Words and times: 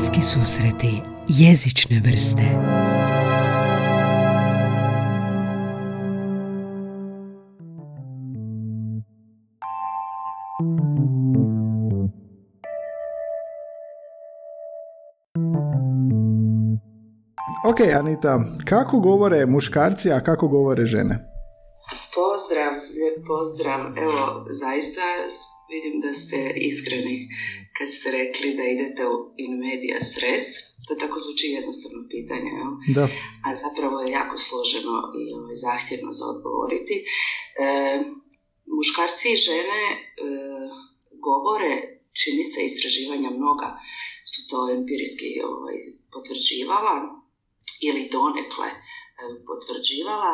Bliski 0.00 0.22
susreti 0.22 1.02
jezične 1.28 2.00
vrste 2.04 2.42
Ok, 17.64 17.80
Anita, 17.98 18.40
kako 18.64 18.98
govore 18.98 19.46
muškarci, 19.46 20.12
a 20.12 20.20
kako 20.20 20.48
govore 20.48 20.84
žene? 20.84 21.29
Pozdrav, 22.14 22.72
lijep 22.96 23.16
pozdrav. 23.26 23.80
Evo, 24.04 24.22
zaista 24.62 25.04
vidim 25.72 26.00
da 26.04 26.12
ste 26.12 26.38
iskreni 26.70 27.16
kad 27.76 27.88
ste 27.96 28.06
rekli 28.10 28.56
da 28.58 28.64
idete 28.74 29.02
u 29.14 29.16
in 29.44 29.52
media 29.66 29.98
stres. 30.10 30.44
To 30.86 30.94
tako 31.02 31.16
zvuči 31.24 31.46
jednostavno 31.58 32.00
pitanje, 32.14 32.50
jel? 32.60 32.72
Da. 32.96 33.04
a 33.46 33.48
zapravo 33.64 33.96
je 34.00 34.14
jako 34.18 34.36
složeno 34.48 34.96
i 35.20 35.22
ovaj, 35.38 35.56
zahtjevno 35.66 36.10
za 36.18 36.24
odgovoriti. 36.34 36.96
E, 37.04 37.68
muškarci 38.74 39.28
i 39.32 39.42
žene 39.48 39.82
e, 39.92 39.98
govore, 41.26 41.72
čini 42.20 42.44
se 42.52 42.60
istraživanja 42.64 43.30
mnoga, 43.40 43.68
su 44.30 44.40
to 44.50 44.58
empirijski 44.76 45.28
ovaj, 45.50 45.76
potvrđivala, 46.12 46.94
ili 47.88 48.02
donekle 48.16 48.70
e, 48.72 48.78
potvrđivala 49.48 50.32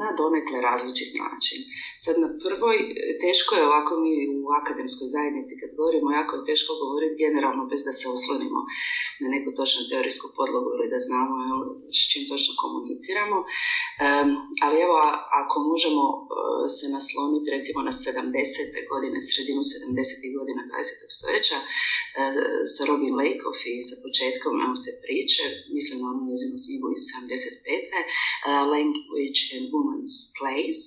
na 0.00 0.08
donekle 0.20 0.58
različit 0.68 1.10
način. 1.22 1.58
Sad 2.04 2.14
na 2.24 2.28
prvoj, 2.42 2.76
teško 3.24 3.50
je 3.54 3.68
ovako 3.70 3.92
mi 4.02 4.12
u 4.36 4.40
akademskoj 4.60 5.06
zajednici 5.16 5.52
kad 5.60 5.70
govorimo, 5.78 6.16
jako 6.18 6.32
je 6.36 6.48
teško 6.50 6.70
govoriti 6.82 7.20
generalno 7.24 7.62
bez 7.72 7.80
da 7.88 7.92
se 7.98 8.04
oslonimo 8.16 8.60
na 9.22 9.28
neku 9.34 9.50
točnu 9.58 9.82
teorijsku 9.90 10.26
podlogu 10.38 10.68
ili 10.76 10.86
da 10.94 10.98
znamo 11.08 11.36
s 11.98 12.00
čim 12.10 12.22
točno 12.30 12.52
komuniciramo. 12.64 13.38
ali 14.64 14.76
evo, 14.86 14.96
ako 15.40 15.54
možemo 15.70 16.04
e, 16.16 16.20
se 16.76 16.86
nasloniti 16.96 17.48
recimo 17.56 17.80
na 17.88 17.92
70. 17.92 18.90
godine, 18.92 19.16
sredinu 19.30 19.62
70. 19.62 20.36
godina 20.38 20.62
20. 20.70 21.16
stoljeća, 21.16 21.58
sa 22.74 22.82
Robin 22.90 23.14
Lakeoff 23.20 23.60
i 23.72 23.74
sa 23.88 23.94
početkom 24.04 24.54
te 24.84 24.92
priče, 25.04 25.44
mislim 25.76 25.96
na 26.04 26.10
njezinu 26.28 26.56
knjigu 26.64 26.86
iz 26.96 27.02
75. 27.08 28.70
Language 29.20 29.52
and 29.56 29.64
Woman's 29.72 30.16
Place, 30.38 30.84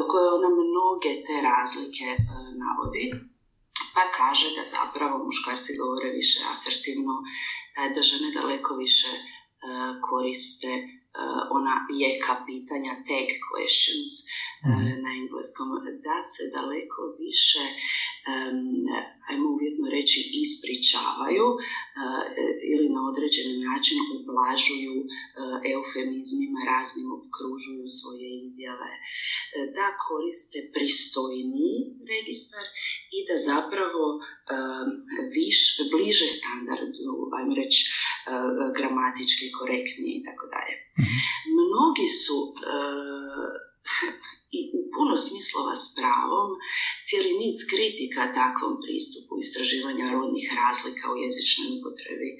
u 0.00 0.02
kojoj 0.10 0.30
ona 0.38 0.50
mnoge 0.62 1.12
te 1.26 1.36
razlike 1.50 2.08
navodi, 2.62 3.06
pa 3.94 4.02
kaže 4.18 4.46
da 4.56 4.64
zapravo 4.76 5.24
muškarci 5.24 5.78
govore 5.80 6.08
više 6.20 6.38
asertivno, 6.52 7.14
da 7.94 8.00
žene 8.10 8.28
daleko 8.38 8.70
više 8.84 9.10
koriste 10.08 10.72
ona 11.58 11.74
jeka 12.04 12.34
pitanja, 12.46 12.92
tag 13.08 13.28
questions 13.48 14.12
mhm. 14.72 15.02
na 15.04 15.10
engleskom, 15.22 15.68
da 16.06 16.16
se 16.32 16.42
daleko 16.56 17.02
više 17.24 17.64
ajmo 19.30 19.48
uvjetno 19.56 19.86
reći, 19.96 20.18
ispričavaju 20.44 21.46
uh, 21.54 22.22
ili 22.72 22.86
na 22.96 23.00
određeni 23.10 23.56
način 23.70 23.96
ublažuju 24.16 24.96
uh, 25.02 25.08
eufemizmima, 25.74 26.60
raznim 26.72 27.08
okružuju 27.18 27.84
svoje 27.98 28.28
izjave, 28.46 28.92
uh, 28.98 29.64
da 29.76 29.86
koriste 30.06 30.58
pristojniji 30.74 31.76
registar 32.12 32.64
i 33.16 33.18
da 33.28 33.36
zapravo 33.50 34.04
um, 34.16 34.88
viš, 35.38 35.58
bliže 35.92 36.28
standardu, 36.38 37.12
ajmo 37.36 37.54
reći, 37.62 37.80
gramatički 38.76 39.46
korektniji 39.58 40.12
i 40.16 40.24
tako 40.28 40.46
dalje. 40.54 40.74
Mhm. 41.02 41.16
Mnogi 41.60 42.08
su 42.22 42.38
i 44.58 44.60
u 44.78 44.80
puno 44.94 45.14
smislova 45.26 45.74
s 45.84 45.86
pravom 45.98 46.50
cijeli 47.06 47.32
niz 47.42 47.56
kritika 47.72 48.22
takvom 48.40 48.74
pristupu 48.84 49.32
istraživanja 49.44 50.06
rodnih 50.16 50.46
razlika 50.62 51.04
u 51.12 51.16
jezičnoj 51.24 51.68
upotrebi 51.76 52.30
e, 52.34 52.38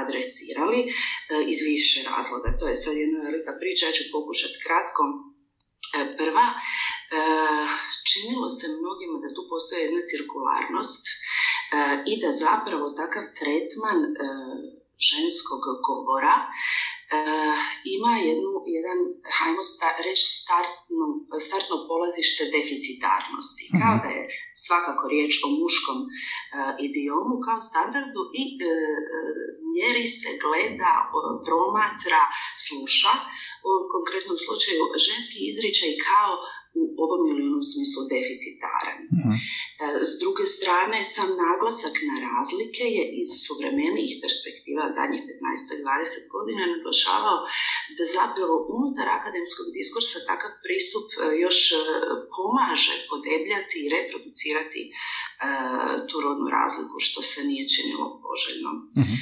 adresirali 0.00 0.80
e, 0.86 0.90
iz 1.52 1.58
više 1.70 1.98
razloga. 2.10 2.48
To 2.58 2.64
je 2.70 2.76
sad 2.84 2.94
jedna 3.04 3.18
velika 3.28 3.52
priča, 3.60 3.82
ja 3.86 3.96
ću 3.98 4.04
pokušati 4.16 4.62
kratko. 4.64 5.02
E, 5.98 6.00
prva, 6.18 6.46
činilo 8.10 8.48
se 8.58 8.66
mnogima 8.80 9.16
da 9.24 9.34
tu 9.36 9.42
postoji 9.52 9.80
jedna 9.86 10.02
cirkularnost 10.10 11.04
i 12.10 12.12
da 12.22 12.30
zapravo 12.44 12.86
takav 13.00 13.24
tretman 13.38 14.00
ženskog 15.10 15.62
govora 15.88 16.34
ima 17.96 18.12
jednu, 18.28 18.52
jedan, 18.76 18.98
hajmo 19.36 19.62
sta, 19.70 19.88
reći, 20.06 20.24
startno, 20.40 21.04
startno 21.46 21.76
polazište 21.90 22.42
deficitarnosti. 22.56 23.64
mm 23.68 23.78
Kao 23.80 23.94
da 24.04 24.10
je 24.16 24.22
svakako 24.66 25.04
riječ 25.14 25.32
o 25.46 25.48
muškom 25.60 25.98
uh, 26.06 26.10
idiomu 26.88 27.34
kao 27.46 27.58
standardu 27.70 28.22
i 28.40 28.44
uh, 28.56 28.66
mjeri 29.72 30.06
se, 30.18 30.30
gleda, 30.44 30.94
promatra, 31.46 32.22
sluša. 32.66 33.14
U 33.68 33.72
konkretnom 33.94 34.36
slučaju 34.44 34.82
ženski 35.06 35.38
izričaj 35.50 35.92
kao 36.08 36.30
u 36.80 36.82
ovom 37.04 37.22
ili 37.30 37.42
onom 37.48 37.64
smislu 37.72 38.00
deficitaran. 38.14 38.98
Mhm. 39.16 39.32
E, 39.82 39.86
s 40.10 40.12
druge 40.22 40.44
strane, 40.56 40.98
sam 41.14 41.28
naglasak 41.46 41.94
na 42.10 42.16
razlike 42.28 42.84
je 42.98 43.04
iz 43.20 43.30
suvremenijih 43.44 44.12
perspektiva 44.24 44.84
zadnjih 44.98 45.22
15-20 45.30 46.32
godina 46.34 46.62
naglašavao 46.74 47.38
da 47.96 48.04
zapravo 48.18 48.54
unutar 48.76 49.06
akademskog 49.18 49.66
diskursa 49.76 50.18
takav 50.30 50.52
pristup 50.64 51.06
e, 51.12 51.18
još 51.44 51.58
e, 51.72 51.76
pomaže 52.34 52.94
podebljati 53.10 53.76
i 53.80 53.92
reproducirati 53.96 54.82
tu 56.08 56.16
rodnu 56.24 56.46
razliku, 56.58 56.96
što 57.06 57.20
se 57.30 57.40
nije 57.50 57.64
činilo 57.74 58.06
poželjno. 58.24 58.70
Mhm. 59.00 59.14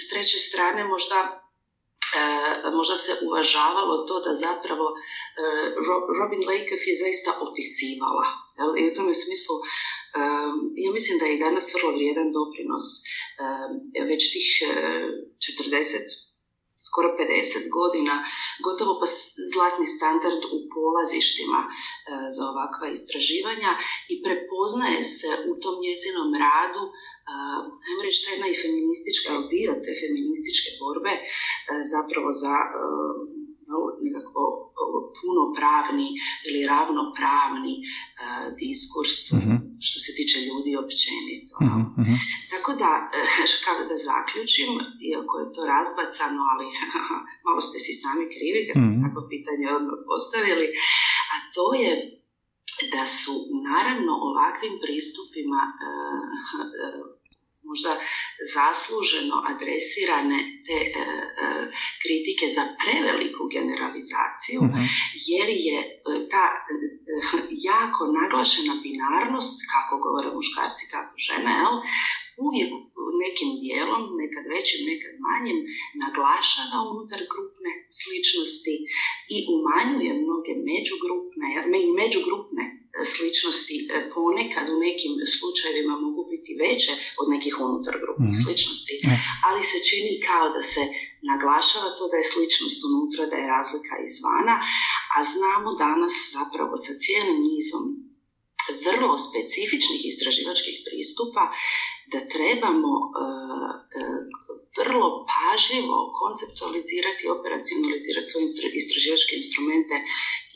S 0.00 0.02
treće 0.10 0.38
strane, 0.48 0.80
možda 0.94 1.45
možda 2.78 2.96
se 2.96 3.12
uvažavalo 3.26 3.94
to 4.08 4.14
da 4.26 4.32
zapravo 4.46 4.86
e, 4.94 4.98
Robin 6.20 6.42
Lakeoff 6.50 6.82
je 6.90 7.02
zaista 7.04 7.30
opisivala. 7.46 8.26
I 8.80 8.82
u 8.90 8.94
tome 8.96 9.14
smislu 9.24 9.54
e, 9.60 9.64
ja 10.84 10.90
mislim 10.96 11.18
da 11.18 11.26
je 11.26 11.44
danas 11.46 11.66
vrlo 11.74 11.90
vrijedan 11.96 12.28
doprinos 12.38 12.86
već 14.10 14.22
tih 14.34 14.48
40 15.70 16.26
skoro 16.88 17.08
50 17.08 17.68
godina, 17.78 18.14
gotovo 18.66 18.92
pa 19.00 19.06
zlatni 19.52 19.86
standard 19.96 20.42
u 20.56 20.58
polazištima 20.74 21.60
za 22.34 22.42
ovakva 22.52 22.86
istraživanja 22.98 23.72
i 24.12 24.14
prepoznaje 24.24 25.00
se 25.16 25.30
u 25.50 25.52
tom 25.62 25.76
njezinom 25.86 26.30
radu 26.44 26.84
ajmo 27.86 28.00
reći, 28.06 28.18
ta 28.24 28.30
jedna 28.34 28.48
i 28.50 28.60
feministička, 28.64 29.30
dio 29.54 29.70
te 29.84 29.92
feminističke 30.02 30.70
borbe 30.82 31.14
e, 31.18 31.24
zapravo 31.94 32.30
za 32.42 32.54
e, 32.64 32.68
nekako 34.06 34.42
punopravni 35.18 36.08
ili 36.46 36.60
ravnopravni 36.72 37.74
e, 37.80 37.86
diskurs 38.62 39.16
mhm. 39.38 39.54
što 39.86 39.98
se 40.04 40.10
tiče 40.18 40.38
ljudi 40.48 40.72
općenito. 40.84 41.54
Mhm. 42.00 42.14
Tako 42.52 42.70
da, 42.82 42.90
kako 43.66 43.82
da 43.90 43.96
zaključim, 44.10 44.70
iako 45.10 45.34
je 45.40 45.46
to 45.54 45.62
razbacano, 45.74 46.40
ali 46.52 46.66
malo 47.46 47.60
ste 47.66 47.78
si 47.84 47.92
sami 48.02 48.24
krivi 48.34 48.60
kad 48.66 48.74
ste 48.82 48.94
tako 49.06 49.20
pitanje 49.32 49.66
odmah 49.78 49.98
postavili, 50.10 50.66
a 51.32 51.34
to 51.54 51.66
je 51.82 51.92
da 52.94 53.02
su 53.06 53.34
naravno 53.70 54.12
ovakvim 54.28 54.74
pristupima 54.84 55.62
možda 57.70 57.92
zasluženo 58.56 59.36
adresirane 59.52 60.38
te 60.66 60.78
e, 60.82 60.90
e, 60.90 61.46
kritike 62.02 62.46
za 62.56 62.64
preveliku 62.80 63.42
generalizaciju, 63.56 64.60
mhm. 64.68 64.82
jer 65.30 65.48
je 65.68 65.78
e, 65.82 65.88
ta 66.32 66.46
jako 67.70 68.02
naglašena 68.20 68.74
binarnost, 68.86 69.56
kako 69.72 69.92
govore 70.04 70.28
muškarci, 70.36 70.84
kako 70.94 71.12
žene, 71.26 71.52
jel, 71.62 71.74
uvijek 72.46 72.70
nekim 73.24 73.50
dijelom, 73.62 74.02
nekad 74.22 74.44
većim, 74.54 74.80
nekad 74.92 75.14
manjim, 75.26 75.58
naglašava 76.02 76.78
unutar 76.92 77.20
grupne 77.32 77.72
sličnosti 78.00 78.74
i 79.34 79.36
umanjuje 79.56 80.12
mnoge 80.24 80.52
međugrupne, 80.70 81.48
i 81.86 81.90
međugrupne 82.00 82.64
sličnosti 83.14 83.76
e, 83.84 83.86
ponekad 84.14 84.66
u 84.74 84.76
nekim 84.86 85.12
slučajevima 85.36 85.94
mogu 86.06 86.22
biti 86.32 86.52
veće 86.62 86.92
od 87.20 87.26
nekih 87.34 87.54
unutar 87.66 87.94
grupnih 88.02 88.34
mm 88.34 88.42
sličnosti, 88.42 88.96
ali 89.46 89.62
se 89.70 89.78
čini 89.88 90.12
kao 90.28 90.46
da 90.56 90.62
se 90.72 90.82
naglašava 91.30 91.88
to 91.96 92.04
da 92.10 92.16
je 92.18 92.30
sličnost 92.32 92.80
unutra, 92.88 93.22
da 93.30 93.36
je 93.38 93.52
razlika 93.56 93.94
izvana, 94.10 94.56
a 95.14 95.18
znamo 95.32 95.68
danas 95.86 96.14
zapravo 96.36 96.74
sa 96.84 96.92
cijelim 97.02 97.38
nizom 97.50 97.84
vrlo 98.86 99.14
specifičnih 99.28 100.00
istraživačkih 100.12 100.76
pristupa 100.86 101.42
da 102.12 102.18
trebamo 102.34 102.92
vrlo 104.78 105.08
pažljivo 105.32 105.96
konceptualizirati 106.20 107.20
i 107.24 107.32
operacionalizirati 107.38 108.30
svoje 108.30 108.46
istraživačke 108.82 109.32
instrumente 109.42 109.96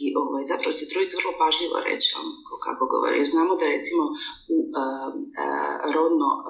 i 0.05 0.07
ovaj, 0.23 0.43
zapravo 0.53 0.73
se 0.79 0.91
truditi 0.91 1.19
vrlo 1.21 1.33
pažljivo 1.43 1.77
reći 1.89 2.07
kako 2.67 2.83
govori. 2.93 3.31
Znamo 3.35 3.53
da 3.61 3.65
recimo 3.77 4.05
u 4.55 4.59
uh, 4.81 5.11
rodno 5.95 6.29
uh, 6.39 6.45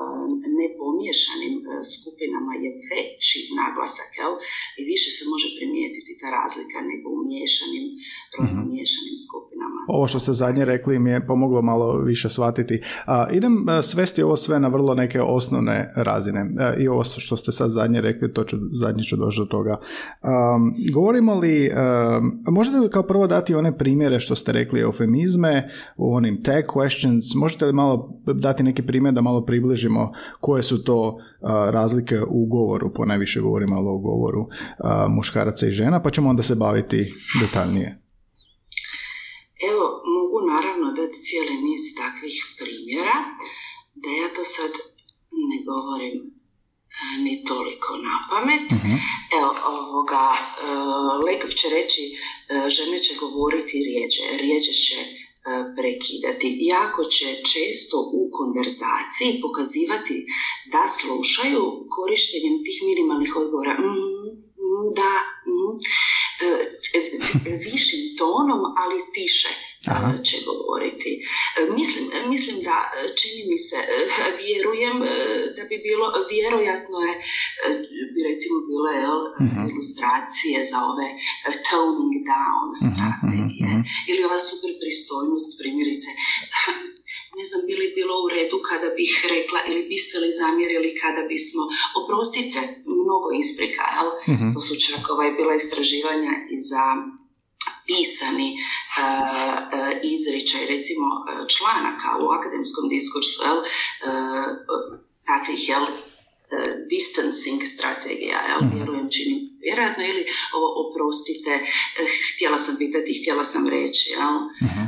nepomiješanim 0.61 1.55
skupinama 1.95 2.53
je 2.65 2.71
veći 2.91 3.39
naglasak 3.61 4.11
jel? 4.21 4.33
i 4.79 4.81
više 4.93 5.09
se 5.17 5.23
može 5.33 5.49
primijetiti 5.59 6.13
ta 6.21 6.29
razlika 6.39 6.79
nego 6.91 7.07
u 7.17 7.21
miješanim, 7.31 7.87
rodno 8.35 8.61
mhm. 8.61 8.71
miješanim 8.73 9.17
skupinama. 9.27 9.81
Ovo 9.97 10.05
što 10.11 10.19
ste 10.25 10.33
zadnje 10.43 10.65
rekli 10.65 10.95
mi 11.05 11.11
je 11.11 11.27
pomoglo 11.31 11.61
malo 11.63 11.87
više 12.11 12.29
shvatiti. 12.37 12.77
Idem 13.39 13.55
svesti 13.91 14.23
ovo 14.23 14.37
sve 14.37 14.57
na 14.61 14.69
vrlo 14.69 14.95
neke 14.95 15.21
osnovne 15.21 15.77
razine. 15.97 16.43
I 16.83 16.89
ovo 16.89 17.05
što 17.05 17.37
ste 17.37 17.53
sad 17.53 17.71
zadnje 17.71 18.01
rekli, 18.01 18.33
to 18.33 18.45
ću, 18.45 18.57
zadnje 18.73 19.03
ću 19.03 19.17
doći 19.17 19.41
do 19.41 19.47
toga. 19.47 19.75
Um, 19.81 20.75
govorimo 20.95 21.35
li, 21.35 21.71
um, 21.71 22.55
možete 22.55 22.79
li 22.79 22.91
kao 22.91 23.03
prvo 23.03 23.27
dati 23.41 23.55
one 23.55 23.79
primjere 23.79 24.21
što 24.21 24.35
ste 24.35 24.53
rekli 24.53 24.81
eufemizme, 24.81 25.71
u 25.97 26.15
onim 26.15 26.43
tag 26.43 26.65
questions, 26.75 27.37
možete 27.37 27.67
li 27.67 27.73
malo 27.73 28.21
dati 28.35 28.63
neki 28.63 28.83
primjer 28.83 29.15
da 29.15 29.21
malo 29.21 29.45
približimo 29.45 30.13
koje 30.41 30.63
su 30.63 30.85
to 30.85 31.19
razlike 31.73 32.21
u 32.29 32.47
govoru, 32.47 32.93
po 32.95 33.05
najviše 33.05 33.41
govorimo 33.41 33.77
o 33.77 33.99
govoru 33.99 34.49
muškaraca 35.09 35.67
i 35.67 35.71
žena, 35.71 36.03
pa 36.03 36.11
ćemo 36.11 36.31
onda 36.31 36.43
se 36.43 36.55
baviti 36.55 37.15
detaljnije. 37.41 37.89
Evo, 39.71 39.85
mogu 40.17 40.39
naravno 40.53 40.87
dati 40.99 41.17
cijeli 41.27 41.55
niz 41.67 41.83
takvih 42.03 42.37
primjera, 42.61 43.19
da 44.03 44.09
ja 44.21 44.29
to 44.37 44.43
sad 44.57 44.73
ne 45.51 45.59
govorim 45.69 46.40
ni 47.25 47.45
toliko 47.45 47.91
na 48.07 48.15
pamet. 48.31 48.67
uh 48.73 49.01
Evo, 49.39 49.51
ovoga, 49.75 50.27
uh, 50.33 51.25
Lekov 51.27 51.51
će 51.61 51.69
reći, 51.79 52.03
uh, 52.13 52.69
žene 52.77 52.99
će 53.05 53.13
govoriti 53.23 53.77
rijeđe, 53.89 54.25
rijeđe 54.43 54.73
će 54.87 54.99
uh, 55.01 55.11
prekidati. 55.79 56.59
Jako 56.75 57.05
će 57.05 57.27
često 57.53 57.97
u 58.19 58.23
konverzaciji 58.39 59.41
pokazivati 59.45 60.17
da 60.73 60.83
slušaju 60.99 61.65
korištenjem 61.97 62.57
tih 62.65 62.79
minimalnih 62.89 63.33
odgovora. 63.43 63.75
Mm, 63.81 63.85
mm 64.65 64.87
da, 64.99 65.13
mm, 65.51 65.75
višim 67.67 68.03
tonom, 68.19 68.61
ali 68.83 68.97
tiše 69.15 69.70
Aha. 69.89 70.23
će 70.29 70.37
govoriti. 70.51 71.11
E, 71.59 71.61
mislim, 71.79 72.05
mislim 72.33 72.57
da 72.69 72.77
e, 72.87 72.91
čini 73.21 73.43
mi 73.51 73.59
se, 73.69 73.79
e, 73.97 73.99
vjerujem 74.43 74.99
da 75.57 75.63
bi 75.71 75.77
bilo, 75.89 76.07
vjerojatno 76.35 76.97
je, 77.07 77.13
bi 78.13 78.21
recimo 78.31 78.57
bile 78.69 78.93
jel, 79.05 79.21
uh 79.43 79.61
ilustracije 79.73 80.59
za 80.71 80.79
ove 80.91 81.09
toning 81.69 82.15
down 82.33 82.67
mhm, 82.71 82.81
strategije 82.89 83.73
uh 83.77 83.83
ili 84.11 84.25
ova 84.29 84.41
super 84.51 84.71
pristojnost 84.81 85.51
primjerice. 85.61 86.11
Ne 87.39 87.45
znam, 87.49 87.63
bi 87.69 87.75
li 87.81 87.97
bilo 87.99 88.15
u 88.25 88.29
redu 88.37 88.57
kada 88.71 88.89
bih 88.99 89.13
rekla 89.35 89.61
ili 89.71 89.83
biste 89.93 90.17
li 90.23 90.31
zamjerili 90.41 90.91
kada 91.03 91.23
bismo, 91.33 91.63
oprostite, 92.01 92.61
mnogo 93.01 93.29
isprika, 93.43 93.85
jel? 93.95 94.09
uh 94.31 94.43
To 94.55 94.61
su 94.67 94.75
čak 94.87 95.03
ovaj, 95.15 95.31
bila 95.39 95.55
istraživanja 95.55 96.33
i 96.55 96.57
za 96.71 96.85
pisani 97.91 98.51
uh, 98.55 98.61
uh, 98.61 99.93
izričaj 100.15 100.63
recimo 100.75 101.07
uh, 101.17 101.23
članaka 101.55 102.09
u 102.23 102.27
akademskom 102.39 102.85
diskursu 102.95 103.39
jel, 103.47 103.59
takvih 105.31 105.63
jel, 105.73 105.87
distancing 106.95 107.63
strategija, 107.75 108.39
jel, 108.51 108.61
mhm. 108.63 108.77
vjerujem 108.77 109.09
činim 109.15 109.41
vjerojatno 109.65 110.03
ili 110.13 110.25
ovo 110.57 110.69
oprostite, 110.83 111.53
htjela 112.29 112.59
sam 112.65 112.75
pitati, 112.83 113.19
htjela 113.21 113.45
sam 113.53 113.65
reći, 113.77 114.03
jel? 114.17 114.35
Uh-huh. 114.65 114.85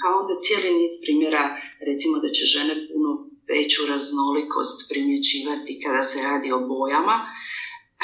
Pa 0.00 0.06
onda 0.20 0.34
cijeli 0.44 0.70
niz 0.80 0.94
primjera, 1.04 1.44
recimo 1.88 2.14
da 2.24 2.28
će 2.36 2.44
žene 2.54 2.74
puno 2.88 3.10
veću 3.52 3.80
raznolikost 3.92 4.78
primjećivati 4.90 5.80
kada 5.84 6.02
se 6.10 6.18
radi 6.28 6.48
o 6.52 6.60
bojama, 6.72 7.16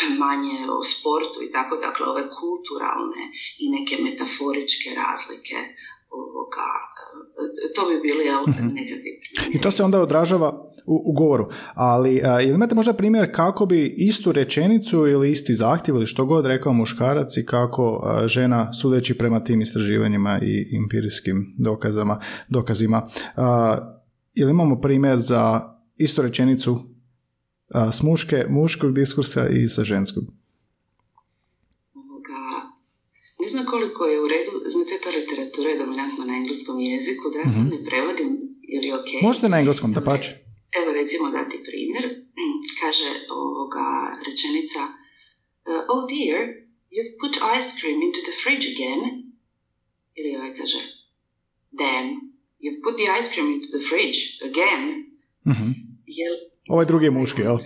manje 0.23 0.57
o 0.77 0.79
sportu 0.93 1.39
i 1.47 1.53
tako, 1.57 1.77
dakle 1.87 2.05
ove 2.13 2.25
kulturalne 2.41 3.23
i 3.63 3.65
neke 3.77 3.95
metaforičke 4.07 4.89
razlike 5.03 5.59
ovoga, 6.21 6.71
to 7.75 7.83
bi 7.89 7.97
bili 8.07 8.25
mhm. 8.49 8.75
nekakvi 8.79 9.11
I 9.55 9.61
to 9.61 9.71
se 9.71 9.85
onda 9.85 10.01
odražava 10.01 10.49
u, 10.87 11.03
u 11.11 11.13
govoru. 11.13 11.49
Ali 11.75 12.23
ili 12.43 12.55
imate 12.55 12.75
možda 12.75 12.93
primjer 12.93 13.35
kako 13.35 13.67
bi 13.67 13.95
istu 13.97 14.33
rečenicu 14.33 15.07
ili 15.07 15.31
isti 15.31 15.55
zahtjev 15.55 15.97
ili 15.97 16.07
što 16.07 16.25
god 16.25 16.47
rekao 16.47 16.73
muškarac 16.73 17.37
i 17.37 17.47
kako 17.47 18.03
žena 18.27 18.73
sudeći 18.73 19.19
prema 19.19 19.45
tim 19.45 19.61
istraživanjima 19.61 20.39
i 20.43 20.77
empirijskim 20.77 21.55
dokazama, 21.59 22.21
dokazima. 22.49 23.07
ili 24.35 24.51
imamo 24.51 24.81
primjer 24.81 25.19
za 25.19 25.61
istu 25.97 26.23
rečenicu 26.23 26.94
a, 27.79 27.93
s 27.93 28.03
muške, 28.03 28.39
muškog 28.49 28.95
diskursa 28.95 29.49
i 29.49 29.69
sa 29.69 29.85
ženskog? 29.85 30.25
Ne 33.43 33.49
znam 33.49 33.67
koliko 33.67 34.05
je 34.13 34.21
u 34.25 34.29
redu, 34.35 34.53
znate, 34.75 34.95
ta 35.05 35.11
literatura 35.19 35.69
je 35.71 35.79
dominantna 35.79 36.25
na 36.25 36.35
engleskom 36.41 36.81
jeziku, 36.81 37.25
da 37.33 37.39
ja 37.39 37.47
mm 37.47 37.71
ne 37.75 37.79
prevodim, 37.89 38.31
ili 38.75 38.89
ok? 38.99 39.09
Možete 39.23 39.49
na 39.49 39.59
engleskom, 39.59 39.93
da 39.93 40.01
pače. 40.01 40.31
Evo 40.79 40.89
recimo 41.01 41.27
dati 41.39 41.57
primjer, 41.67 42.05
kaže 42.81 43.09
ovoga 43.41 43.87
rečenica 44.27 44.81
Oh 45.93 46.03
dear, 46.15 46.39
you've 46.95 47.15
put 47.23 47.35
ice 47.59 47.71
cream 47.79 47.99
into 48.07 48.21
the 48.29 48.35
fridge 48.43 48.67
again. 48.75 49.01
Ili 50.19 50.37
ovaj 50.37 50.53
kaže 50.59 50.81
Damn, 51.83 52.09
you've 52.63 52.81
put 52.87 52.95
the 53.01 53.09
ice 53.19 53.29
cream 53.33 53.49
into 53.55 53.69
the 53.77 53.83
fridge 53.89 54.21
again. 54.51 54.83
Mm-hmm. 55.51 55.71
Jel, 56.07 56.35
Ovaj 56.73 56.87
drugi 56.91 57.05
je 57.07 57.17
muški, 57.19 57.41
jel? 57.49 57.59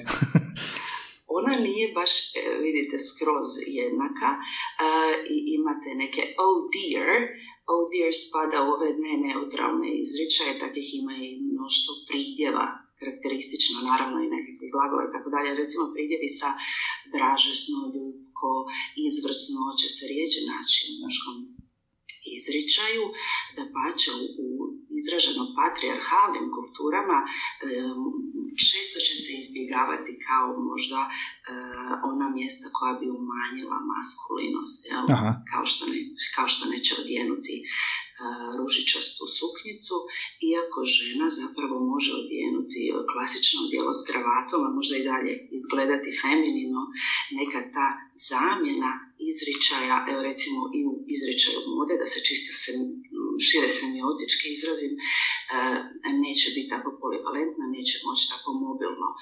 Ona 1.38 1.54
nije 1.66 1.86
baš, 1.98 2.12
e, 2.40 2.40
vidite, 2.64 2.96
skroz 3.08 3.50
jednaka 3.80 4.30
i 5.34 5.36
imate 5.58 5.90
neke 6.02 6.22
oh 6.46 6.58
dear, 6.74 7.08
oh 7.72 7.84
dear 7.92 8.10
spada 8.24 8.58
u 8.66 8.68
ove 8.76 8.90
ne 9.04 9.14
neutralne 9.26 9.88
izričaje, 10.04 10.60
takvih 10.62 10.88
ima 11.00 11.14
i 11.26 11.28
mnoštvo 11.52 11.92
pridjeva 12.08 12.66
karakteristično, 12.98 13.76
naravno 13.90 14.16
i 14.20 14.32
nekakvi 14.36 14.66
glagovi 14.74 15.04
i 15.06 15.14
tako 15.14 15.28
dalje. 15.34 15.58
Recimo 15.62 15.84
pridjevi 15.94 16.28
sa 16.40 16.50
dražesno, 17.14 17.78
ljubko, 17.94 18.50
izvrsno 19.08 19.60
će 19.80 19.88
se 19.96 20.04
rijeđe 20.12 20.40
naći 20.52 20.78
u 20.90 20.94
muškom 21.02 21.36
izričaju, 22.38 23.04
da 23.56 23.62
pače 23.76 24.10
u, 24.44 24.48
izraženo 25.00 25.44
patriarhalnim 25.58 26.46
kulturama 26.56 27.18
često 28.66 28.98
će 29.06 29.14
se 29.22 29.30
izbjegavati 29.42 30.12
kao 30.26 30.48
možda 30.70 31.00
e, 31.08 31.10
ona 32.10 32.26
mjesta 32.38 32.66
koja 32.76 32.94
bi 33.00 33.06
umanjila 33.20 33.78
maskulinost, 33.92 34.78
jel? 34.90 35.04
Kao, 35.50 35.64
što 35.70 35.82
ne, 35.92 35.98
kao 36.36 36.46
što 36.52 36.62
neće 36.72 36.92
odjenuti 37.02 37.54
e, 37.62 37.64
ružičastu 38.58 39.24
suknjicu, 39.38 39.96
iako 40.50 40.78
žena 40.96 41.26
zapravo 41.42 41.76
može 41.92 42.10
odjenuti 42.22 42.80
klasično 43.12 43.60
djelo 43.70 43.92
s 43.98 44.02
kravatom, 44.08 44.60
a 44.66 44.76
možda 44.78 44.94
i 44.96 45.08
dalje 45.12 45.32
izgledati 45.58 46.16
feminino, 46.22 46.82
neka 47.38 47.60
ta 47.76 47.88
zamjena 48.28 48.92
izričaja, 49.30 49.96
evo 50.10 50.20
recimo 50.30 50.60
i 50.78 50.80
u 50.90 50.92
izričaju 51.14 51.58
mode, 51.74 51.94
da 52.02 52.06
se 52.12 52.18
čisto 52.28 52.50
se, 52.62 52.72
šire 53.46 53.68
semiotički 53.80 54.46
izrazim, 54.56 54.94
e, 54.96 55.00
neće 56.24 56.46
biti 56.56 56.72
tako 56.74 56.88
polivalentna, 57.02 57.64
neće 57.76 57.94
moći 58.06 58.24
tako 58.32 58.48
mobilno 58.66 59.08
e, 59.16 59.18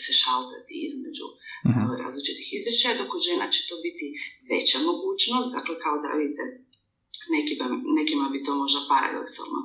se 0.00 0.10
šaltati 0.22 0.74
između 0.88 1.26
uh 1.68 1.90
različitih 2.02 2.48
izričaja, 2.58 2.98
dok 3.00 3.10
u 3.14 3.24
žena 3.28 3.46
će 3.54 3.60
to 3.68 3.74
biti 3.86 4.06
veća 4.50 4.78
mogućnost, 4.90 5.50
dakle 5.56 5.74
kao 5.84 5.96
da 6.04 6.10
vidite, 6.20 6.44
nekima, 7.36 7.66
nekima 7.98 8.26
bi 8.32 8.44
to 8.46 8.52
možda 8.62 8.80
paradoksalno 8.92 9.60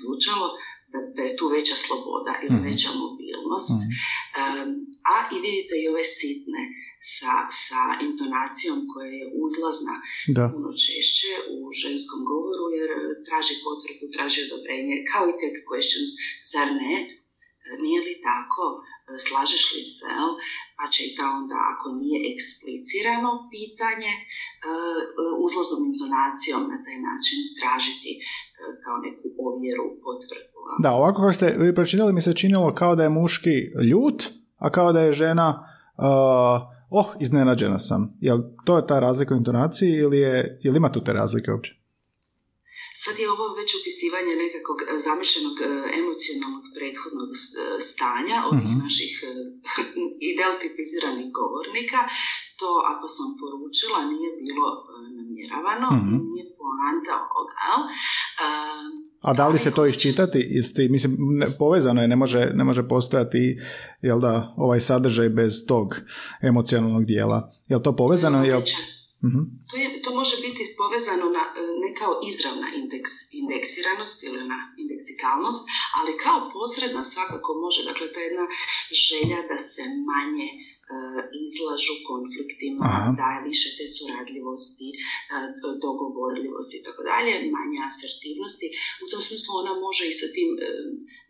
zvučalo, 0.00 0.46
da, 1.14 1.22
je 1.22 1.36
tu 1.38 1.46
veća 1.56 1.76
sloboda 1.84 2.32
ili 2.44 2.56
mhm. 2.58 2.66
veća 2.68 2.90
mobilnost. 3.04 3.78
Um, 3.80 4.68
a 5.12 5.14
i 5.34 5.36
vidite 5.46 5.74
i 5.78 5.88
ove 5.92 6.04
sitne 6.18 6.62
sa, 7.16 7.34
sa 7.64 7.82
intonacijom 8.08 8.78
koja 8.90 9.10
je 9.20 9.26
uzlazna 9.44 9.94
da. 10.36 10.44
puno 10.52 10.70
češće 10.84 11.32
u 11.54 11.56
ženskom 11.82 12.20
govoru 12.32 12.64
jer 12.78 12.90
traži 13.26 13.54
potvrdu, 13.64 14.04
traži 14.16 14.38
odobrenje, 14.46 14.94
kao 15.10 15.24
i 15.28 15.38
take 15.40 15.60
questions, 15.68 16.10
zar 16.52 16.68
ne? 16.82 16.94
Nije 17.84 18.00
li 18.06 18.14
tako? 18.30 18.64
Slažeš 19.26 19.64
li 19.74 19.84
se? 19.96 20.10
Pa 20.78 20.84
će 20.92 21.00
i 21.04 21.14
ta 21.18 21.26
onda, 21.40 21.56
ako 21.72 21.86
nije 22.02 22.18
eksplicirano 22.32 23.30
pitanje, 23.54 24.12
uzlaznom 25.46 25.82
intonacijom 25.90 26.62
na 26.72 26.78
taj 26.84 26.98
način 27.08 27.38
tražiti 27.60 28.10
kao 28.84 28.96
neku 29.04 29.26
ovjeru, 29.48 29.84
potvrdu. 30.04 30.54
Da, 30.82 30.92
ovako 30.92 31.20
kako 31.20 31.32
ste 31.32 31.54
vi 31.58 31.74
pročitali 31.74 32.12
mi 32.12 32.20
se 32.20 32.34
činilo 32.34 32.74
kao 32.74 32.96
da 32.96 33.02
je 33.02 33.08
muški 33.08 33.56
ljut, 33.90 34.22
a 34.56 34.70
kao 34.70 34.92
da 34.92 35.00
je 35.00 35.12
žena 35.12 35.66
uh, 35.98 36.74
oh, 36.90 37.06
iznenađena 37.20 37.78
sam. 37.78 38.16
Jel 38.20 38.38
to 38.64 38.76
je 38.76 38.86
ta 38.86 39.00
razlika 39.00 39.34
u 39.34 39.38
intonaciji 39.38 39.90
ili, 39.90 40.18
je, 40.18 40.58
jel 40.62 40.76
ima 40.76 40.92
tu 40.92 41.04
te 41.04 41.12
razlike 41.12 41.52
uopće? 41.52 41.83
Sad 43.02 43.14
je 43.22 43.26
ovo 43.34 43.46
već 43.60 43.70
upisivanje 43.80 44.32
nekakvog 44.44 44.78
e, 44.82 44.86
zamišljenog 45.06 45.56
e, 45.60 45.66
emocionalnog 46.00 46.64
prethodnog 46.76 47.30
e, 47.34 47.38
stanja 47.90 48.38
ovih 48.50 48.68
mm 48.70 48.82
naših 48.84 49.12
idealtipiziranih 50.30 51.28
govornika. 51.38 52.00
To, 52.60 52.68
ako 52.92 53.06
sam 53.16 53.28
poručila, 53.40 53.98
nije 54.12 54.30
bilo 54.42 54.68
namjeravano, 55.18 55.88
mm 55.96 56.18
nije 56.30 56.44
poanta 56.60 57.14
ovoga. 57.38 57.54
A 59.28 59.32
da 59.34 59.48
li 59.48 59.58
se 59.58 59.70
to 59.74 59.86
iščitati? 59.86 60.40
Isti, 60.50 60.88
mislim, 60.88 61.12
povezano 61.58 62.02
je, 62.02 62.08
ne 62.08 62.16
može, 62.16 62.50
ne 62.54 62.64
može 62.64 62.88
postojati 62.88 63.56
jel 64.02 64.20
da, 64.20 64.54
ovaj 64.56 64.80
sadržaj 64.80 65.28
bez 65.28 65.66
tog 65.68 65.94
emocionalnog 66.42 67.04
dijela. 67.04 67.48
Je 67.68 67.76
li 67.76 67.82
to 67.82 67.96
povezano? 67.96 68.44
Jel... 68.44 68.60
Mhm. 69.28 69.42
To, 69.70 69.76
je, 69.76 70.02
to 70.02 70.14
može 70.14 70.36
biti 70.46 70.62
povezano 70.80 71.26
na, 71.36 71.42
ne 71.53 71.53
kao 72.00 72.12
izravna 72.32 72.68
indeks, 72.80 73.12
indeksiranost 73.40 74.18
ili 74.28 74.42
na 74.52 74.58
indeksikalnost, 74.82 75.62
ali 75.98 76.20
kao 76.24 76.38
posredna 76.54 77.02
svakako 77.12 77.50
može. 77.64 77.80
Dakle, 77.90 78.06
to 78.12 78.18
je 78.20 78.28
jedna 78.30 78.46
želja 79.06 79.38
da 79.50 79.58
se 79.72 79.82
manje 80.10 80.48
uh, 80.58 81.22
izlažu 81.46 81.94
konfliktima, 82.10 82.88
da 83.20 83.26
je 83.34 83.44
više 83.50 83.68
te 83.76 83.86
suradljivosti, 83.96 84.88
uh, 84.94 85.00
dogovorljivosti 85.84 86.74
i 86.78 86.84
tako 86.86 87.02
dalje, 87.10 87.32
manje 87.56 87.78
asertivnosti. 87.90 88.66
U 89.02 89.06
tom 89.10 89.20
smislu 89.28 89.50
ona 89.62 89.74
može 89.86 90.04
i 90.08 90.18
sa 90.20 90.28
tim 90.36 90.50
uh, 90.54 90.62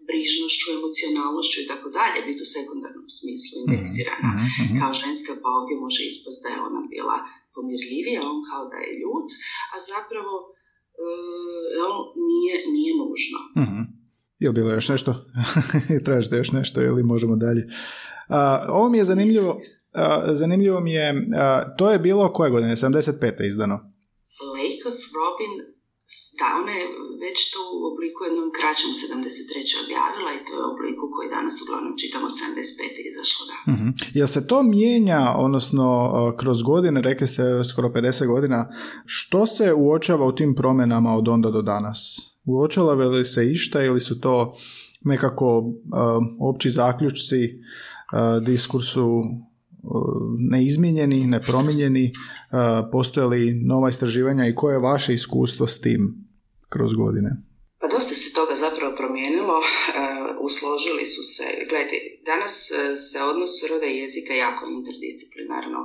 brižnošću, 0.09 0.67
emocionalnošću 0.79 1.57
i 1.61 1.69
tako 1.73 1.89
dalje 1.99 2.19
biti 2.29 2.41
u 2.47 2.53
sekundarnom 2.57 3.09
smislu 3.19 3.57
mhm. 3.59 3.65
indeksirana 3.67 4.33
mm-hmm. 4.37 4.77
kao 4.79 4.93
ženska, 5.03 5.33
pa 5.43 5.49
ovdje 5.59 5.75
može 5.85 6.03
ispast 6.13 6.41
da 6.45 6.49
je 6.53 6.65
ona 6.69 6.83
bila 6.95 7.17
pomirljiviji, 7.55 8.17
on 8.31 8.39
kao 8.49 8.63
da 8.73 8.79
je 8.85 8.91
ljud, 9.01 9.29
a 9.73 9.77
zapravo 9.93 10.35
uh, 11.03 11.99
nije, 12.31 12.55
nije 12.77 12.93
nužno. 13.03 13.41
Uh-huh. 13.61 13.85
Je 14.39 14.49
li 14.49 14.55
bilo 14.55 14.71
još 14.73 14.89
nešto? 14.89 15.11
Tražite 16.07 16.37
još 16.37 16.53
nešto 16.53 16.83
ili 16.83 17.03
možemo 17.03 17.37
dalje? 17.37 17.63
Uh, 17.65 18.37
ovo 18.69 18.89
mi 18.89 18.99
je 18.99 19.05
zanimljivo, 19.05 19.51
uh, 19.55 19.61
zanimljivo 20.33 20.81
mi 20.81 20.93
je, 20.93 21.13
uh, 21.13 21.77
to 21.79 21.91
je 21.91 21.99
bilo 21.99 22.33
koje 22.33 22.51
godine? 22.51 22.77
75. 22.77 23.47
izdano? 23.47 23.94
Da, 26.41 26.49
ona 26.63 26.73
je 26.81 26.87
već 27.25 27.39
to 27.53 27.61
u 27.77 27.81
obliku 27.91 28.19
jednom 28.29 28.49
kraćem 28.59 28.91
73. 28.91 29.85
objavila 29.85 30.31
i 30.35 30.45
to 30.47 30.53
je 30.59 30.71
obliku 30.75 31.05
koji 31.15 31.29
danas 31.37 31.55
uglavnom 31.65 31.95
čitamo 32.01 32.27
75. 32.27 33.11
izašlo, 33.11 33.43
da. 33.51 33.57
Uh-huh. 33.73 33.91
Jel 34.19 34.29
se 34.35 34.47
to 34.51 34.63
mijenja, 34.63 35.23
odnosno 35.47 35.87
kroz 36.41 36.59
godine, 36.63 36.99
rekli 37.11 37.27
ste 37.27 37.43
skoro 37.71 37.89
50 37.89 38.27
godina, 38.27 38.69
što 39.05 39.47
se 39.47 39.75
uočava 39.75 40.25
u 40.27 40.37
tim 40.39 40.55
promjenama 40.55 41.11
od 41.15 41.29
onda 41.29 41.51
do 41.51 41.63
danas? 41.63 41.99
Uočava 42.45 42.93
li 42.93 43.25
se 43.25 43.51
išta 43.51 43.83
ili 43.83 44.01
su 44.01 44.21
to 44.21 44.55
nekako 45.05 45.59
uh, 45.59 45.73
opći 46.41 46.71
zaključci 46.71 47.41
uh, 47.45 48.43
diskursu 48.47 49.25
neizmijenjeni, 50.39 51.27
nepromijenjeni, 51.27 52.13
postoje 52.93 53.27
li 53.27 53.55
nova 53.55 53.89
istraživanja 53.89 54.47
i 54.47 54.55
koje 54.55 54.75
je 54.75 54.79
vaše 54.79 55.15
iskustvo 55.15 55.67
s 55.67 55.81
tim 55.81 56.24
kroz 56.75 56.93
godine? 57.03 57.31
Pa 57.81 57.87
dosta 57.97 58.15
se 58.23 58.29
toga 58.39 58.55
zapravo 58.67 58.93
promijenilo, 59.01 59.57
e, 59.65 59.65
usložili 60.49 61.05
su 61.15 61.23
se, 61.35 61.47
gledajte, 61.69 61.97
danas 62.31 62.55
e, 62.71 62.75
se 63.09 63.19
odnos 63.31 63.55
roda 63.71 63.87
i 63.91 64.01
jezika 64.05 64.33
jako 64.47 64.63
interdisciplinarno 64.77 65.81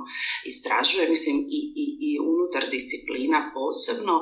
istražuje, 0.52 1.12
mislim 1.14 1.36
i, 1.58 1.60
i, 1.82 1.86
i 2.08 2.10
unutar 2.32 2.64
disciplina 2.76 3.40
posebno, 3.56 4.14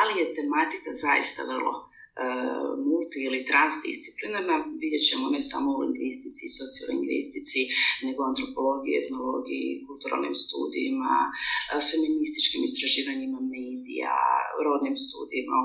ali 0.00 0.12
je 0.20 0.34
tematika 0.38 0.90
zaista 1.04 1.40
vrlo 1.52 1.74
E, 2.20 2.22
multi 2.88 3.18
ili 3.28 3.46
transdisciplinarna, 3.50 4.56
vidjet 4.82 5.02
ćemo 5.08 5.26
ne 5.34 5.40
samo 5.50 5.68
u 5.76 5.80
lingvistici, 5.84 6.44
sociolingvistici, 6.60 7.60
nego 8.04 8.20
antropologiji, 8.30 9.00
etnologiji, 9.02 9.82
kulturalnim 9.88 10.36
studijima, 10.44 11.14
feminističkim 11.90 12.60
istraživanjima 12.68 13.40
medija, 13.56 14.16
rodnim 14.66 14.96
studijima, 15.06 15.56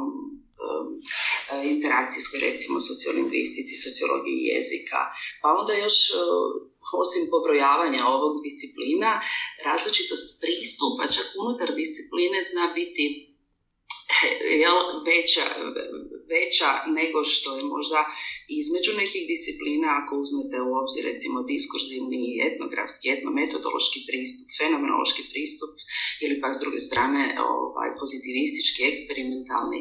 interakcijskoj 1.76 2.40
recimo 2.48 2.78
sociolingvistici, 2.90 3.84
sociologiji 3.88 4.48
jezika, 4.52 5.00
pa 5.42 5.48
onda 5.60 5.74
još 5.86 5.98
osim 7.04 7.24
pobrojavanja 7.34 8.02
ovog 8.16 8.34
disciplina, 8.46 9.12
različitost 9.68 10.28
pristupa 10.44 11.04
čak 11.16 11.28
unutar 11.42 11.70
discipline 11.82 12.40
zna 12.52 12.66
biti 12.80 13.06
jel, 14.64 14.78
veća, 15.08 15.46
veća 16.34 16.70
nego 17.00 17.20
što 17.34 17.50
je 17.58 17.64
možda 17.76 18.00
između 18.62 18.92
nekih 19.02 19.24
disciplina, 19.32 19.90
ako 20.00 20.12
uzmete 20.24 20.58
u 20.68 20.72
obzir 20.82 21.02
recimo 21.12 21.38
diskurzivni, 21.54 22.24
etnografski, 22.48 23.06
etnometodološki 23.16 24.00
pristup, 24.10 24.48
fenomenološki 24.60 25.24
pristup 25.32 25.74
ili 26.24 26.40
pak 26.44 26.52
s 26.58 26.60
druge 26.64 26.80
strane 26.88 27.24
ovaj, 27.52 27.90
pozitivistički, 28.00 28.80
eksperimentalni. 28.92 29.80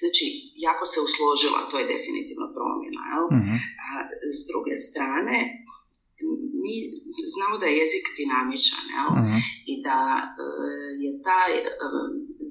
Znači, 0.00 0.24
jako 0.68 0.84
se 0.92 0.98
usložila, 1.08 1.68
to 1.70 1.74
je 1.78 1.90
definitivno 1.94 2.46
promjena. 2.56 3.02
Jel? 3.12 3.24
Mhm. 3.38 3.54
A, 3.84 3.88
s 4.38 4.40
druge 4.50 4.74
strane, 4.88 5.38
mi 6.62 6.74
znamo 7.34 7.54
da 7.60 7.66
je 7.66 7.78
jezik 7.82 8.06
dinamičan 8.18 8.84
jel? 8.96 9.10
Mhm. 9.22 9.38
i 9.72 9.74
da 9.86 10.00
e, 10.26 10.46
je 11.04 11.10
taj 11.28 11.52
e, 11.58 11.66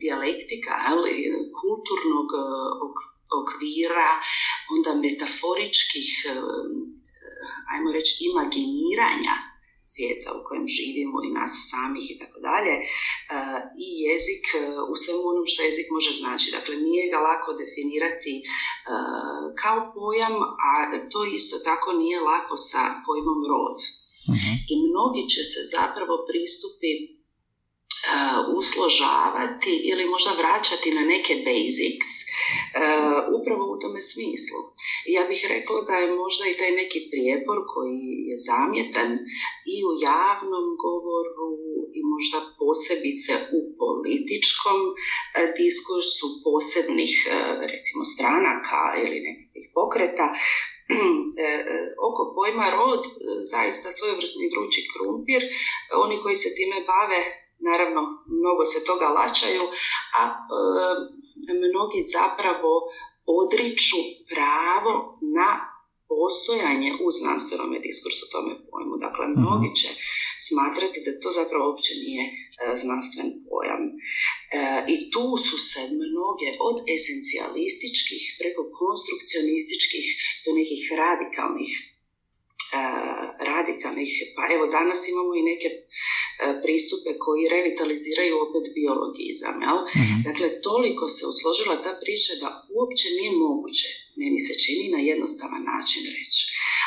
dijalektika 0.01 0.73
ali, 0.91 1.15
kulturnog 1.61 2.27
e, 2.37 2.43
okvira, 3.37 4.11
onda 4.75 4.91
metaforičkih, 5.05 6.09
e, 6.25 6.33
ajmo 7.73 7.89
reći, 7.97 8.11
imaginiranja 8.29 9.35
svijeta 9.91 10.29
u 10.37 10.41
kojem 10.47 10.65
živimo 10.77 11.17
i 11.23 11.33
nas 11.39 11.53
samih 11.71 12.05
i 12.11 12.19
tako 12.21 12.39
dalje 12.49 12.73
e, 12.79 12.85
i 13.87 13.89
jezik 14.07 14.45
u 14.91 14.93
svemu 15.01 15.23
onom 15.31 15.45
što 15.51 15.59
jezik 15.69 15.87
može 15.97 16.11
znači. 16.21 16.47
Dakle, 16.57 16.73
nije 16.87 17.05
ga 17.11 17.19
lako 17.29 17.49
definirati 17.61 18.33
kao 19.61 19.77
pojam, 19.95 20.35
a 20.67 20.71
to 21.11 21.19
isto 21.37 21.55
tako 21.69 21.89
nije 22.01 22.27
lako 22.31 22.55
sa 22.69 22.81
pojmom 23.05 23.39
rod. 23.51 23.79
Mhm. 24.33 24.53
I 24.71 24.73
mnogi 24.87 25.23
će 25.33 25.41
se 25.51 25.61
zapravo 25.75 26.15
pristupi 26.29 26.93
usložavati 28.57 29.73
ili 29.91 30.05
možda 30.05 30.31
vraćati 30.31 30.91
na 30.91 31.01
neke 31.01 31.33
basics 31.45 32.11
tome 33.83 34.01
smislu. 34.11 34.59
Ja 35.15 35.23
bih 35.29 35.41
rekla 35.55 35.79
da 35.89 35.95
je 36.01 36.15
možda 36.21 36.43
i 36.47 36.57
taj 36.59 36.71
neki 36.81 36.99
prijepor 37.11 37.57
koji 37.73 38.01
je 38.29 38.35
zamjetan 38.49 39.09
i 39.73 39.75
u 39.89 39.91
javnom 40.09 40.65
govoru 40.85 41.49
i 41.97 41.99
možda 42.13 42.37
posebice 42.61 43.33
u 43.57 43.59
političkom 43.83 44.79
diskursu 45.59 46.27
posebnih 46.45 47.13
recimo 47.73 48.03
stranaka 48.15 48.81
ili 49.03 49.25
nekakvih 49.27 49.67
pokreta 49.77 50.27
oko 52.07 52.21
pojma 52.35 52.67
rod 52.79 53.03
zaista 53.53 53.87
svojevrsni 53.97 54.45
vrući 54.53 54.81
krumpir. 54.91 55.41
Oni 56.05 56.15
koji 56.23 56.35
se 56.43 56.49
time 56.57 56.79
bave 56.91 57.21
naravno 57.67 58.01
mnogo 58.39 58.63
se 58.65 58.79
toga 58.89 59.07
lačaju, 59.19 59.63
a 60.19 60.21
e, 60.25 61.53
mnogi 61.67 62.01
zapravo 62.15 62.71
odriču 63.37 63.99
pravo 64.31 64.93
na 65.37 65.49
postojanje 66.11 66.91
u 67.05 67.07
znanstvenom 67.19 67.71
diskursu 67.85 68.23
tome 68.33 68.53
pojmu. 68.69 68.95
Dakle, 69.05 69.23
mhm. 69.27 69.35
mnogi 69.41 69.69
će 69.79 69.89
smatrati 70.47 70.99
da 71.05 71.11
to 71.21 71.29
zapravo 71.39 71.63
uopće 71.65 71.93
nije 72.05 72.23
e, 72.27 72.31
znanstven 72.83 73.29
pojam. 73.49 73.83
E, 73.89 73.93
I 74.93 74.95
tu 75.13 75.25
su 75.47 75.57
se 75.69 75.81
mnoge 76.03 76.49
od 76.69 76.77
esencijalističkih 76.95 78.23
preko 78.39 78.61
konstrukcionističkih 78.81 80.05
do 80.43 80.49
nekih 80.59 80.81
radikalnih 81.01 81.71
radikalnih, 83.51 84.11
pa 84.35 84.43
evo 84.55 84.65
danas 84.77 85.01
imamo 85.11 85.31
i 85.35 85.47
neke 85.51 85.69
pristupe 86.63 87.09
koji 87.23 87.51
revitaliziraju 87.55 88.33
opet 88.45 88.65
biologizam. 88.77 89.55
Jel? 89.65 89.77
Mhm. 89.99 90.15
Dakle, 90.27 90.47
toliko 90.67 91.03
se 91.15 91.23
usložila 91.33 91.75
ta 91.85 91.93
priča 92.03 92.31
da 92.43 92.49
uopće 92.75 93.07
nije 93.17 93.31
moguće, 93.45 93.87
meni 94.21 94.39
se 94.47 94.53
čini, 94.63 94.85
na 94.95 94.99
jednostavan 95.11 95.63
način 95.73 96.03
reći. 96.17 96.41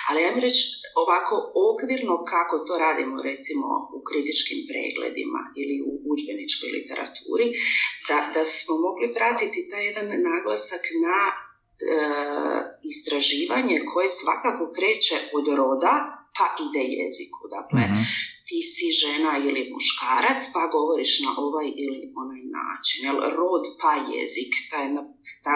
Ali 0.09 0.23
ja 0.23 0.31
reći, 0.47 0.63
ovako 1.03 1.35
okvirno 1.71 2.15
kako 2.33 2.55
to 2.67 2.73
radimo 2.87 3.17
recimo 3.31 3.67
u 3.97 3.99
kritičkim 4.09 4.61
pregledima 4.71 5.41
ili 5.63 5.77
u 5.89 5.93
udžbeničkoj 6.11 6.69
literaturi, 6.77 7.47
da, 8.09 8.19
da 8.35 8.43
smo 8.45 8.75
mogli 8.87 9.07
pratiti 9.17 9.69
taj 9.71 9.83
jedan 9.89 10.07
naglasak 10.31 10.85
na 11.07 11.19
e, 11.31 11.33
istraživanje 12.93 13.77
koje 13.91 14.09
svakako 14.11 14.65
kreće 14.77 15.17
od 15.37 15.47
roda 15.59 15.95
pa 16.37 16.47
ide 16.67 16.83
jeziku. 16.99 17.41
Dakle, 17.57 17.83
uh 17.89 18.33
ti 18.53 18.61
si 18.73 18.87
žena 19.03 19.33
ili 19.47 19.71
muškarac 19.73 20.41
pa 20.55 20.63
govoriš 20.77 21.13
na 21.25 21.31
ovaj 21.45 21.69
ili 21.85 22.01
onaj 22.23 22.43
način. 22.61 22.99
Jel, 23.07 23.19
rod 23.39 23.65
pa 23.81 23.93
jezik, 24.15 24.53
ta, 24.71 24.81
ta 25.45 25.55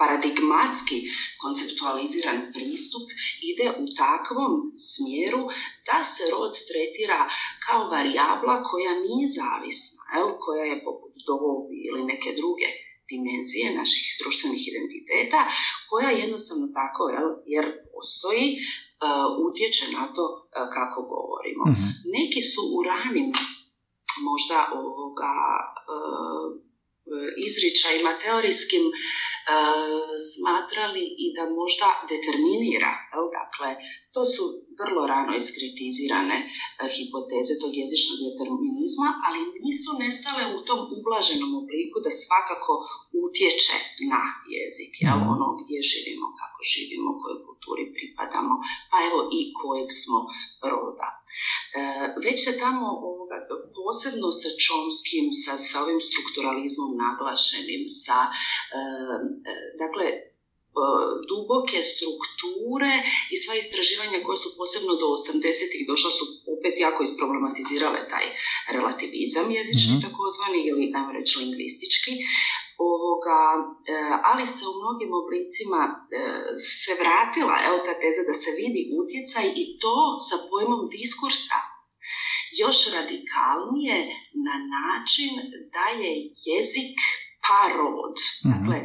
paradigmatski 0.00 0.98
konceptualiziran 1.42 2.38
pristup 2.54 3.06
ide 3.50 3.66
u 3.82 3.84
takvom 4.04 4.52
smjeru 4.92 5.42
da 5.88 5.98
se 6.12 6.22
rod 6.34 6.54
tretira 6.68 7.20
kao 7.64 7.80
varijabla 7.94 8.56
koja 8.70 8.92
nije 9.06 9.26
zavisna, 9.40 10.02
jel, 10.14 10.28
koja 10.44 10.64
je 10.70 10.84
poput 10.86 11.14
dobi 11.28 11.78
ili 11.88 12.02
neke 12.12 12.30
druge 12.40 12.68
dimenzije 13.12 13.66
naših 13.80 14.04
društvenih 14.20 14.62
identiteta, 14.72 15.40
koja 15.88 16.10
jednostavno 16.10 16.66
tako, 16.80 17.02
jel, 17.14 17.28
jer 17.54 17.64
postoji, 17.94 18.46
uh, 18.54 19.28
utječe 19.48 19.84
na 19.96 20.04
to 20.14 20.24
uh, 20.34 20.42
kako 20.76 20.98
govorimo. 21.14 21.62
Mhm. 21.72 21.88
Neki 22.16 22.40
su 22.50 22.60
u 22.76 22.78
ranim 22.90 23.28
možda 24.28 24.58
ovoga 24.80 25.34
uh, 25.92 26.46
izričajima 27.48 28.12
teorijskim 28.24 28.84
smatrali 30.32 31.04
i 31.24 31.26
da 31.36 31.44
možda 31.60 31.88
determinira. 32.12 32.92
Dakle, 33.38 33.68
to 34.14 34.20
su 34.32 34.42
vrlo 34.80 35.02
rano 35.12 35.32
iskritizirane 35.42 36.38
hipoteze 36.94 37.54
tog 37.62 37.72
jezičnog 37.80 38.18
determinizma, 38.28 39.08
ali 39.26 39.40
nisu 39.66 39.90
nestale 40.04 40.42
u 40.56 40.58
tom 40.68 40.80
ublaženom 40.96 41.52
obliku 41.62 41.96
da 42.04 42.10
svakako 42.22 42.72
utječe 43.24 43.76
na 44.12 44.22
jezik, 44.54 44.92
jel? 45.04 45.18
Mhm. 45.20 45.28
ono 45.34 45.46
gdje 45.60 45.78
živimo, 45.92 46.26
kako 46.40 46.58
živimo, 46.72 47.08
kojoj 47.20 47.40
kulturi 47.46 47.84
pripadamo, 47.96 48.54
pa 48.90 48.96
evo 49.08 49.20
i 49.38 49.40
kojeg 49.60 49.88
smo 50.02 50.18
roda. 50.70 51.08
E, 51.32 51.82
već 52.26 52.38
se 52.46 52.52
tamo 52.64 52.86
ovoga, 53.10 53.36
posebno 53.76 54.28
sa 54.40 54.50
Čomskim, 54.64 55.26
sa, 55.42 55.52
sa 55.68 55.76
ovim 55.84 56.00
strukturalizmom 56.10 56.90
naglašenim, 57.04 57.82
sa, 58.04 58.18
e, 58.28 58.80
e, 59.50 59.52
dakle, 59.82 60.06
duboke 61.30 61.78
strukture 61.92 62.92
i 63.32 63.34
sva 63.42 63.54
istraživanja 63.62 64.18
koja 64.24 64.38
su 64.42 64.48
posebno 64.60 64.92
do 65.02 65.06
80-ih 65.20 65.82
došla 65.90 66.10
su 66.18 66.24
opet 66.54 66.74
jako 66.86 67.00
isproblematizirale 67.02 68.00
taj 68.12 68.26
relativizam 68.76 69.46
jezični 69.58 69.92
mm-hmm. 69.92 70.04
takozvani 70.06 70.60
ili 70.70 70.84
ajmo 70.96 71.10
reći 71.18 71.32
lingvistički 71.42 72.12
ovoga, 72.90 73.40
e, 73.92 73.94
ali 74.30 74.44
se 74.54 74.62
u 74.70 74.74
mnogim 74.80 75.10
oblicima 75.22 75.80
e, 75.90 75.94
se 76.80 76.92
vratila 77.00 77.56
evo, 77.66 77.76
ta 77.86 77.94
teza 78.02 78.22
da 78.30 78.34
se 78.42 78.50
vidi 78.60 78.82
utjecaj 79.00 79.46
i 79.62 79.64
to 79.82 79.96
sa 80.28 80.36
pojmom 80.50 80.82
diskursa 80.94 81.58
još 82.62 82.78
radikalnije 82.96 83.96
na 84.48 84.56
način 84.76 85.32
da 85.74 85.84
je 86.02 86.12
jezik 86.48 86.96
parod. 87.46 88.16
mm 88.44 88.48
Dakle, 88.50 88.78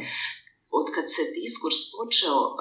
kad 0.97 1.07
se 1.15 1.23
diskurs 1.41 1.79
počeo 1.95 2.39
uh, 2.49 2.57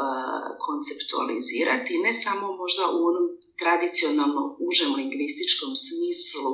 konceptualizirati, 0.67 2.03
ne 2.07 2.13
samo 2.25 2.47
možda 2.63 2.85
u 2.97 2.99
onom 3.11 3.27
tradicionalno 3.63 4.43
užem 4.69 4.91
lingvističkom 5.01 5.73
smislu 5.87 6.53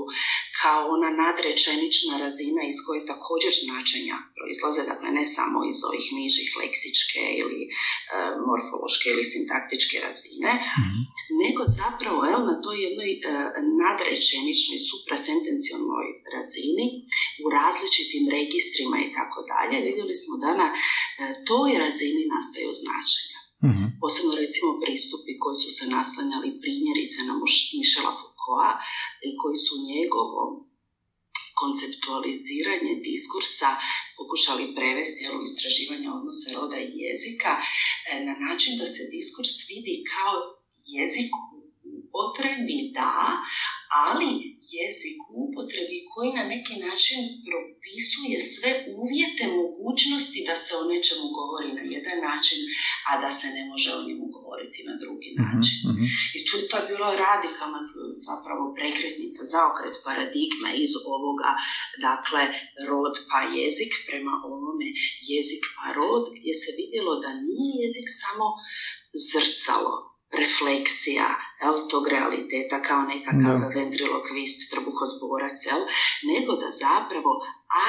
kao 0.60 0.80
ona 0.96 1.10
nadrečenična 1.24 2.14
razina 2.24 2.60
iz 2.70 2.78
koje 2.86 3.10
također 3.12 3.52
značenja 3.64 4.16
proizlaze, 4.36 4.82
dakle 4.92 5.08
ne 5.18 5.24
samo 5.36 5.58
iz 5.72 5.78
ovih 5.88 6.06
nižih 6.18 6.48
leksičke 6.60 7.22
ili 7.42 7.60
e, 7.68 7.70
morfološke 8.46 9.06
ili 9.14 9.24
sintaktičke 9.32 9.96
razine, 10.06 10.52
mm 10.80 11.21
nego 11.46 11.60
zapravo 11.80 12.18
evo, 12.30 12.40
na 12.50 12.56
toj 12.64 12.76
jednoj 12.86 13.12
uh, 13.20 13.26
nadrečeničnoj 13.84 14.78
suprasentencionalnoj 14.90 16.08
razini 16.34 16.86
u 17.42 17.44
različitim 17.58 18.24
registrima 18.38 18.96
i 19.00 19.12
tako 19.16 19.38
dalje, 19.52 19.86
vidjeli 19.88 20.16
smo 20.22 20.34
da 20.44 20.50
na 20.62 20.68
uh, 20.72 20.78
toj 21.48 21.70
razini 21.84 22.22
nastaju 22.34 22.70
značenja. 22.82 23.38
Mm-hmm. 23.66 23.88
Posebno 24.02 24.32
recimo 24.42 24.70
pristupi 24.84 25.32
koji 25.42 25.56
su 25.64 25.70
se 25.78 25.84
naslanjali 25.96 26.58
primjerice 26.62 27.18
na 27.28 27.34
Michela 27.78 28.12
Foucaulta 28.18 28.72
i 29.28 29.30
koji 29.40 29.56
su 29.66 29.74
njegovo 29.92 30.42
konceptualiziranje 31.62 32.92
diskursa 33.06 33.70
pokušali 34.18 34.64
prevesti 34.76 35.22
u 35.36 35.38
istraživanje 35.48 36.08
odnose 36.16 36.48
roda 36.56 36.78
i 36.82 36.90
jezika 37.04 37.52
e, 37.60 37.62
na 38.28 38.34
način 38.46 38.72
da 38.80 38.86
se 38.94 39.02
diskurs 39.16 39.54
vidi 39.70 39.94
kao 40.12 40.34
jezik 40.96 41.30
u 41.50 41.52
potrebi 42.14 42.78
da, 42.98 43.14
ali 44.04 44.30
jezik 44.76 45.18
u 45.30 45.34
upotrebi 45.46 45.98
koji 46.12 46.30
na 46.40 46.44
neki 46.54 46.74
način 46.86 47.20
propisuje 47.48 48.36
sve 48.52 48.70
uvjete 49.02 49.44
mogućnosti 49.60 50.40
da 50.48 50.54
se 50.64 50.72
o 50.80 50.84
nečemu 50.92 51.26
govori 51.38 51.70
na 51.78 51.84
jedan 51.96 52.18
način, 52.30 52.58
a 53.08 53.10
da 53.22 53.30
se 53.38 53.46
ne 53.56 53.62
može 53.70 53.88
o 53.94 54.04
njemu 54.06 54.26
govoriti 54.36 54.86
na 54.88 54.94
drugi 55.02 55.30
mhm, 55.32 55.42
način. 55.44 55.78
Mm-hmm. 55.88 56.08
I 56.36 56.38
tu 56.46 56.52
je 56.58 56.64
to 56.72 56.78
bilo 56.90 57.08
radikalna 57.26 57.80
zapravo 58.28 58.64
prekretnica, 58.78 59.40
zaokret 59.54 59.96
paradigma 60.06 60.70
iz 60.84 60.92
ovoga, 61.14 61.50
dakle, 62.08 62.42
rod 62.90 63.14
pa 63.30 63.40
jezik 63.58 63.92
prema 64.08 64.34
ovome 64.50 64.88
jezik 65.32 65.62
pa 65.76 65.86
rod, 65.98 66.24
gdje 66.36 66.52
se 66.62 66.70
vidjelo 66.80 67.12
da 67.24 67.30
nije 67.48 67.72
jezik 67.82 68.08
samo 68.22 68.46
zrcalo 69.28 70.11
refleksija 70.40 71.28
jel, 71.62 71.74
tog 71.92 72.04
realiteta 72.14 72.76
kao 72.88 73.02
nekakav 73.14 73.56
no. 73.60 73.68
ventriloquist, 73.78 74.60
trbuhozborac, 74.72 75.58
jel, 75.70 75.82
nego 76.32 76.50
da 76.62 76.68
zapravo 76.86 77.32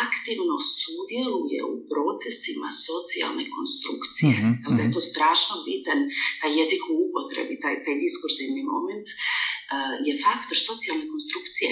aktivno 0.06 0.56
sudjeluje 0.82 1.60
u 1.74 1.76
procesima 1.94 2.70
socijalne 2.90 3.44
konstrukcije. 3.58 4.34
Mm-hmm, 4.34 4.54
jel, 4.64 4.72
da 4.78 4.82
je 4.82 4.90
mhm. 4.90 4.96
to 4.98 5.02
strašno 5.12 5.56
bitan, 5.68 6.00
taj 6.40 6.52
jezik 6.60 6.82
u 6.92 6.94
upotrebi, 7.06 7.56
taj, 7.64 7.76
taj 7.86 7.96
diskurzivni 8.06 8.64
moment, 8.74 9.08
uh, 9.14 9.94
je 10.08 10.14
faktor 10.26 10.58
socijalne 10.70 11.06
konstrukcije, 11.14 11.72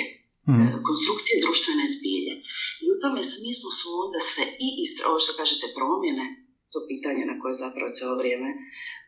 mm-hmm. 0.49 0.69
konstrukcije 0.89 1.35
društvene 1.45 1.85
zbilje. 1.95 2.33
I 2.83 2.85
u 2.93 2.95
tome 3.01 3.21
smislu 3.35 3.69
su 3.79 3.87
onda 4.05 4.19
se 4.33 4.43
i 4.65 4.67
istra, 4.85 5.03
ovo 5.09 5.19
što 5.23 5.31
kažete 5.39 5.65
promjene, 5.77 6.25
to 6.71 6.79
pitanje 6.91 7.23
na 7.31 7.35
koje 7.41 7.53
zapravo 7.63 7.89
cijelo 7.95 8.15
vrijeme 8.21 8.49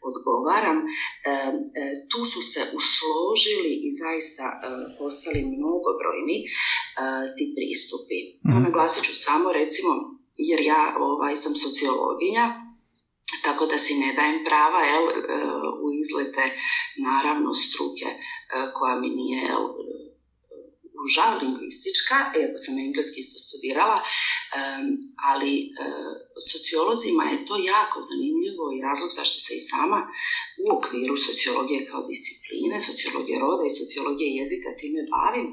odgovaram, 0.10 0.78
e, 0.84 0.88
e, 1.32 1.84
tu 2.12 2.20
su 2.32 2.42
se 2.52 2.62
usložili 2.80 3.72
i 3.88 3.90
zaista 4.02 4.46
e, 4.54 4.58
postali 5.00 5.50
mnogobrojni 5.56 6.38
ti 7.36 7.46
pristupi. 7.56 8.20
Mm. 8.46 8.64
Naglasit 8.66 9.04
ću 9.08 9.14
samo 9.28 9.48
recimo, 9.62 9.92
jer 10.50 10.60
ja 10.74 10.82
ovaj, 11.10 11.36
sam 11.44 11.54
sociologinja, 11.66 12.46
tako 13.48 13.64
da 13.72 13.78
si 13.84 13.94
ne 14.04 14.10
dajem 14.18 14.40
prava 14.48 14.82
jel, 14.92 15.06
u 15.84 15.86
izlete 16.04 16.46
naravno 17.08 17.50
struke 17.54 18.10
koja 18.78 18.96
mi 19.02 19.10
nije 19.20 19.40
jel, 19.50 19.64
uža 21.06 21.28
lingvistička, 21.42 22.18
iako 22.40 22.58
sam 22.64 22.76
engleski 22.88 23.18
isto 23.24 23.38
studirala, 23.46 23.98
ali 25.32 25.54
sociolozima 26.52 27.24
je 27.32 27.46
to 27.48 27.56
jako 27.74 27.98
zanimljivo 28.10 28.64
i 28.72 28.84
razlog 28.88 29.10
zašto 29.20 29.38
se 29.46 29.52
i 29.56 29.68
sama 29.72 30.00
u 30.64 30.66
okviru 30.78 31.16
sociologije 31.30 31.80
kao 31.90 32.02
discipline, 32.12 32.78
sociologije 32.90 33.38
roda 33.46 33.64
i 33.68 33.78
sociologije 33.82 34.30
jezika 34.42 34.70
time 34.82 35.02
bavim, 35.16 35.50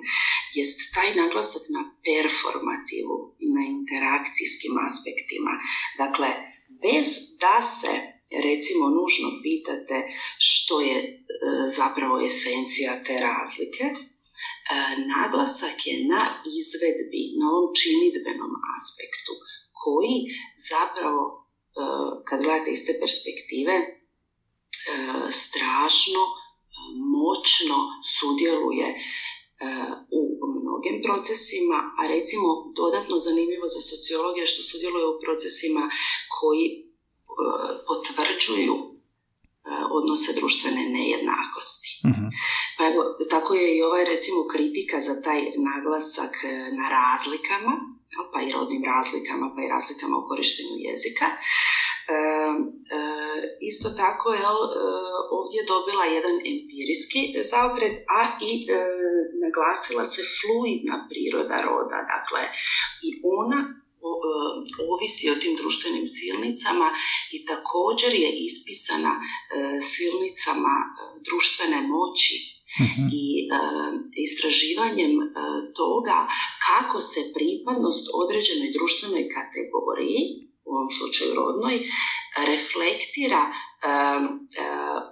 jest 0.58 0.78
taj 0.94 1.10
naglasak 1.22 1.64
na 1.76 1.82
performativu 2.06 3.16
i 3.44 3.46
na 3.56 3.62
interakcijskim 3.76 4.74
aspektima. 4.88 5.52
Dakle, 6.02 6.28
bez 6.84 7.08
da 7.42 7.56
se 7.78 7.92
recimo 8.48 8.84
nužno 8.98 9.28
pitate 9.44 9.98
što 10.38 10.80
je 10.80 10.96
e, 10.98 11.10
zapravo 11.76 12.14
esencija 12.30 13.02
te 13.06 13.14
razlike, 13.28 13.84
e, 13.84 13.94
naglasak 15.12 15.78
je 15.88 15.94
na 16.12 16.22
izvedbi, 16.60 17.22
na 17.40 17.46
ovom 17.54 17.68
činidbenom 17.80 18.52
aspektu 18.76 19.32
koji 19.80 20.16
zapravo, 20.70 21.22
e, 21.32 21.40
kad 22.26 22.38
gledate 22.44 22.70
iz 22.72 22.82
te 22.86 22.94
perspektive, 23.02 23.74
e, 23.82 23.88
strašno, 25.44 26.22
e, 26.26 26.32
moćno 27.18 27.78
sudjeluje 28.18 28.88
u 30.18 30.22
mnogim 30.56 30.96
procesima, 31.06 31.78
a 31.98 32.00
recimo 32.14 32.48
dodatno 32.80 33.16
zanimljivo 33.18 33.66
za 33.74 33.80
sociologiju 33.80 34.46
što 34.46 34.62
sudjeluje 34.62 35.06
u 35.06 35.20
procesima 35.24 35.84
koji 36.36 36.64
potvrđuju 37.88 38.74
odnose 39.98 40.30
društvene 40.40 40.82
nejednakosti. 40.96 41.90
Mhm. 42.10 42.26
Pa 42.76 42.82
evo, 42.90 43.00
tako 43.34 43.54
je 43.54 43.66
i 43.76 43.82
ovaj 43.82 44.04
recimo 44.04 44.40
kritika 44.54 45.00
za 45.00 45.14
taj 45.22 45.40
naglasak 45.70 46.34
e, 46.44 46.52
na 46.78 46.86
razlikama, 46.98 47.74
pa 48.32 48.38
i 48.42 48.52
rodnim 48.52 48.82
razlikama, 48.94 49.46
pa 49.54 49.60
i 49.62 49.72
razlikama 49.76 50.14
u 50.18 50.28
korištenju 50.28 50.76
jezika. 50.88 51.26
E, 51.34 51.38
isto 53.70 53.88
tako 54.02 54.26
je 54.32 54.42
ovdje 55.38 55.60
dobila 55.72 56.04
jedan 56.16 56.36
empirijski 56.52 57.20
zaokret, 57.52 57.94
a 58.16 58.20
i 58.48 58.52
naglasila 59.44 60.04
se 60.12 60.22
fluidna 60.36 60.96
priroda 61.10 61.58
roda, 61.66 61.98
dakle 62.14 62.42
i 63.06 63.08
ona 63.38 63.79
ovisi 64.92 65.30
o 65.30 65.34
tim 65.34 65.56
društvenim 65.56 66.06
silnicama 66.18 66.88
i 67.34 67.44
također 67.50 68.10
je 68.14 68.30
ispisana 68.48 69.12
silnicama 69.94 70.74
društvene 71.26 71.80
moći 71.82 72.60
Mhm. 72.78 73.02
i 73.20 73.24
istraživanjem 74.26 75.14
toga 75.80 76.18
kako 76.66 77.00
se 77.00 77.20
pripadnost 77.36 78.04
određenoj 78.22 78.70
društvenoj 78.78 79.24
kategoriji, 79.36 80.20
u 80.66 80.70
ovom 80.76 80.90
slučaju 80.98 81.30
rodnoj, 81.40 81.76
reflektira 82.50 83.42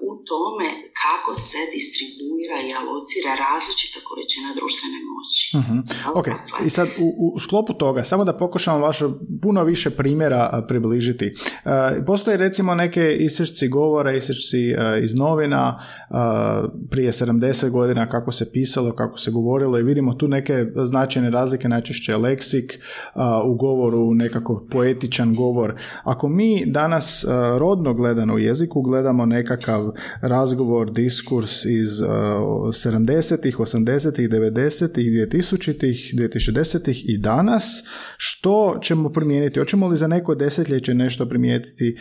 u 0.08 0.10
tome 0.28 0.68
kako 1.02 1.34
se 1.34 1.58
distribuira 1.76 2.56
i 2.68 2.74
alocira 2.80 3.32
različita 3.46 3.98
količina 4.08 4.48
društvene 4.58 4.98
moći. 5.10 5.42
Mhm. 5.60 5.78
Ok, 6.18 6.26
i 6.66 6.70
sad 6.70 6.88
u, 6.98 7.32
u 7.34 7.38
sklopu 7.38 7.72
toga, 7.74 8.04
samo 8.04 8.24
da 8.24 8.36
pokušamo 8.36 8.78
vaše 8.78 9.04
puno 9.42 9.64
više 9.64 9.90
primjera 9.90 10.64
približiti. 10.68 11.26
E, 11.26 12.04
postoje 12.06 12.36
recimo 12.36 12.74
neke 12.74 13.16
isječci 13.20 13.68
govora, 13.68 14.12
isječci 14.12 14.70
e, 14.70 14.76
iz 15.04 15.14
novina 15.14 15.80
e, 15.80 16.14
prije 16.90 17.12
70 17.12 17.70
godina 17.70 18.10
kako 18.10 18.32
se 18.32 18.52
pisalo, 18.52 18.96
kako 18.96 19.18
se 19.18 19.30
govorilo 19.30 19.78
i 19.78 19.82
vidimo 19.82 20.14
tu 20.14 20.28
neke 20.28 20.66
značajne 20.84 21.30
razlike, 21.30 21.68
najčešće 21.68 22.16
leksik 22.16 22.78
u 23.44 23.54
govoru, 23.54 24.14
nekako 24.14 24.66
poetičan 24.70 25.34
govor. 25.34 25.74
Ako 26.04 26.28
mi 26.28 26.64
danas 26.66 27.07
rodno 27.58 27.94
gledano 27.94 28.34
u 28.34 28.38
jeziku 28.38 28.82
gledamo 28.82 29.26
nekakav 29.26 29.92
razgovor, 30.20 30.92
diskurs 30.92 31.64
iz 31.64 31.88
70-ih, 31.88 33.56
80-ih, 33.58 34.28
90-ih, 34.28 35.06
2000-ih, 35.06 36.14
2010-ih 36.14 37.08
i 37.08 37.18
danas, 37.18 37.84
što 38.16 38.78
ćemo 38.82 39.08
primijeniti? 39.08 39.58
Hoćemo 39.58 39.86
li 39.86 39.96
za 39.96 40.06
neko 40.06 40.34
desetljeće 40.34 40.94
nešto 40.94 41.26
primijetiti 41.26 41.96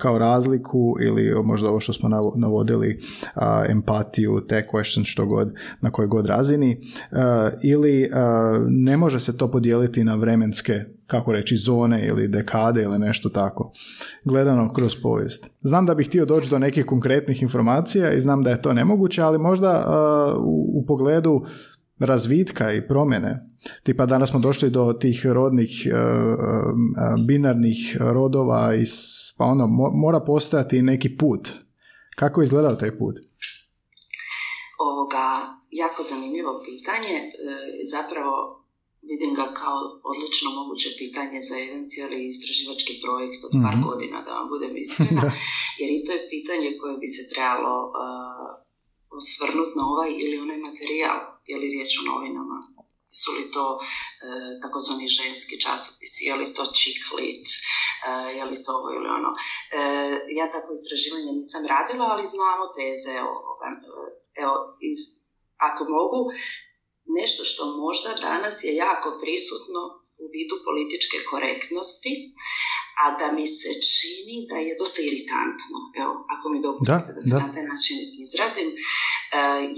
kao 0.00 0.18
razliku 0.18 0.96
ili 1.00 1.42
možda 1.44 1.68
ovo 1.68 1.80
što 1.80 1.92
smo 1.92 2.08
navodili 2.36 3.00
empatiju, 3.68 4.40
te 4.48 4.66
question, 4.72 5.04
što 5.04 5.26
god, 5.26 5.54
na 5.80 5.90
kojoj 5.90 6.08
god 6.08 6.26
razini, 6.26 6.80
ili 7.62 8.10
ne 8.68 8.96
može 8.96 9.20
se 9.20 9.36
to 9.36 9.50
podijeliti 9.50 10.04
na 10.04 10.14
vremenske 10.14 10.84
kako 11.06 11.32
reći, 11.32 11.56
zone 11.56 12.06
ili 12.06 12.28
dekade 12.28 12.82
ili 12.82 12.98
nešto 12.98 13.28
tako, 13.28 13.72
gledano 14.24 14.72
kroz 14.72 14.96
povijest. 15.02 15.50
Znam 15.60 15.86
da 15.86 15.94
bih 15.94 16.08
htio 16.08 16.24
doći 16.24 16.50
do 16.50 16.58
nekih 16.58 16.86
konkretnih 16.86 17.42
informacija 17.42 18.12
i 18.12 18.20
znam 18.20 18.42
da 18.42 18.50
je 18.50 18.62
to 18.62 18.72
nemoguće, 18.72 19.22
ali 19.22 19.38
možda 19.38 19.84
u, 20.74 20.84
pogledu 20.86 21.46
razvitka 21.98 22.72
i 22.72 22.88
promjene. 22.88 23.46
Tipa 23.82 24.06
danas 24.06 24.30
smo 24.30 24.40
došli 24.40 24.70
do 24.70 24.92
tih 24.92 25.26
rodnih 25.26 25.70
binarnih 27.26 27.96
rodova 28.00 28.74
i 28.74 28.84
pa 29.38 29.44
ono, 29.44 29.66
mora 29.92 30.20
postojati 30.20 30.82
neki 30.82 31.16
put. 31.16 31.48
Kako 32.16 32.40
je 32.40 32.44
izgledao 32.44 32.74
taj 32.74 32.98
put? 32.98 33.14
Ovoga, 34.78 35.26
jako 35.70 36.02
zanimljivo 36.10 36.62
pitanje. 36.64 37.14
E, 37.18 37.30
zapravo 37.92 38.61
vidim 39.10 39.30
ga 39.38 39.46
kao 39.60 39.78
odlično 40.10 40.48
moguće 40.58 40.88
pitanje 41.02 41.38
za 41.48 41.56
jedan 41.64 41.82
cijeli 41.92 42.18
istraživački 42.32 42.94
projekt 43.04 43.40
od 43.48 43.52
par 43.64 43.76
mhm. 43.76 43.84
godina, 43.88 44.18
da 44.26 44.30
vam 44.38 44.48
budem 44.54 44.72
iskrena, 44.84 45.26
jer 45.80 45.88
i 45.90 46.02
to 46.04 46.10
je 46.16 46.28
pitanje 46.34 46.68
koje 46.80 46.94
bi 47.02 47.08
se 47.16 47.22
trebalo 47.32 47.74
uh, 47.86 48.46
osvrnuti 49.18 49.74
na 49.78 49.84
ovaj 49.92 50.10
ili 50.22 50.42
onaj 50.44 50.58
materijal, 50.68 51.18
je 51.50 51.56
li 51.60 51.72
riječ 51.74 51.92
o 52.00 52.06
novinama, 52.10 52.58
su 53.20 53.30
li 53.36 53.44
to 53.54 53.66
uh, 53.78 53.82
takozvani 54.62 55.08
ženski 55.20 55.54
časopisi, 55.64 56.26
je 56.28 56.34
li 56.40 56.54
to 56.56 56.64
čiklit, 56.80 57.44
uh, 57.52 58.28
je 58.36 58.44
li 58.50 58.56
to 58.64 58.70
ovo 58.78 58.88
ili 58.96 59.08
ono. 59.18 59.30
Uh, 59.32 60.14
ja 60.38 60.46
tako 60.54 60.68
istraživanje 60.72 61.32
nisam 61.40 61.62
radila, 61.74 62.04
ali 62.12 62.32
znamo 62.34 62.64
teze 62.78 63.14
ovoga. 63.32 63.66
Evo, 64.42 64.54
iz, 64.90 64.98
ako 65.68 65.82
mogu, 65.96 66.20
nešto 67.18 67.42
što 67.50 67.62
možda 67.84 68.10
danas 68.28 68.64
je 68.64 68.72
jako 68.86 69.08
prisutno 69.22 69.80
u 70.22 70.24
vidu 70.36 70.56
političke 70.68 71.18
korektnosti, 71.30 72.12
a 73.02 73.04
da 73.20 73.26
mi 73.36 73.46
se 73.58 73.70
čini 73.92 74.36
da 74.50 74.56
je 74.66 74.72
dosta 74.80 75.00
iritantno, 75.10 75.78
evo, 76.02 76.14
ako 76.34 76.44
mi 76.52 76.58
dopustite 76.66 77.12
da, 77.12 77.18
da 77.18 77.22
se 77.28 77.34
na 77.44 77.52
taj 77.54 77.66
način 77.72 77.96
izrazim, 78.24 78.68
e, 78.72 78.78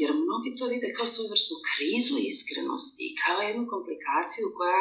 jer 0.00 0.10
mnogi 0.24 0.50
to 0.58 0.64
vide 0.72 0.88
kao 0.96 1.06
svoju 1.12 1.28
vrstu 1.32 1.56
krizu 1.70 2.16
iskrenosti, 2.32 3.06
kao 3.22 3.38
jednu 3.48 3.64
komplikaciju 3.72 4.46
koja 4.58 4.80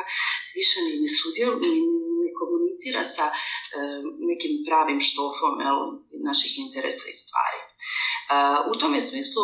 više 0.57 0.77
ni 0.85 0.93
ne 1.03 1.09
sudjeluje, 1.19 1.73
ne 2.21 2.29
komunicira 2.39 3.03
sa 3.15 3.25
e, 3.31 3.35
nekim 4.29 4.53
pravim 4.67 4.99
štofom 5.09 5.53
naših 6.29 6.53
interesa 6.65 7.05
i 7.09 7.19
stvari. 7.23 7.59
E, 7.83 8.37
u 8.71 8.73
tome 8.81 8.99
smislu 9.09 9.43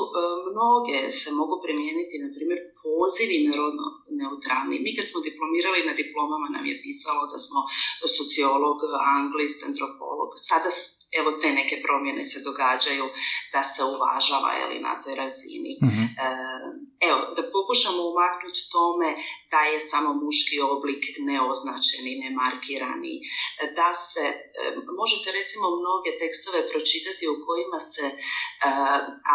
mnoge 0.49 0.97
se 1.19 1.30
mogu 1.39 1.56
primijeniti, 1.65 2.21
na 2.23 2.30
primjer, 2.36 2.60
pozivi 2.84 3.38
narodno 3.49 3.86
neutralni. 4.21 4.75
Mi 4.86 4.91
kad 4.97 5.06
smo 5.10 5.19
diplomirali 5.30 5.88
na 5.89 5.93
diplomama 6.02 6.47
nam 6.56 6.65
je 6.69 6.82
pisalo 6.84 7.23
da 7.34 7.38
smo 7.45 7.60
sociolog, 8.17 8.78
anglist, 9.17 9.60
antropolog. 9.69 10.30
Sada 10.49 10.69
evo 11.19 11.30
te 11.41 11.50
neke 11.60 11.76
promjene 11.86 12.24
se 12.32 12.39
događaju 12.50 13.06
da 13.54 13.62
se 13.74 13.82
uvažava 13.93 14.52
ili 14.63 14.78
na 14.88 14.93
toj 15.02 15.15
razini. 15.24 15.72
Mhm. 15.88 16.04
E, 16.26 16.28
evo, 17.10 17.19
da 17.36 17.41
pokušamo 17.56 18.02
umaknuti 18.12 18.62
tome 18.76 19.10
da 19.54 19.62
je 19.72 19.80
samo 19.91 20.10
muški 20.24 20.56
oblik 20.76 21.04
neoznačeni, 21.30 22.19
nemarkirani, 22.24 23.15
da 23.80 23.89
se, 24.10 24.26
e, 24.62 24.63
možete 25.02 25.28
recimo 25.39 25.65
mnoge 25.82 26.12
tekstove 26.22 26.60
pročitati 26.72 27.24
u 27.34 27.36
kojima 27.45 27.80
se 27.93 28.06
e, 28.12 28.17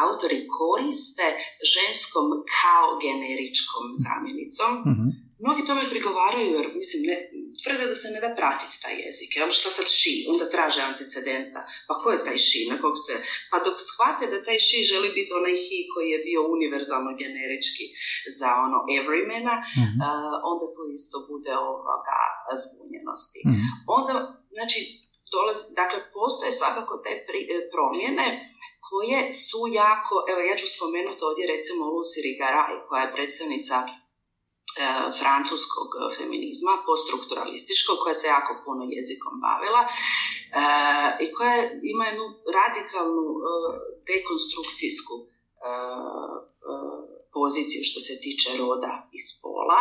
autori 0.04 0.40
koriste 0.56 1.26
ženskom 1.74 2.26
kao 2.58 2.88
generičkom 3.04 3.84
zamjenicom. 4.06 4.70
Mhm. 4.90 5.06
Mnogi 5.42 5.62
tome 5.68 5.92
prigovaraju 5.94 6.48
jer, 6.58 6.66
mislim, 6.80 7.00
ne, 7.10 7.16
tvrde 7.62 7.84
da 7.92 7.96
se 8.02 8.08
ne 8.14 8.20
da 8.24 8.30
pratiti 8.38 8.80
taj 8.82 8.96
jezik. 9.04 9.30
Jel? 9.36 9.50
Šta 9.58 9.68
sad 9.78 9.88
ši? 10.00 10.14
Onda 10.30 10.44
traže 10.54 10.80
antecedenta. 10.90 11.60
Pa 11.88 11.94
ko 12.00 12.06
je 12.14 12.24
taj 12.26 12.38
ši? 12.46 12.60
Na 12.70 12.76
kog 12.82 12.94
se... 13.04 13.14
Pa 13.50 13.56
dok 13.66 13.76
shvate 13.88 14.24
da 14.32 14.38
taj 14.46 14.58
ši 14.66 14.78
želi 14.90 15.08
biti 15.18 15.36
onaj 15.40 15.56
hi 15.64 15.78
koji 15.92 16.08
je 16.14 16.24
bio 16.28 16.40
univerzalno 16.56 17.10
generički 17.22 17.84
za 18.38 18.50
ono 18.64 18.78
everymana, 18.98 19.54
mm 19.78 19.98
onda 20.52 20.66
tu 20.74 20.82
isto 20.98 21.16
bude 21.30 21.52
ovoga 21.68 22.20
zbunjenosti. 22.62 23.40
mm 23.48 23.64
Onda, 23.98 24.14
znači, 24.56 24.78
dolazi, 25.34 25.62
dakle, 25.82 25.98
postoje 26.16 26.50
svakako 26.60 26.94
te 27.04 27.12
pri, 27.26 27.40
e, 27.54 27.56
promjene 27.72 28.26
koje 28.88 29.20
su 29.46 29.60
jako, 29.82 30.14
evo 30.30 30.40
ja 30.50 30.54
ću 30.60 30.66
spomenuti 30.76 31.22
ovdje 31.28 31.44
recimo 31.54 31.82
Lucy 31.94 32.18
Rigaray 32.26 32.76
koja 32.88 33.00
je 33.02 33.14
predstavnica 33.14 33.76
francuskog 35.20 35.88
feminizma, 36.16 36.72
poststrukturalističkog, 36.88 37.96
koja 38.02 38.14
se 38.20 38.26
jako 38.36 38.52
puno 38.64 38.82
jezikom 38.98 39.34
bavila 39.46 39.82
e, 39.86 39.92
i 41.24 41.26
koja 41.36 41.56
ima 41.92 42.04
jednu 42.06 42.26
radikalnu 42.58 43.26
e, 43.36 43.42
dekonstrukcijsku 44.10 45.14
poziciju 47.36 47.82
što 47.88 47.98
se 48.06 48.14
tiče 48.24 48.48
roda 48.62 48.92
i 49.16 49.20
spola, 49.30 49.80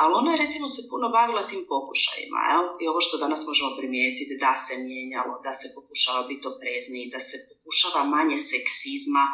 ali 0.00 0.12
ona 0.20 0.30
je 0.32 0.42
recimo 0.44 0.66
se 0.68 0.82
puno 0.92 1.06
bavila 1.18 1.48
tim 1.50 1.62
pokušajima 1.74 2.40
jel? 2.50 2.64
i 2.82 2.84
ovo 2.92 3.00
što 3.06 3.22
danas 3.24 3.40
možemo 3.50 3.70
primijetiti 3.80 4.40
da 4.44 4.52
se 4.64 4.74
mijenjalo, 4.88 5.34
da 5.46 5.52
se 5.60 5.66
pokušava 5.76 6.20
biti 6.30 6.44
oprezniji, 6.52 7.12
da 7.14 7.20
se 7.28 7.36
pokušava 7.70 8.02
manje 8.16 8.38
seksizma 8.52 9.24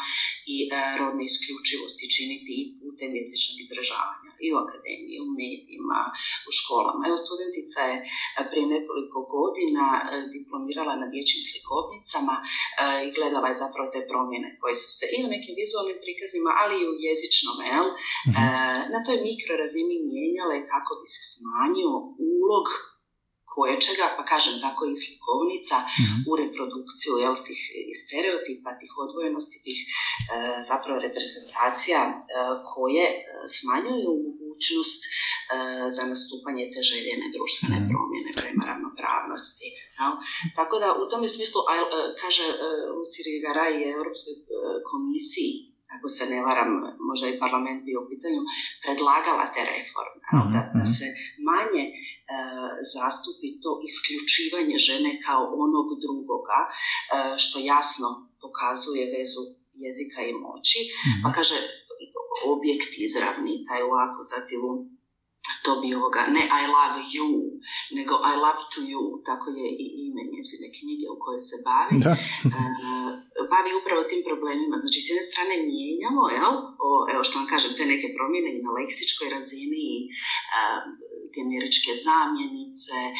i 0.54 0.56
rodne 1.00 1.22
isključivosti 1.30 2.04
činiti 2.16 2.52
i 2.60 2.68
putem 2.80 3.10
jezičnog 3.20 3.56
izražavanja 3.64 4.30
i 4.44 4.48
u 4.54 4.56
akademiji, 4.64 5.24
u 5.26 5.28
medijima, 5.40 6.00
u 6.48 6.50
školama. 6.58 7.00
Evo, 7.08 7.16
studentica 7.26 7.80
je 7.90 7.96
prije 8.50 8.66
nekoliko 8.74 9.18
godina 9.36 9.86
diplomirala 10.34 10.94
na 11.02 11.06
dječjim 11.12 11.42
slikovnicama 11.48 12.36
i 13.06 13.08
gledala 13.16 13.46
je 13.48 13.60
zapravo 13.64 13.86
te 13.94 14.00
promjene 14.10 14.48
koje 14.60 14.74
su 14.82 14.88
se 14.98 15.06
i 15.16 15.18
u 15.26 15.28
nekim 15.34 15.54
vizualnim 15.62 15.98
prikazima, 16.04 16.50
ali 16.60 16.74
i 16.78 16.88
u 16.92 16.94
jezičnom, 17.06 17.58
jel, 17.70 17.86
mhm. 18.30 18.46
na 18.92 18.98
toj 19.06 19.16
mikrorazini 19.28 19.96
mijenjale 20.10 20.56
kako 20.72 20.92
bi 21.00 21.06
se 21.14 21.22
smanjio 21.32 21.90
ulog 22.34 22.66
koječega, 23.56 24.06
pa 24.16 24.22
kažem 24.32 24.54
tako 24.66 24.82
i 24.86 24.98
slikovnica 25.02 25.76
Mhm. 26.02 26.16
u 26.28 26.32
reprodukciju 26.42 27.12
jel, 27.24 27.34
tih 27.46 27.60
i 27.90 27.94
stereotipa, 28.02 28.70
tih 28.80 28.92
odvojenosti, 29.04 29.56
tih 29.66 29.78
e, 29.84 29.88
zapravo 30.70 30.96
reprezentacija 31.06 32.00
e, 32.08 32.12
koje 32.70 33.06
e, 33.12 33.18
smanjuju 33.58 34.12
mogućnost 34.24 35.00
e, 35.04 35.10
za 35.96 36.02
nastupanje 36.12 36.64
te 36.72 36.80
željene 36.90 37.26
društvene 37.36 37.78
Mhm. 37.80 37.88
promjene 37.90 38.30
prema 38.40 38.62
ravnopravnosti. 38.70 39.66
jel. 39.98 40.12
Tako 40.58 40.74
da 40.82 40.88
u 41.02 41.08
tom 41.10 41.22
smislu, 41.34 41.58
a, 41.70 41.72
kaže 42.22 42.44
Lucy 42.96 43.20
Rigaray 43.28 43.72
je 43.82 43.86
Europskoj 43.98 44.34
komisiji 44.90 45.52
ako 45.94 46.08
se 46.08 46.24
ne 46.32 46.40
varam, 46.48 46.70
možda 47.08 47.26
i 47.28 47.38
parlament 47.44 47.80
bio 47.84 47.98
u 48.00 48.08
pitanju, 48.12 48.40
predlagala 48.82 49.44
te 49.54 49.62
reforme, 49.72 50.20
jel, 50.32 50.46
da, 50.54 50.60
da 50.74 50.84
Mhm, 50.84 50.92
se 50.96 51.06
manje 51.50 51.84
zastupi 52.94 53.48
to 53.62 53.70
isključivanje 53.88 54.76
žene 54.88 55.10
kao 55.26 55.42
onog 55.64 55.86
drugoga, 56.04 56.60
e, 56.68 56.70
što 57.42 57.56
jasno 57.74 58.08
pokazuje 58.42 59.02
vezu 59.16 59.42
jezika 59.84 60.20
i 60.22 60.32
moći, 60.44 60.80
Mhm. 61.08 61.20
pa 61.22 61.28
kaže 61.36 61.56
objekt 62.54 62.90
izravni, 63.06 63.64
taj 63.68 63.82
u 63.88 63.92
akuzativu, 64.06 64.70
to 65.64 65.72
bi 65.80 65.88
ovoga, 65.98 66.20
ne 66.36 66.42
I 66.62 66.64
love 66.76 67.00
you, 67.14 67.30
nego 67.98 68.14
I 68.32 68.34
love 68.44 68.62
to 68.74 68.80
you, 68.92 69.02
tako 69.28 69.46
je 69.58 69.66
i 69.84 69.86
ime 70.06 70.22
njezine 70.32 70.66
knjige 70.78 71.06
u 71.14 71.16
kojoj 71.22 71.42
se 71.50 71.56
bavi. 71.68 71.94
Da. 72.06 72.12
E, 72.56 72.60
bavi 73.52 73.70
upravo 73.80 74.00
tim 74.10 74.22
problemima. 74.28 74.76
Znači, 74.82 74.98
s 75.00 75.06
jedne 75.10 75.24
strane 75.30 75.54
mijenjamo, 75.70 76.22
jel, 76.36 76.54
o, 76.86 76.88
evo 77.12 77.22
što 77.26 77.34
vam 77.38 77.48
kažem, 77.52 77.72
te 77.78 77.84
neke 77.92 78.08
promjene 78.16 78.50
i 78.52 78.64
na 78.66 78.70
leksičkoj 78.78 79.28
razini 79.36 79.80
i 79.94 79.98
generičke 81.36 81.92
zamjenice, 82.06 82.98
e, 83.08 83.12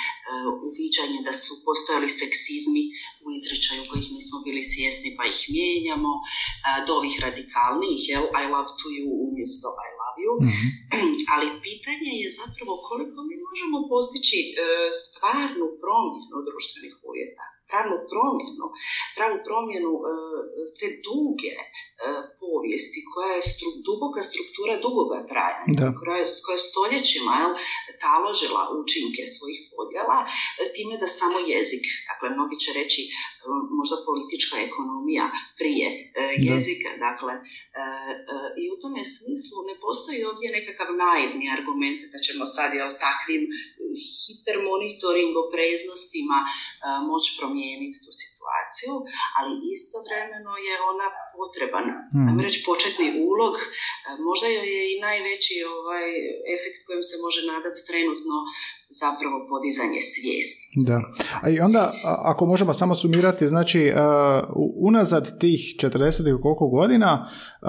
uviđanje 0.68 1.20
da 1.29 1.33
su 1.42 1.52
postojali 1.66 2.09
seksizmi 2.20 2.83
u 3.24 3.26
izričaju 3.38 3.83
kojih 3.90 4.09
nismo 4.16 4.37
bili 4.46 4.62
svjesni 4.72 5.11
pa 5.18 5.24
ih 5.33 5.40
mijenjamo, 5.55 6.12
e, 6.20 6.24
do 6.87 6.92
ovih 7.00 7.14
radikalnijih, 7.26 8.02
jel, 8.12 8.24
I 8.42 8.44
love 8.55 8.70
to 8.81 8.88
you 8.96 9.07
umjesto 9.26 9.68
I 9.87 9.90
love 10.00 10.18
you, 10.24 10.35
Mhm. 10.48 10.66
ali 11.33 11.46
pitanje 11.66 12.12
je 12.22 12.29
zapravo 12.40 12.72
koliko 12.88 13.18
mi 13.29 13.35
možemo 13.46 13.79
postići 13.92 14.38
e, 14.46 14.52
stvarnu 15.05 15.66
promjenu 15.83 16.37
društvenih 16.48 16.94
uvjeta, 17.09 17.44
pravnu 17.70 17.96
promjenu, 18.12 18.66
pravu 19.16 19.37
promjenu 19.48 19.92
e, 19.98 20.05
te 20.79 20.88
duge 21.07 21.55
e, 21.61 21.64
povijesti 22.42 23.00
koja 23.12 23.31
je 23.37 23.42
stru- 23.52 23.79
duboka 23.87 24.20
struktura 24.31 24.74
dugoga 24.87 25.18
trajanja, 25.31 25.74
Da. 25.81 25.88
koja 25.98 26.16
je, 26.22 26.26
koja 26.44 26.55
je 26.59 26.66
stoljećima 26.70 27.33
jel, 27.40 27.52
taložila 28.07 28.62
učinke 28.83 29.22
svojih 29.37 29.61
podjela 29.74 30.18
e, 30.26 30.29
time 30.76 30.94
da 31.02 31.09
samo 31.20 31.38
jezik, 31.55 31.85
dakle 32.11 32.26
mnogi 32.37 32.57
će 32.64 32.70
reći 32.81 33.00
možda 33.79 33.96
politička 34.09 34.57
ekonomija 34.68 35.24
prije 35.61 35.87
e, 35.92 36.00
Da. 36.22 36.46
jezika, 36.48 36.90
dakle 37.07 37.33
i 38.62 38.64
u 38.74 38.76
tome 38.83 39.00
smislu 39.16 39.59
ne 39.70 39.74
postoji 39.85 40.18
ovdje 40.31 40.57
nekakav 40.59 40.88
naivni 41.07 41.46
argument 41.57 42.00
da 42.12 42.18
ćemo 42.26 42.44
sad 42.57 42.70
jel, 42.79 42.90
takvim 43.09 43.42
hipermonitoring 44.22 45.33
opreznostima 45.44 46.38
moći 47.11 47.31
promijeniti 47.38 47.56
tu 48.05 48.12
situaciju, 48.25 48.95
ali 49.38 49.53
istovremeno 49.77 50.53
je 50.66 50.75
ona 50.92 51.09
potreban, 51.37 51.87
ajmo 52.29 52.40
reći 52.47 52.66
početni 52.71 53.09
ulog, 53.31 53.55
možda 54.29 54.47
joj 54.49 54.69
je 54.77 54.85
i 54.92 55.01
najveći 55.09 55.55
ovaj 55.79 56.07
efekt 56.57 56.79
kojem 56.87 57.03
se 57.11 57.16
može 57.25 57.40
nadati 57.53 57.81
trenutno 57.90 58.37
zapravo 59.03 59.37
podizanje 59.53 60.01
svijesti. 60.12 60.62
Da. 60.88 60.99
A 61.45 61.45
i 61.55 61.59
onda, 61.66 61.83
ako 62.33 62.42
možemo 62.47 62.73
samo 62.73 62.95
sumirati, 62.95 63.47
znači, 63.47 63.81
uh, 63.87 63.99
unazad 64.88 65.25
tih 65.40 65.61
40 65.81 66.29
i 66.29 66.42
koliko 66.42 66.66
godina, 66.69 67.11
uh, 67.27 67.69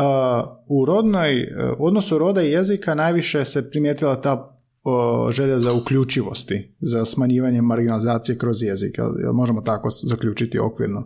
u 0.77 0.85
rodnoj, 0.85 1.31
uh, 1.41 1.47
odnosu 1.79 2.17
roda 2.17 2.41
i 2.43 2.51
jezika 2.51 2.95
najviše 2.95 3.45
se 3.45 3.69
primijetila 3.71 4.21
ta 4.21 4.56
uh, 4.87 5.31
želja 5.31 5.59
za 5.59 5.73
uključivosti, 5.73 6.75
za 6.81 7.05
smanjivanje 7.05 7.61
marginalizacije 7.61 8.37
kroz 8.37 8.63
jezik. 8.63 8.97
Jel, 8.97 9.33
možemo 9.33 9.61
tako 9.61 9.89
zaključiti 9.89 10.59
okvirno? 10.59 11.01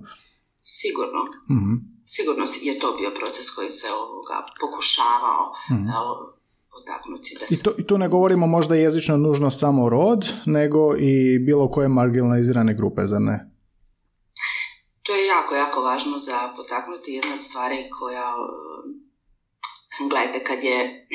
Sigurno, 0.64 1.22
Mhm. 1.56 1.74
sigurno 2.06 2.46
je 2.62 2.80
to 2.80 2.88
bio 3.00 3.12
proces 3.20 3.50
koji 3.56 3.70
se 3.70 3.88
ovoga 4.02 4.38
pokušavao 4.62 5.44
Mhm. 5.72 5.86
se 7.40 7.46
I, 7.56 7.58
to, 7.64 7.72
I 7.78 7.88
tu 7.88 7.98
ne 7.98 8.08
govorimo 8.10 8.48
možda 8.48 8.76
jezično 8.76 9.18
nužno 9.18 9.52
samo 9.52 9.90
rod, 9.90 10.34
nego 10.46 10.98
i 10.98 11.40
bilo 11.40 11.70
koje 11.70 11.88
marginalizirane 11.88 12.74
grupe, 12.74 13.02
zar 13.06 13.22
ne? 13.22 13.52
To 15.04 15.16
je 15.16 15.26
jako, 15.26 15.56
jako 15.56 15.82
važno 15.82 16.20
za 16.20 16.38
potaknuti 16.58 17.12
jedna 17.12 17.34
od 17.36 17.42
stvari 17.44 17.78
koja, 18.00 18.34
gledajte, 20.10 20.44
kad 20.44 20.64
je 20.64 21.08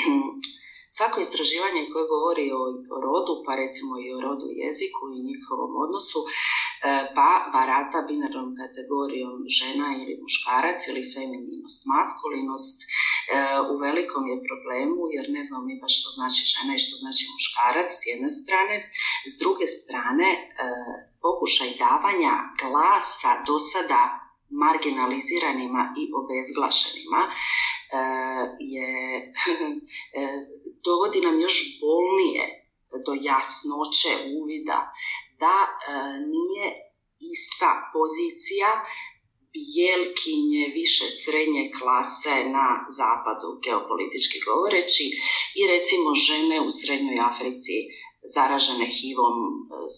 svako 0.96 1.16
istraživanje 1.20 1.82
koje 1.92 2.12
govori 2.14 2.46
o, 2.58 2.62
rodu, 3.06 3.34
pa 3.46 3.52
recimo 3.62 3.92
i 4.04 4.06
o 4.16 4.18
rodu 4.26 4.46
jeziku 4.62 5.02
i 5.08 5.24
njihovom 5.30 5.72
odnosu, 5.84 6.20
pa 7.16 7.28
barata 7.54 7.98
binarnom 8.08 8.50
kategorijom 8.60 9.34
žena 9.58 9.86
ili 10.00 10.14
muškarac 10.22 10.80
ili 10.90 11.02
femininost, 11.14 11.80
maskulinost, 11.94 12.78
e, 12.84 12.88
u 13.70 13.74
velikom 13.84 14.24
je 14.30 14.46
problemu 14.48 15.00
jer 15.16 15.24
ne 15.36 15.42
znamo 15.46 15.62
mi 15.68 15.74
baš 15.82 15.94
što 15.98 16.08
znači 16.18 16.42
žena 16.52 16.72
i 16.74 16.84
što 16.84 16.94
znači 17.02 17.22
muškarac 17.34 17.90
s 18.00 18.02
jedne 18.10 18.30
strane, 18.40 18.76
s 19.32 19.34
druge 19.42 19.66
strane 19.80 20.28
e, 20.36 20.42
pokušaj 21.24 21.70
davanja 21.86 22.34
glasa 22.62 23.32
do 23.48 23.56
sada 23.72 24.02
marginaliziranima 24.50 25.82
i 26.00 26.02
obezglašenima 26.20 27.22
e, 27.28 27.32
je 28.74 28.90
e, 30.18 30.22
dovodi 30.84 31.20
nam 31.20 31.40
još 31.40 31.56
bolnije 31.80 32.44
do 33.06 33.12
jasnoće 33.30 34.12
uvida 34.40 34.80
da 35.42 35.56
e, 35.66 35.72
nije 36.34 36.66
ista 37.32 37.90
pozicija 37.94 38.70
bijelkinje 39.56 40.64
više 40.80 41.06
srednje 41.22 41.62
klase 41.78 42.34
na 42.56 42.66
zapadu 42.98 43.48
geopolitički 43.64 44.38
govoreći 44.48 45.04
i 45.60 45.62
recimo 45.74 46.08
žene 46.26 46.56
u 46.66 46.70
srednjoj 46.78 47.18
Africi 47.30 47.76
zaražene 48.34 48.86
HIV-om 48.96 49.38
e, 49.42 49.46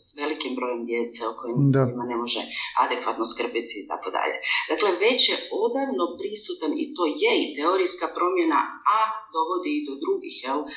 s 0.01 0.03
velikim 0.21 0.53
brojem 0.59 0.83
djece 0.91 1.21
o 1.31 1.37
kojima 1.39 2.05
ne 2.13 2.17
može 2.23 2.41
adekvatno 2.85 3.25
skrbiti 3.33 3.75
i 3.83 3.87
tako 3.91 4.09
dalje. 4.17 4.37
Dakle, 4.73 4.89
već 5.07 5.21
je 5.31 5.37
odavno 5.65 6.05
prisutan 6.21 6.73
i 6.83 6.85
to 6.97 7.03
je 7.23 7.33
i 7.43 7.55
teorijska 7.57 8.07
promjena, 8.17 8.61
a 8.97 8.99
dovodi 9.35 9.71
i 9.77 9.85
do 9.89 9.95
drugih 10.03 10.35
jel, 10.45 10.61
e, 10.65 10.69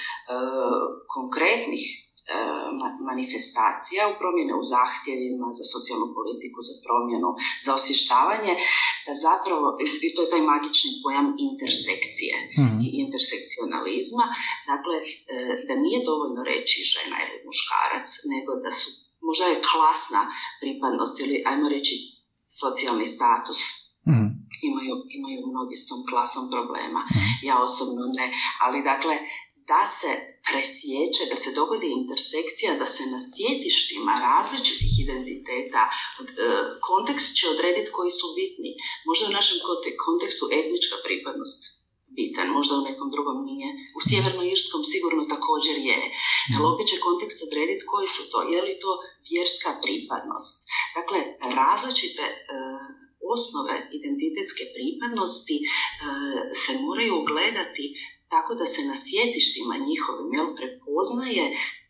konkretnih 1.16 1.84
manifestacija 3.12 4.02
u 4.08 4.18
promjene 4.22 4.54
u 4.62 4.64
zahtjevima 4.76 5.48
za 5.60 5.64
socijalnu 5.74 6.08
politiku, 6.18 6.60
za 6.70 6.76
promjenu, 6.86 7.30
za 7.66 7.72
osvještavanje, 7.80 8.54
da 9.06 9.14
zapravo, 9.28 9.68
i- 10.06 10.14
to 10.16 10.20
je 10.24 10.32
taj 10.34 10.44
magični 10.52 10.92
pojam 11.04 11.28
intersekcije 11.50 12.36
Mhm. 12.62 12.76
i 12.86 12.90
intersekcionalizma, 13.04 14.26
dakle, 14.72 14.96
e, 15.02 15.36
da 15.68 15.74
nije 15.86 16.00
dovoljno 16.10 16.42
reći 16.52 16.78
žena 16.94 17.18
ili 17.26 17.38
muškarac, 17.48 18.08
nego 18.34 18.52
da 18.64 18.72
su, 18.80 18.88
možda 19.28 19.46
je 19.50 19.62
klasna 19.72 20.22
pripadnost 20.62 21.16
ili, 21.20 21.36
ajmo 21.50 21.68
reći, 21.76 21.94
socijalni 22.62 23.08
status 23.18 23.62
Mhm. 24.12 24.26
imaju, 24.70 24.96
imaju 25.20 25.40
mnogi 25.52 25.76
s 25.82 25.88
tom 25.90 26.02
klasom 26.10 26.46
problema. 26.56 27.02
Mhm. 27.12 27.26
Ja 27.50 27.56
osobno 27.68 28.02
ne, 28.20 28.28
ali 28.64 28.78
dakle, 28.92 29.16
da 29.70 29.84
se 30.00 30.12
presjeće, 30.48 31.24
da 31.32 31.38
se 31.44 31.50
dogodi 31.60 31.88
intersekcija, 32.00 32.80
da 32.82 32.88
se 32.96 33.04
na 33.14 33.20
sjecištima 33.34 34.14
različitih 34.30 34.92
identiteta 35.04 35.84
e, 35.90 35.92
kontekst 36.88 37.32
će 37.38 37.46
odrediti 37.54 37.94
koji 37.98 38.12
su 38.20 38.28
bitni. 38.40 38.72
Možda 39.08 39.24
u 39.28 39.36
našem 39.38 39.58
konte- 39.68 39.98
kontekstu 40.08 40.46
etnička 40.60 40.96
pripadnost 41.06 41.62
bitan, 42.18 42.48
možda 42.58 42.74
u 42.76 42.86
nekom 42.90 43.10
drugom 43.16 43.38
nije. 43.50 43.70
U 43.98 44.00
sjeverno-irskom 44.08 44.82
sigurno 44.92 45.22
također 45.34 45.76
je. 45.90 46.00
Ali 46.56 46.66
opet 46.72 46.86
će 46.92 47.06
kontekst 47.08 47.40
odrediti 47.48 47.90
koji 47.92 48.08
su 48.16 48.22
to. 48.32 48.40
Je 48.54 48.60
li 48.66 48.82
to 48.84 48.92
vjerska 49.30 49.72
pripadnost? 49.84 50.56
Dakle, 50.98 51.20
različite 51.60 52.26
e, 52.32 52.36
osnove 53.34 53.76
identitetske 54.00 54.64
pripadnosti 54.76 55.58
e, 55.62 55.66
se 56.64 56.72
moraju 56.86 57.16
gledati 57.32 57.86
tako 58.34 58.52
da 58.60 58.66
se 58.74 58.82
na 58.90 58.96
sjecištima 59.06 59.76
njihovim 59.90 60.30
jel, 60.38 60.48
prepoznaje 60.60 61.46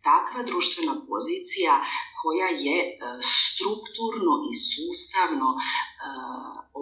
takva 0.09 0.41
društvena 0.49 0.95
pozicija 1.09 1.73
koja 2.21 2.49
je 2.67 2.77
e, 2.83 2.91
strukturno 3.21 4.33
i 4.51 4.53
sustavno 4.71 5.49
e, 5.55 5.61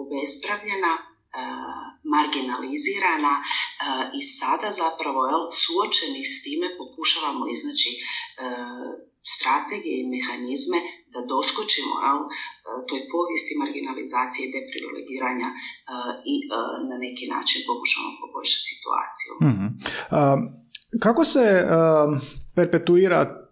obespravljena, 0.02 0.92
e, 0.98 1.02
marginalizirana 2.14 3.34
i 4.18 4.20
sada 4.38 4.68
zapravo 4.82 5.20
jel, 5.30 5.42
suočeni 5.62 6.22
s 6.32 6.34
time 6.44 6.68
pokušavamo 6.80 7.44
iznaći 7.54 7.90
strategije 9.34 9.96
i 10.00 10.10
mehanizme 10.14 10.78
da 11.14 11.20
doskočimo 11.32 11.94
jel, 12.06 12.20
toj 12.88 13.00
povijesti 13.14 13.52
marginalizacije 13.62 14.42
i 14.44 14.52
deprivilegiranja 14.56 15.48
i 16.32 16.34
na 16.90 16.96
neki 17.04 17.24
način 17.34 17.60
pokušamo 17.70 18.10
poboljšati 18.22 18.64
situaciju. 18.72 19.32
mm 19.48 19.70
kako 20.98 21.24
se 21.24 21.66
perpetuira 22.54 23.48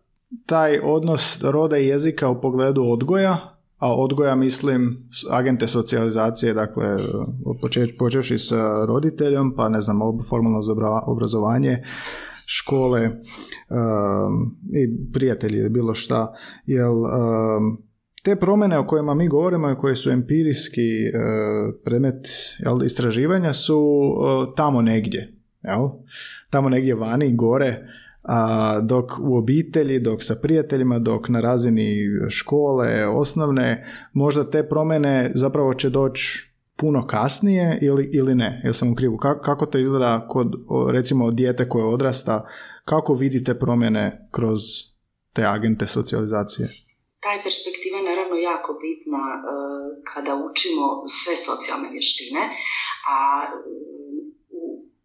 taj 0.47 0.81
odnos 0.83 1.43
roda 1.43 1.79
i 1.79 1.87
jezika 1.87 2.29
u 2.29 2.41
pogledu 2.41 2.83
odgoja? 2.83 3.55
A 3.79 3.95
odgoja 3.97 4.35
mislim 4.35 5.09
agente 5.31 5.69
socijalizacije, 5.69 6.55
dakle 6.55 6.97
počevši 7.99 8.39
s 8.39 8.53
roditeljom, 8.87 9.55
pa 9.57 9.69
ne 9.69 9.81
znam, 9.81 9.99
formalno 10.29 10.61
obrazovanje, 11.07 11.83
škole 12.51 13.01
um, 13.05 14.57
i 14.73 15.13
prijatelji 15.13 15.69
bilo 15.69 15.95
šta, 15.95 16.35
jel 16.67 16.93
um, 16.93 17.83
te 18.23 18.37
promjene 18.37 18.79
o 18.79 18.87
kojima 18.87 19.15
mi 19.15 19.29
govorimo 19.29 19.71
i 19.71 19.77
koje 19.77 19.97
su 19.97 20.11
empirijski 20.11 20.81
uh, 20.81 21.75
predmet 21.85 22.29
jel, 22.59 22.85
istraživanja 22.85 23.53
su 23.53 23.79
uh, 23.79 24.55
tamo 24.57 24.83
negdje, 24.83 25.33
jel? 25.63 25.89
tamo 26.51 26.69
negdje 26.69 26.95
vani, 26.95 27.37
gore, 27.37 27.87
a 28.23 28.81
dok 28.81 29.13
u 29.21 29.37
obitelji, 29.37 30.01
dok 30.01 30.23
sa 30.23 30.35
prijateljima, 30.43 30.99
dok 30.99 31.29
na 31.29 31.41
razini 31.41 31.97
škole, 32.29 33.07
osnovne, 33.07 33.87
možda 34.13 34.51
te 34.51 34.69
promjene 34.69 35.33
zapravo 35.35 35.75
će 35.75 35.91
doći 35.91 36.48
puno 36.81 37.07
kasnije 37.07 37.79
ili, 37.83 38.11
ili 38.13 38.35
ne? 38.35 38.61
Jel 38.65 38.73
sam 38.73 38.93
u 38.93 38.95
krivu? 38.95 39.17
Kako, 39.17 39.41
kako 39.43 39.67
to 39.67 39.79
izgleda 39.79 40.29
kod 40.29 40.49
recimo 40.93 41.31
dijete 41.31 41.69
koje 41.69 41.85
odrasta? 41.85 42.49
Kako 42.85 43.15
vidite 43.15 43.59
promjene 43.59 44.29
kroz 44.31 44.61
te 45.33 45.43
agente 45.45 45.87
socijalizacije? 45.87 46.69
Ta 47.21 47.31
je 47.33 47.43
perspektiva 47.43 47.99
naravno 48.11 48.37
jako 48.37 48.71
bitna 48.85 49.25
e, 49.37 49.41
kada 50.13 50.33
učimo 50.51 50.85
sve 51.19 51.37
socijalne 51.37 51.89
vještine, 51.91 52.43
a 53.15 53.19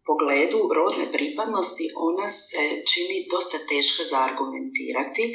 pogledu 0.08 0.58
rodne 0.78 1.06
pripadnosti 1.16 1.86
ona 1.96 2.28
se 2.28 2.62
čini 2.90 3.16
dosta 3.32 3.58
teška 3.70 4.02
za 4.10 4.18
argumentirati 4.28 5.24
e, 5.26 5.34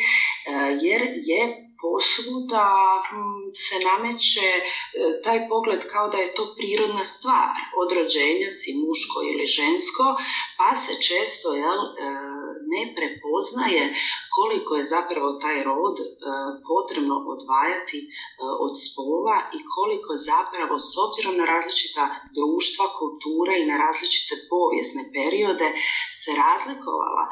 jer 0.86 1.02
je 1.30 1.69
posvuda 1.82 2.68
hm, 3.08 3.44
se 3.66 3.76
nameće 3.90 4.50
e, 4.60 4.64
taj 5.24 5.40
pogled 5.50 5.82
kao 5.92 6.08
da 6.10 6.18
je 6.18 6.34
to 6.34 6.54
prirodna 6.58 7.04
stvar. 7.04 7.54
Od 7.82 7.90
rođenja 7.98 8.50
si 8.50 8.70
muško 8.84 9.18
ili 9.32 9.46
žensko, 9.46 10.06
pa 10.58 10.76
se 10.76 10.94
često 11.08 11.48
jel, 11.54 11.82
e, 11.88 12.29
ne 12.74 12.84
prepoznaje 12.98 13.84
koliko 14.38 14.72
je 14.80 14.92
zapravo 14.96 15.30
taj 15.44 15.58
rod 15.72 15.96
e, 16.02 16.06
potrebno 16.72 17.16
odvajati 17.36 18.00
od 18.66 18.74
spola 18.86 19.38
i 19.58 19.60
koliko 19.76 20.12
zapravo 20.32 20.76
s 20.90 20.92
obzirom 21.06 21.36
na 21.42 21.46
različita 21.54 22.04
društva, 22.38 22.86
kulture 23.00 23.54
i 23.60 23.70
na 23.72 23.78
različite 23.86 24.34
povijesne 24.54 25.04
periode 25.18 25.68
se 26.22 26.32
razlikovala 26.44 27.24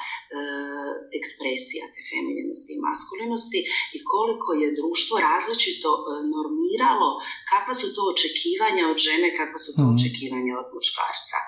ekspresija 1.20 1.84
te 1.94 2.02
femininosti 2.10 2.72
i 2.74 2.84
maskulinosti 2.88 3.60
i 3.98 4.00
koliko 4.12 4.50
je 4.62 4.76
društvo 4.80 5.16
različito 5.30 5.90
e, 5.96 6.04
normiralo 6.36 7.10
kakva 7.52 7.74
su 7.80 7.88
to 7.96 8.02
očekivanja 8.14 8.84
od 8.94 8.98
žene, 9.08 9.28
kakva 9.40 9.60
su 9.66 9.70
to 9.78 9.84
mm. 9.86 9.94
očekivanja 9.96 10.54
od 10.62 10.68
muškarca. 10.76 11.38
E, 11.44 11.48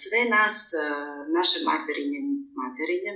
sve 0.00 0.20
nas, 0.36 0.56
e, 0.72 0.78
naše 1.38 1.58
materinje, 1.70 2.20
materinje 2.76 3.12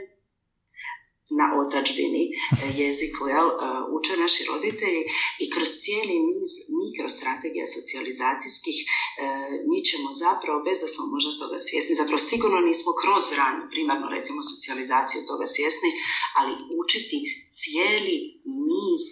na 1.41 1.47
otačbini 1.63 2.25
jeziku 2.83 3.21
jel, 3.35 3.49
uče 3.97 4.15
naši 4.25 4.43
roditelji 4.51 5.03
i 5.43 5.45
kroz 5.55 5.69
cijeli 5.83 6.17
niz 6.29 6.51
mikrostrategija 6.81 7.67
socijalizacijskih 7.77 8.77
mi 9.71 9.79
ćemo 9.89 10.09
zapravo, 10.25 10.59
bez 10.69 10.77
da 10.83 10.89
smo 10.95 11.05
možda 11.15 11.31
toga 11.43 11.59
svjesni, 11.67 12.01
zapravo 12.01 12.21
sigurno 12.31 12.61
nismo 12.71 12.91
kroz 13.03 13.25
ranu, 13.41 13.63
primarno 13.73 14.07
recimo 14.17 14.41
socijalizaciju 14.51 15.21
toga 15.31 15.47
svjesni, 15.55 15.91
ali 16.39 16.53
učiti 16.83 17.19
cijeli 17.59 18.17
niz 18.71 19.05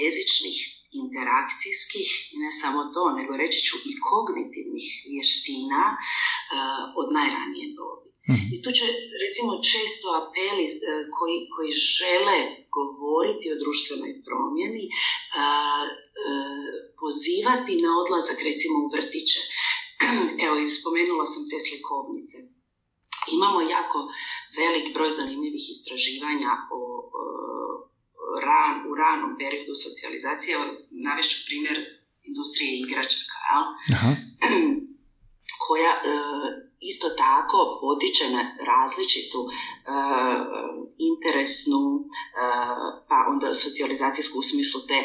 jezičnih 0.00 0.56
interakcijskih, 1.02 2.08
i 2.32 2.36
ne 2.44 2.50
samo 2.60 2.80
to, 2.94 3.02
nego 3.18 3.32
reći 3.42 3.58
ću 3.66 3.76
i 3.90 3.92
kognitivnih 4.08 4.86
vještina 5.10 5.82
od 7.00 7.06
najranije 7.18 7.66
dobi. 7.78 8.13
Mhm. 8.32 8.46
I 8.54 8.56
tu 8.62 8.70
će 8.78 8.86
recimo 9.24 9.52
često 9.70 10.06
apeli 10.20 10.66
uh, 10.68 10.76
koji, 11.16 11.38
koji 11.54 11.70
žele 11.94 12.38
govoriti 12.76 13.52
o 13.52 13.60
društvenoj 13.62 14.12
promjeni 14.26 14.84
pozivati 17.00 17.74
na 17.84 17.90
odlazak 18.02 18.38
recimo 18.50 18.76
u 18.84 18.90
vrtiće. 18.94 19.40
Evo 20.44 20.54
i 20.58 20.74
spomenula 20.78 21.26
sam 21.32 21.42
te 21.50 21.58
slikovnice. 21.66 22.36
Imamo 23.36 23.58
jako 23.76 23.98
velik 24.60 24.86
broj 24.94 25.10
zanimljivih 25.20 25.64
istraživanja 25.74 26.52
o, 26.78 26.80
ran, 28.46 28.74
u 28.90 28.92
ranom 29.02 29.32
periodu 29.40 29.74
socijalizacije. 29.84 30.52
Navešću 31.06 31.38
primjer 31.48 31.76
industrije 32.28 32.72
igračaka, 32.84 33.56
koja 35.64 35.92
e, 35.96 36.04
isto 36.92 37.08
tako 37.24 37.58
potiče 37.80 38.24
na 38.36 38.42
različitu 38.70 39.40
e, 39.48 39.50
interesnu 41.10 41.82
e, 42.00 42.04
pa 43.08 43.18
onda 43.32 43.54
socijalizacijsku 43.54 44.38
u 44.38 44.48
smislu 44.50 44.80
te 44.90 44.98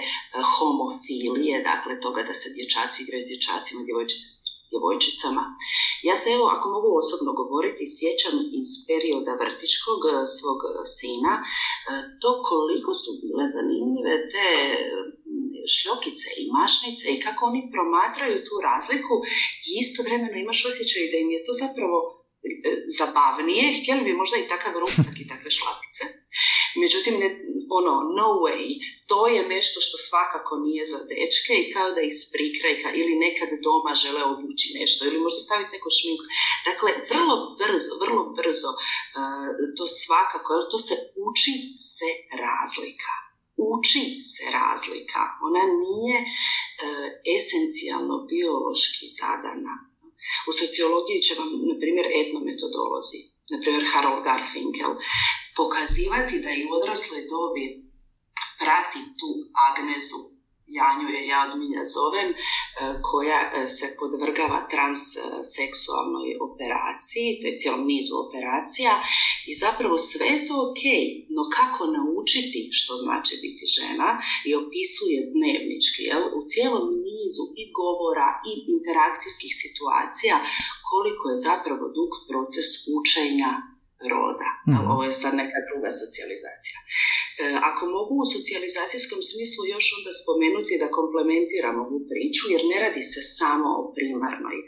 homofilije, 0.54 1.56
dakle 1.72 1.94
toga 2.06 2.22
da 2.30 2.34
se 2.34 2.48
dječaci 2.56 2.98
igraju 3.04 3.24
s 3.24 3.30
dječacima, 3.32 3.82
djevojčice 3.84 4.40
djevojčicama. 4.72 5.44
Ja 6.08 6.16
se 6.22 6.28
evo, 6.36 6.46
ako 6.56 6.66
mogu 6.76 6.90
osobno 7.02 7.32
govoriti, 7.42 7.94
sjećam 7.98 8.36
iz 8.60 8.70
perioda 8.90 9.34
vrtičkog 9.42 10.02
svog 10.38 10.60
sina 10.98 11.34
to 12.22 12.30
koliko 12.50 12.92
su 13.02 13.12
bile 13.22 13.46
zanimljive 13.56 14.14
te 14.34 14.48
šljokice 15.76 16.30
i 16.42 16.44
mašnice 16.60 17.06
i 17.12 17.22
kako 17.26 17.42
oni 17.50 17.62
promatraju 17.74 18.38
tu 18.48 18.56
razliku 18.70 19.16
i 19.68 19.70
istovremeno 19.84 20.36
imaš 20.40 20.60
osjećaj 20.70 21.04
da 21.12 21.18
im 21.24 21.30
je 21.36 21.46
to 21.46 21.54
zapravo 21.64 21.98
e, 22.70 22.72
zabavnije, 23.00 23.64
htjeli 23.80 24.02
bi 24.08 24.20
možda 24.22 24.36
i 24.38 24.50
takav 24.54 24.74
ruksak 24.84 25.16
i 25.20 25.30
takve 25.32 25.50
šlapice. 25.58 26.04
Međutim, 26.84 27.14
ne, 27.24 27.30
ono, 27.80 27.94
no 28.18 28.28
way, 28.44 28.66
to 29.10 29.20
je 29.34 29.42
nešto 29.56 29.78
što 29.86 29.96
svakako 30.08 30.54
nije 30.66 30.84
za 30.94 31.00
dečke 31.12 31.54
i 31.60 31.70
kao 31.74 31.90
da 31.96 32.02
iz 32.02 32.20
prikrajka 32.34 32.90
ili 33.00 33.22
nekad 33.26 33.50
doma 33.66 33.94
žele 34.04 34.22
obući 34.34 34.68
nešto 34.80 35.00
ili 35.06 35.24
možda 35.26 35.40
staviti 35.48 35.76
neku 35.76 35.90
šminku. 35.98 36.26
Dakle, 36.70 36.90
vrlo 37.12 37.36
brzo, 37.62 37.92
vrlo 38.04 38.24
brzo 38.40 38.72
uh, 38.76 39.48
to 39.78 39.84
svakako, 40.04 40.52
to 40.72 40.78
se 40.88 40.96
uči 41.28 41.56
se 41.90 42.10
razlika 42.46 43.14
uči 43.68 44.04
se 44.34 44.44
razlika. 44.60 45.22
Ona 45.48 45.64
nije 46.00 46.20
e, 46.24 46.28
esencijalno 47.38 48.16
biološki 48.32 49.06
zadana. 49.20 49.76
U 50.50 50.52
sociologiji 50.62 51.26
će 51.26 51.34
vam, 51.40 51.50
na 51.70 51.76
primjer, 51.82 52.06
etnometodolozi, 52.22 53.22
na 53.52 53.58
primjer 53.62 53.84
Harold 53.92 54.22
Garfinkel, 54.28 54.94
pokazivati 55.60 56.36
da 56.44 56.50
i 56.54 56.66
u 56.68 56.72
odrasloj 56.78 57.22
dobi 57.34 57.66
prati 58.62 59.02
tu 59.20 59.30
agnezu 59.70 60.22
Janju 60.78 61.08
je 61.16 61.22
ja 61.28 61.42
od 61.46 61.88
zovem, 61.98 62.30
e, 62.32 62.36
koja 63.08 63.40
e, 63.48 63.68
se 63.78 63.86
podvrgava 64.00 64.60
transseksualnoj 64.74 66.30
operaciji, 66.48 67.38
to 67.40 67.44
je 67.48 67.58
cijelom 67.60 67.84
nizu 67.94 68.14
operacija 68.26 68.94
i 69.50 69.52
zapravo 69.64 69.96
sve 69.98 70.26
je 70.34 70.46
to 70.48 70.56
ok, 70.68 70.84
no 71.36 71.44
kako 71.58 71.82
naučiti 71.98 72.62
što 72.78 72.94
znači 73.04 73.34
biti 73.46 73.59
žena 73.78 74.10
i 74.48 74.50
opisuje 74.62 75.18
dnevnički 75.36 76.02
jel, 76.10 76.24
u 76.38 76.40
cijelom 76.52 76.88
nizu 77.08 77.46
i 77.62 77.64
govora 77.80 78.30
i 78.52 78.54
interakcijskih 78.76 79.54
situacija 79.64 80.36
koliko 80.90 81.24
je 81.30 81.44
zapravo 81.50 81.86
dug 81.98 82.12
proces 82.30 82.70
učenja 82.98 83.52
roda. 84.12 84.50
Mm. 84.68 84.86
Ovo 84.92 85.02
je 85.08 85.20
sad 85.22 85.34
neka 85.44 85.60
druga 85.70 85.90
socijalizacija. 86.02 86.78
E, 86.84 87.46
ako 87.70 87.84
mogu 87.98 88.14
u 88.20 88.30
socijalizacijskom 88.36 89.22
smislu 89.32 89.62
još 89.76 89.86
onda 89.98 90.12
spomenuti 90.22 90.82
da 90.82 90.96
komplementiramo 91.00 91.80
ovu 91.88 92.00
priču, 92.12 92.44
jer 92.54 92.62
ne 92.72 92.78
radi 92.84 93.04
se 93.14 93.22
samo 93.40 93.68
o 93.82 93.84
primarnoj 93.96 94.58
e, 94.62 94.66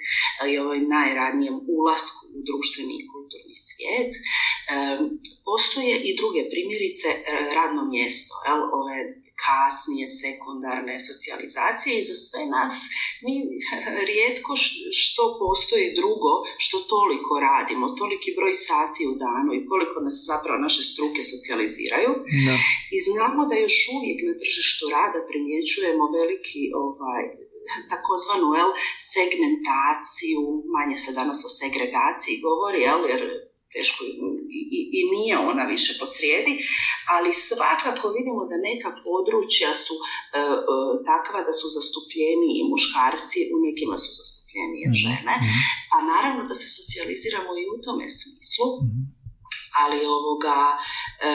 i 0.52 0.60
ovoj 0.64 0.80
najranijem 0.98 1.58
ulasku 1.78 2.22
u 2.38 2.40
društveni 2.50 2.94
i 2.98 3.08
kulturni 3.14 3.56
svijet, 3.68 4.12
e, 4.18 4.22
postoje 5.48 5.94
i 6.08 6.10
druge 6.20 6.42
primjerice 6.54 7.08
radno 7.58 7.82
mjesto, 7.96 8.34
jel, 8.46 8.62
ove 8.80 8.98
kasnije 9.46 10.06
sekundarne 10.22 10.96
socijalizacije 11.08 11.92
i 11.98 12.08
za 12.10 12.16
sve 12.26 12.44
nas 12.56 12.76
mi 13.26 13.36
rijetko 14.10 14.52
što 15.02 15.24
postoji 15.44 15.96
drugo 16.00 16.32
što 16.64 16.78
toliko 16.94 17.32
radimo, 17.50 17.96
toliki 18.00 18.30
broj 18.38 18.54
sati 18.70 19.02
u 19.12 19.14
danu 19.26 19.52
i 19.54 19.66
koliko 19.70 19.98
nas 20.06 20.18
zapravo 20.32 20.58
naše 20.66 20.82
struke 20.92 21.22
socijaliziraju. 21.32 22.12
I 22.96 22.98
znamo 23.08 23.42
da 23.50 23.56
još 23.56 23.78
uvijek 23.96 24.20
na 24.30 24.34
tržištu 24.42 24.86
rada 24.96 25.20
primjećujemo 25.30 26.04
veliki 26.20 26.62
ovaj, 26.84 27.24
takozvanu 27.94 28.48
el, 28.62 28.72
segmentaciju, 29.14 30.42
manje 30.76 30.98
se 31.04 31.12
danas 31.20 31.39
o 31.48 31.52
segregaciji 31.60 32.44
govori, 32.48 32.80
jel, 32.88 33.02
jer 33.12 33.22
teško 33.76 34.02
i, 34.06 34.12
i, 34.98 35.02
nije 35.14 35.36
ona 35.52 35.64
više 35.76 35.92
posrijedi, 36.02 36.54
ali 37.16 37.40
svakako 37.50 38.06
vidimo 38.18 38.42
da 38.52 38.66
neka 38.70 38.90
područja 39.06 39.72
su 39.84 39.96
e, 39.98 40.04
e, 40.40 40.76
takva 41.10 41.40
da 41.48 41.54
su 41.60 41.68
zastupljeni 41.78 42.50
i 42.60 42.68
muškarci, 42.72 43.40
u 43.56 43.58
nekima 43.68 43.98
su 44.04 44.12
zastupljeni 44.20 44.78
i 44.84 44.88
mhm, 44.90 44.98
žene, 45.04 45.34
mhm. 45.42 45.58
a 45.96 45.98
naravno 46.14 46.42
da 46.50 46.56
se 46.62 46.68
socijaliziramo 46.78 47.52
i 47.62 47.70
u 47.74 47.78
tome 47.86 48.06
smislu, 48.20 48.68
mhm. 48.86 49.02
ali 49.82 49.98
ovoga, 50.18 50.60
e, 51.28 51.32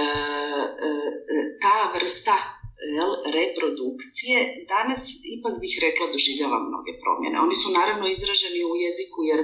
ta 1.63 1.79
vrsta 1.95 2.37
jel, 2.97 3.11
reprodukcije 3.39 4.39
danas 4.75 5.03
ipak 5.37 5.55
bih 5.63 5.75
rekla 5.87 6.07
doživljava 6.15 6.59
mnoge 6.69 6.93
promjene. 7.03 7.37
Oni 7.47 7.57
su 7.63 7.69
naravno 7.79 8.05
izraženi 8.09 8.61
u 8.71 8.75
jeziku 8.85 9.19
jer 9.31 9.41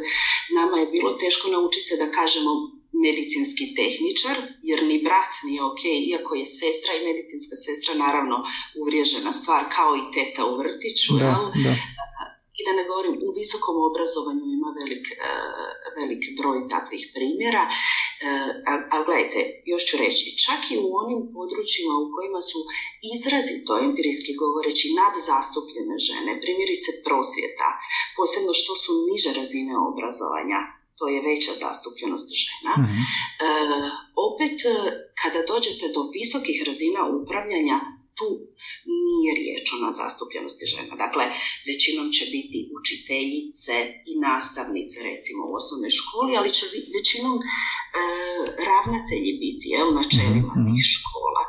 nama 0.58 0.76
je 0.78 0.92
bilo 0.96 1.10
teško 1.22 1.46
naučiti 1.54 1.86
se 1.88 1.96
da 2.02 2.08
kažemo 2.18 2.52
medicinski 3.04 3.64
tehničar, 3.78 4.36
jer 4.62 4.78
ni 4.90 4.96
brat 5.06 5.32
nije 5.46 5.60
ok, 5.70 5.82
iako 6.10 6.34
je 6.40 6.46
sestra 6.60 6.92
i 6.94 7.04
medicinska 7.08 7.56
sestra 7.66 7.92
naravno 8.04 8.36
uvriježena 8.80 9.32
stvar 9.40 9.62
kao 9.76 9.90
i 9.96 10.04
teta 10.14 10.42
u 10.50 10.54
vrtiću, 10.60 11.12
da, 11.22 11.34
Da. 11.66 11.74
I 12.58 12.60
da 12.66 12.72
ne 12.78 12.84
govorim, 12.90 13.14
u 13.28 13.30
visokom 13.40 13.76
obrazovanju 13.88 14.44
ima 14.58 14.70
velik, 14.80 15.06
e, 15.10 15.30
velik 15.98 16.22
broj 16.38 16.58
takvih 16.74 17.04
primjera. 17.16 17.64
Ali 18.92 19.02
e, 19.02 19.04
gledajte, 19.06 19.38
još 19.72 19.82
ću 19.88 19.94
reći, 20.04 20.24
čak 20.44 20.60
i 20.74 20.76
u 20.86 20.88
onim 21.02 21.20
područjima 21.36 21.92
u 22.02 22.10
kojima 22.14 22.40
su 22.50 22.58
izrazito 23.14 23.72
empirijski 23.86 24.32
govoreći 24.42 24.86
nadzastupljene 25.00 25.96
žene, 26.08 26.32
primjerice 26.44 26.90
prosvjeta, 27.06 27.68
posebno 28.16 28.52
što 28.60 28.72
su 28.82 28.92
niže 29.08 29.30
razine 29.40 29.74
obrazovanja, 29.90 30.58
to 31.02 31.08
je 31.14 31.26
veća 31.30 31.52
zastupljenost 31.64 32.28
žena. 32.44 32.72
Mhm. 32.82 32.98
E, 33.02 33.50
opet, 34.28 34.56
e, 34.64 34.74
kada 35.20 35.40
dođete 35.52 35.84
do 35.96 36.02
visokih 36.16 36.58
razina 36.68 37.00
upravljanja, 37.20 37.78
tu 38.18 38.28
nije 38.98 39.30
riječ 39.40 39.66
o 39.74 39.82
nadzastupljenosti 39.86 40.64
žena. 40.74 40.94
Dakle, 41.04 41.24
većinom 41.70 42.06
će 42.16 42.24
biti 42.36 42.58
učiteljice 42.78 43.74
i 44.10 44.12
nastavnice, 44.28 44.96
recimo 45.10 45.40
u 45.46 45.54
osnovnoj 45.60 45.92
školi, 46.00 46.32
ali 46.38 46.56
će 46.56 46.64
većinom 46.98 47.36
e, 47.40 47.44
ravnatelji 48.68 49.32
biti 49.44 49.66
jel, 49.74 49.88
na 49.98 50.04
čelima 50.14 50.52
mhm, 50.54 50.64
tih 50.66 50.82
mhm. 50.82 50.92
škola. 50.94 51.42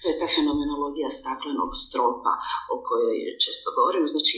To 0.00 0.04
je 0.10 0.18
ta 0.20 0.28
fenomenologija 0.36 1.10
staklenog 1.20 1.70
stropa 1.84 2.32
o 2.72 2.74
kojoj 2.86 3.18
često 3.44 3.68
govorim. 3.76 4.04
Znači, 4.14 4.36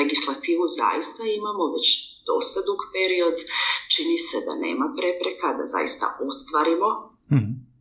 legislativu 0.00 0.64
zaista 0.80 1.22
imamo 1.38 1.64
već 1.76 2.11
dosta 2.30 2.60
dug 2.68 2.80
period, 2.96 3.36
čini 3.92 4.16
se 4.28 4.36
da 4.46 4.54
nema 4.66 4.86
prepreka, 4.98 5.48
da 5.58 5.64
zaista 5.74 6.06
ostvarimo 6.28 6.88
mm 7.34 7.71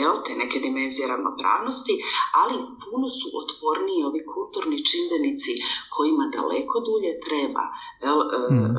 jel, 0.00 0.16
te 0.26 0.32
neke 0.42 0.58
dimenzije 0.58 1.08
ravnopravnosti, 1.08 1.94
ali 2.42 2.56
puno 2.82 3.08
su 3.18 3.26
otporniji 3.42 4.06
ovi 4.10 4.20
kulturni 4.34 4.86
čimbenici 4.90 5.52
kojima 5.94 6.24
daleko 6.36 6.76
dulje 6.88 7.12
treba 7.26 7.64
jel, 8.04 8.18
mm. 8.52 8.74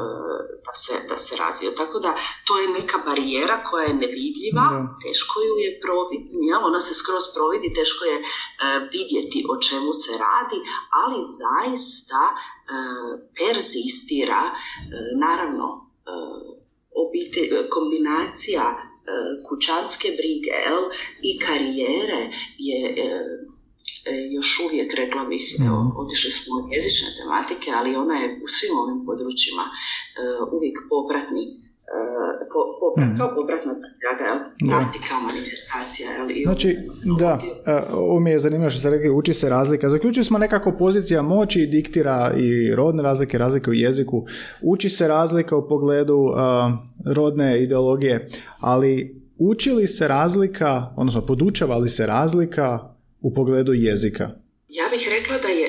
da, 0.66 0.74
se, 0.84 0.94
da 1.10 1.18
se 1.18 1.34
razviju. 1.44 1.72
Tako 1.82 2.00
da 2.06 2.12
to 2.48 2.54
je 2.60 2.68
neka 2.80 2.98
barijera 3.06 3.64
koja 3.68 3.84
je 3.88 4.00
nevidljiva, 4.04 4.66
teško 5.04 5.36
ju 5.48 5.56
je 5.66 5.70
providiti, 5.86 6.54
ona 6.70 6.80
se 6.80 6.94
skroz 7.02 7.26
providi, 7.36 7.74
teško 7.80 8.04
je 8.12 8.18
vidjeti 8.96 9.40
o 9.52 9.56
čemu 9.66 9.92
se 9.94 10.12
radi, 10.26 10.60
ali 11.02 11.20
zaista 11.42 12.22
perzistira, 13.38 14.42
naravno, 15.24 15.68
obite, 17.04 17.42
kombinacija 17.76 18.66
kućanske 19.48 20.08
brige 20.20 20.52
el, 20.72 20.84
i 21.22 21.40
karijere 21.40 22.22
je 22.58 22.82
e, 22.90 23.08
e, 24.06 24.14
još 24.36 24.60
uvijek, 24.66 24.94
rekla 24.94 25.24
bih, 25.26 25.56
evo, 25.68 25.80
otišli 26.02 26.32
smo 26.32 26.56
od 26.56 26.66
jezične 26.76 27.10
tematike, 27.18 27.72
ali 27.80 27.96
ona 27.96 28.16
je 28.22 28.28
u 28.44 28.48
svim 28.48 28.78
ovim 28.84 29.06
područjima 29.06 29.66
e, 29.66 29.74
uvijek 30.56 30.78
popratni 30.90 31.65
po, 32.54 32.60
poprat, 32.80 33.10
mm. 33.10 33.18
kao 33.18 33.36
popratna 33.36 33.74
praktika, 34.70 35.14
manifestacija. 35.28 36.10
Ali 36.20 36.44
znači, 36.46 36.78
da, 37.20 37.40
ovo 37.94 38.20
mi 38.20 38.30
je 38.30 38.40
zanimljivo 38.40 38.70
što 38.70 38.80
se 38.80 38.90
rekli, 38.90 39.10
uči 39.10 39.34
se 39.34 39.50
razlika. 39.50 39.90
Zaključili 39.90 40.24
smo 40.24 40.38
nekako 40.38 40.72
pozicija 40.72 41.22
moći 41.22 41.66
diktira 41.66 42.32
i 42.38 42.76
rodne 42.76 43.04
razlike, 43.04 43.38
razlike 43.38 43.70
u 43.70 43.74
jeziku. 43.74 44.26
Uči 44.62 44.90
se 44.90 45.08
razlika 45.08 45.58
u 45.58 45.68
pogledu 45.68 46.18
uh, 46.18 46.36
rodne 47.16 47.64
ideologije, 47.64 48.30
ali 48.60 49.22
uči 49.38 49.72
li 49.72 49.88
se 49.88 50.08
razlika, 50.08 50.94
odnosno 50.96 51.22
podučava 51.22 51.78
li 51.78 51.90
se 51.90 52.08
razlika 52.08 52.96
u 53.22 53.34
pogledu 53.34 53.74
jezika? 53.74 54.30
Ja 54.70 54.84
bih 54.92 55.08
rekla 55.12 55.38
da 55.38 55.48
je 55.48 55.68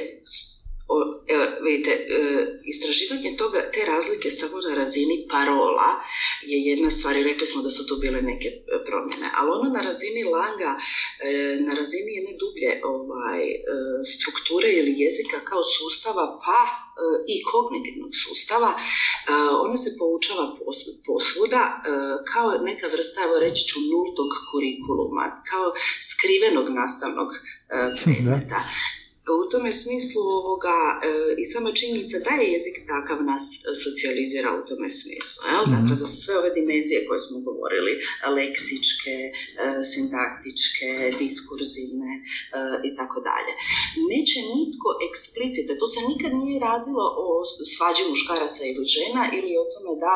vidite, 1.67 1.93
e, 1.93 2.05
istraživanje 2.73 3.31
toga, 3.43 3.61
te 3.75 3.81
razlike 3.93 4.29
samo 4.31 4.57
na 4.69 4.73
razini 4.83 5.17
parola 5.35 5.91
je 6.51 6.59
jedna 6.71 6.91
stvar 6.91 7.15
i 7.17 7.27
rekli 7.31 7.47
smo 7.47 7.63
da 7.67 7.71
su 7.71 7.83
tu 7.89 7.95
bile 8.05 8.21
neke 8.31 8.49
e, 8.49 8.61
promjene, 8.87 9.29
ali 9.39 9.49
ono 9.57 9.69
na 9.77 9.83
razini 9.89 10.23
langa, 10.37 10.73
e, 11.27 11.31
na 11.67 11.73
razini 11.81 12.11
jedne 12.19 12.35
dublje 12.43 12.71
ovaj, 12.95 13.43
strukture 14.15 14.69
ili 14.79 14.93
jezika 15.03 15.39
kao 15.51 15.63
sustava, 15.77 16.25
pa 16.47 16.61
i 17.35 17.37
kognitivnog 17.51 18.13
sustava, 18.25 18.71
ona 19.65 19.77
se 19.77 19.91
poučava 19.99 20.45
posvuda 21.07 21.63
kao 22.33 22.49
neka 22.69 22.87
vrsta, 22.95 23.19
evo 23.27 23.37
reći 23.45 23.63
ću, 23.69 23.79
nultog 23.93 24.31
kurikuluma, 24.51 25.25
kao 25.51 25.67
skrivenog 26.11 26.67
nastavnog 26.81 27.31
predmeta. 28.05 28.61
U 29.35 29.49
tome 29.53 29.71
smislu 29.83 30.23
ovoga 30.41 30.79
e, 30.95 30.99
i 31.43 31.45
sama 31.53 31.71
činjenica 31.79 32.17
da 32.27 32.33
je 32.41 32.53
jezik 32.55 32.77
takav 32.93 33.19
nas 33.31 33.45
socijalizira 33.83 34.51
u 34.59 34.63
tome 34.69 34.89
smislu. 35.01 35.41
Jel? 35.51 35.63
mm 35.67 35.73
Dakle, 35.75 35.95
za 36.03 36.07
sve 36.21 36.33
ove 36.41 36.51
dimenzije 36.59 36.99
koje 37.09 37.21
smo 37.27 37.39
govorili, 37.49 37.93
leksičke, 38.39 39.17
e, 39.31 39.33
sintaktičke, 39.93 40.91
diskurzivne 41.23 42.13
e, 42.19 42.23
i 42.89 42.91
tako 42.99 43.19
dalje. 43.31 43.53
Neće 44.13 44.39
nitko 44.55 44.89
eksplicite, 45.09 45.71
to 45.81 45.87
se 45.93 46.01
nikad 46.11 46.33
nije 46.43 46.65
radilo 46.69 47.05
o 47.25 47.27
svađi 47.75 48.03
muškaraca 48.11 48.63
ili 48.71 48.85
žena 48.97 49.23
ili 49.37 49.51
o 49.63 49.65
tome 49.73 49.93
da 50.05 50.13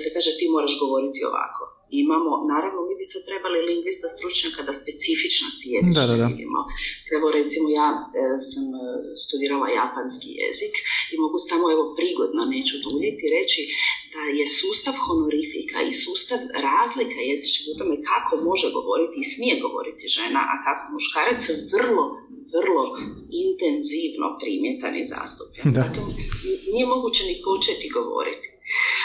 se 0.00 0.06
kaže 0.14 0.30
ti 0.38 0.46
moraš 0.54 0.74
govoriti 0.82 1.28
ovako 1.30 1.73
imamo, 2.02 2.30
naravno 2.52 2.80
mi 2.88 2.94
bi 3.00 3.06
se 3.12 3.18
trebali 3.28 3.58
lingvista 3.70 4.08
stručnjaka 4.16 4.60
da 4.68 4.72
specifičnosti 4.82 5.66
jezične 5.76 6.16
da, 6.20 6.26
vidimo. 6.30 6.60
Evo 7.16 7.26
recimo 7.38 7.66
ja 7.80 7.88
e, 7.96 8.02
sam 8.50 8.66
e, 8.74 8.78
studirala 9.22 9.68
japanski 9.80 10.28
jezik 10.42 10.74
i 11.12 11.14
mogu 11.24 11.38
samo 11.50 11.64
evo 11.74 11.84
prigodno, 11.98 12.42
neću 12.54 12.74
duljiti, 12.86 13.24
reći 13.38 13.60
da 14.14 14.22
je 14.38 14.46
sustav 14.60 14.94
honorifika 15.06 15.78
i 15.90 15.92
sustav 16.04 16.40
razlika 16.68 17.20
jezičnih 17.30 17.66
u 17.70 17.78
tome 17.78 17.96
kako 18.10 18.32
može 18.50 18.66
govoriti 18.78 19.16
i 19.20 19.30
smije 19.32 19.54
govoriti 19.66 20.12
žena, 20.18 20.40
a 20.52 20.54
kako 20.66 20.84
muškarac 20.94 21.42
vrlo, 21.74 22.04
vrlo 22.56 22.82
intenzivno 23.46 24.26
primjetan 24.40 24.94
i 24.96 25.08
zastupljen. 25.14 25.66
Dakle, 25.80 26.02
nije 26.72 26.86
moguće 26.94 27.22
ni 27.30 27.36
početi 27.48 27.86
govoriti. 27.98 28.53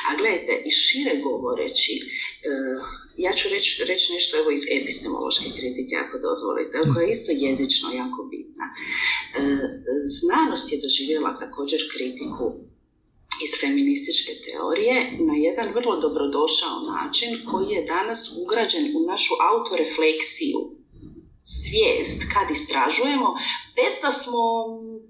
A 0.08 0.10
gledajte, 0.20 0.54
i 0.68 0.70
šire 0.72 1.14
govoreći, 1.28 1.94
uh, 2.04 2.84
ja 3.18 3.32
ću 3.34 3.46
reći 3.56 3.84
reć 3.92 4.10
nešto 4.16 4.38
evo 4.38 4.50
iz 4.52 4.64
epistemološke 4.80 5.50
kritike, 5.58 5.96
ako 6.04 6.16
dozvolite, 6.28 6.76
koja 6.94 7.04
je 7.06 7.12
isto 7.12 7.32
jezično 7.48 7.88
jako 8.02 8.20
bitna. 8.32 8.66
Uh, 8.72 8.76
znanost 10.20 10.66
je 10.72 10.82
doživjela 10.86 11.38
također 11.44 11.80
kritiku 11.94 12.46
iz 13.46 13.52
feminističke 13.62 14.32
teorije 14.46 14.96
na 15.30 15.36
jedan 15.48 15.74
vrlo 15.74 15.96
dobrodošao 16.06 16.78
način 16.96 17.30
koji 17.50 17.68
je 17.76 17.88
danas 17.96 18.22
ugrađen 18.42 18.86
u 18.98 19.00
našu 19.12 19.34
autorefleksiju 19.52 20.79
svijest 21.58 22.20
kad 22.34 22.48
istražujemo, 22.58 23.30
bez 23.78 23.94
da 24.04 24.12
smo 24.22 24.44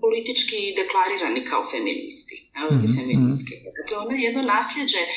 politički 0.03 0.59
deklarirani 0.79 1.41
kao 1.49 1.61
feministi, 1.73 2.35
mm-hmm. 2.45 2.91
feministke. 2.97 3.53
Dakle, 3.77 3.95
ono 4.03 4.13
jedno 4.27 4.41
nasljeđe, 4.55 5.03
e, 5.05 5.09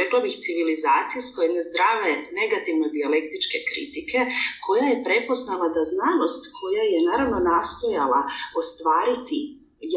rekla 0.00 0.18
bih, 0.24 0.34
civilizacijsko, 0.46 1.38
jedne 1.46 1.62
zdrave 1.70 2.10
negativno 2.40 2.86
dijalektičke 2.94 3.58
kritike, 3.70 4.18
koja 4.64 4.84
je 4.90 5.04
prepoznala 5.06 5.66
da 5.76 5.82
znanost 5.94 6.42
koja 6.58 6.84
je 6.92 7.00
naravno 7.10 7.38
nastojala 7.52 8.20
ostvariti 8.60 9.40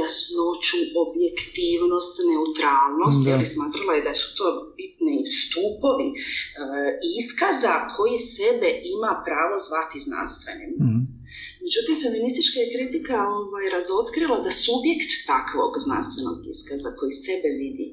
jasnoću, 0.02 0.80
objektivnost, 1.06 2.16
neutralnost, 2.32 3.22
jer 3.30 3.40
smatrala 3.54 3.94
je 3.96 4.08
da 4.10 4.14
su 4.22 4.28
to 4.38 4.48
bitni 4.78 5.16
stupovi 5.42 6.10
e, 6.14 6.18
iskaza 7.20 7.76
koji 7.96 8.18
sebe 8.36 8.70
ima 8.96 9.12
pravo 9.28 9.56
zvati 9.68 9.98
znanstvenim. 10.08 10.72
mm 10.88 11.02
Međutim, 11.64 11.96
feministička 12.06 12.58
je 12.60 12.74
kritika 12.76 13.18
ovaj, 13.40 13.66
razotkrila 13.78 14.38
da 14.46 14.52
subjekt 14.66 15.12
takvog 15.34 15.72
znanstvenog 15.86 16.38
iskaza 16.54 16.90
koji 17.00 17.14
sebe 17.28 17.50
vidi 17.62 17.88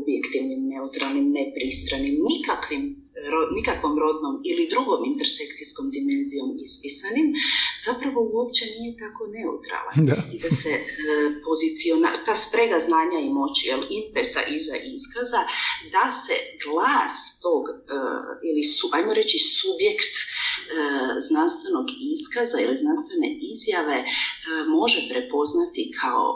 objektivnim, 0.00 0.60
neutralnim, 0.74 1.26
nepristranim, 1.38 2.16
nikakvim 2.30 2.82
nikakvom 3.56 3.94
rodnom 3.98 4.34
ili 4.50 4.70
drugom 4.72 5.00
intersekcijskom 5.12 5.86
dimenzijom 5.96 6.48
ispisanim, 6.66 7.28
zapravo 7.86 8.20
uopće 8.34 8.64
nije 8.76 8.92
tako 9.02 9.22
neutralan. 9.36 9.98
I 10.34 10.36
da 10.44 10.50
se 10.62 10.72
e, 10.78 10.82
poziciona, 11.46 12.08
ta 12.26 12.34
sprega 12.44 12.78
znanja 12.88 13.18
i 13.22 13.34
moći, 13.40 13.62
jel, 13.70 13.82
impesa 14.00 14.42
iza 14.58 14.76
iskaza, 14.96 15.40
da 15.94 16.06
se 16.24 16.34
glas 16.64 17.16
tog, 17.44 17.64
e, 17.68 17.74
ili 18.48 18.62
su, 18.74 18.84
ajmo 18.96 19.12
reći 19.20 19.38
subjekt 19.58 20.14
e, 20.20 20.24
znanstvenog 21.28 21.86
iskaza 22.14 22.58
ili 22.64 22.76
znanstvene 22.84 23.28
izjave 23.52 23.98
može 24.78 25.00
prepoznati 25.10 25.82
kao 26.00 26.26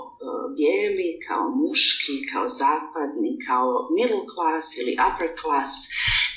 bijeli, 0.56 1.08
kao 1.28 1.44
muški, 1.60 2.16
kao 2.32 2.46
zapadni, 2.62 3.30
kao 3.46 3.68
middle 3.96 4.24
class 4.32 4.64
ili 4.80 4.92
upper 5.06 5.30
class 5.40 5.72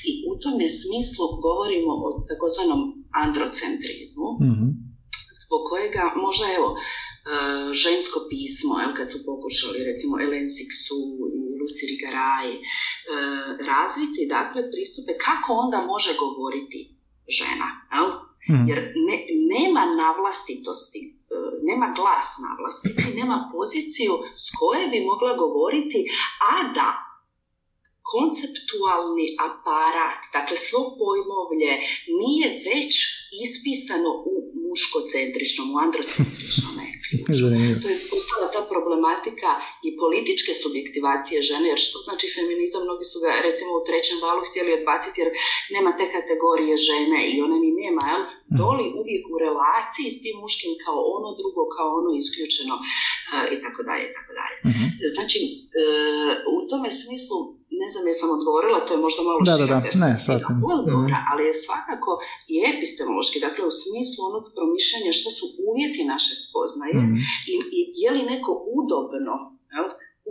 i 0.10 0.12
u 0.30 0.32
tome 0.44 0.66
smislu 0.82 1.26
govorimo 1.48 1.92
o 2.06 2.10
takozvanom 2.30 2.82
androcentrizmu, 3.24 4.30
mm 4.42 4.94
zbog 5.54 5.62
kojega 5.72 6.04
možda 6.26 6.46
evo 6.58 6.70
e, 6.76 6.80
žensko 7.84 8.18
pismo, 8.32 8.74
evo 8.84 8.94
kad 8.98 9.08
su 9.12 9.18
pokušali 9.30 9.88
recimo 9.90 10.14
Ellen 10.24 10.50
Sixu 10.56 11.00
i 11.38 11.40
Lucy 11.60 11.84
Rigaray 11.92 12.50
e, 12.56 12.60
razviti 13.72 14.32
dakle 14.36 14.62
pristupe 14.74 15.12
kako 15.26 15.50
onda 15.64 15.80
može 15.94 16.12
govoriti 16.24 16.80
žena, 17.38 17.68
jel? 17.94 18.10
Mhm. 18.52 18.64
Jer 18.70 18.80
ne, 19.08 19.18
nema 19.54 19.84
navlastitosti, 20.02 21.02
e, 21.34 21.38
nema 21.70 21.88
glas 22.00 22.28
navlastiti, 22.48 23.18
nema 23.20 23.38
poziciju 23.54 24.14
s 24.44 24.46
koje 24.60 24.84
bi 24.92 25.08
mogla 25.12 25.32
govoriti, 25.44 26.00
a 26.50 26.54
da 26.78 26.88
konceptualni 28.14 29.28
aparat, 29.50 30.22
dakle 30.38 30.56
svo 30.68 30.82
pojmovlje 31.02 31.72
nije 32.20 32.48
već 32.70 32.92
ispisano 33.46 34.12
u 34.32 34.34
muškocentričnom, 34.66 35.68
u 35.76 35.78
androcentričnom 35.86 36.74
To 37.84 37.88
je 37.94 37.98
postala 38.12 38.48
ta 38.56 38.62
problematika 38.74 39.50
i 39.88 39.90
političke 40.04 40.52
subjektivacije 40.64 41.38
žene, 41.50 41.68
jer 41.74 41.80
što 41.86 41.98
znači 42.06 42.26
feminizam, 42.36 42.82
mnogi 42.84 43.06
su 43.12 43.18
ga 43.24 43.30
recimo 43.48 43.72
u 43.76 43.86
trećem 43.88 44.18
valu 44.26 44.42
htjeli 44.50 44.78
odbaciti 44.80 45.18
jer 45.22 45.30
nema 45.76 45.92
te 45.98 46.06
kategorije 46.16 46.76
žene 46.90 47.20
i 47.32 47.36
one 47.46 47.58
ni 47.64 47.72
nema, 47.82 48.04
jel? 48.12 48.24
Mhm. 48.24 48.56
Doli 48.60 48.86
uvijek 49.02 49.24
u 49.34 49.36
relaciji 49.46 50.08
s 50.16 50.18
tim 50.24 50.36
muškim 50.44 50.74
kao 50.86 51.00
ono 51.18 51.30
drugo, 51.40 51.62
kao 51.76 51.90
ono 52.00 52.10
isključeno 52.22 52.76
uh, 52.80 53.46
i 53.56 53.58
tako 53.64 53.80
dalje, 53.88 54.04
i 54.10 54.14
tako 54.18 54.32
dalje. 54.40 54.58
Mhm. 54.72 54.86
Znači, 55.14 55.40
uh, 55.80 56.34
u 56.54 56.56
tome 56.70 56.90
smislu 57.04 57.38
ne 57.84 57.88
znam 57.92 58.04
jesam 58.12 58.30
odgovorila, 58.38 58.86
to 58.86 58.92
je 58.96 59.04
možda 59.06 59.22
malo 59.28 59.40
da, 59.50 59.56
da, 59.62 59.66
da. 59.74 59.80
Ne, 60.04 60.12
odgovora, 60.72 61.18
mm. 61.20 61.28
ali 61.32 61.42
je 61.50 61.62
svakako 61.66 62.12
i 62.54 62.56
epistemološki, 62.72 63.38
dakle 63.48 63.64
u 63.72 63.74
smislu 63.84 64.20
onog 64.30 64.46
promišljanja 64.56 65.12
što 65.20 65.30
su 65.38 65.46
uvjeti 65.68 66.02
naše 66.14 66.34
spoznaje 66.44 67.00
mm. 67.02 67.16
i, 67.52 67.56
i 67.78 67.80
je 68.02 68.10
li 68.16 68.22
neko 68.32 68.52
udobno, 68.80 69.34
jel, 69.76 69.88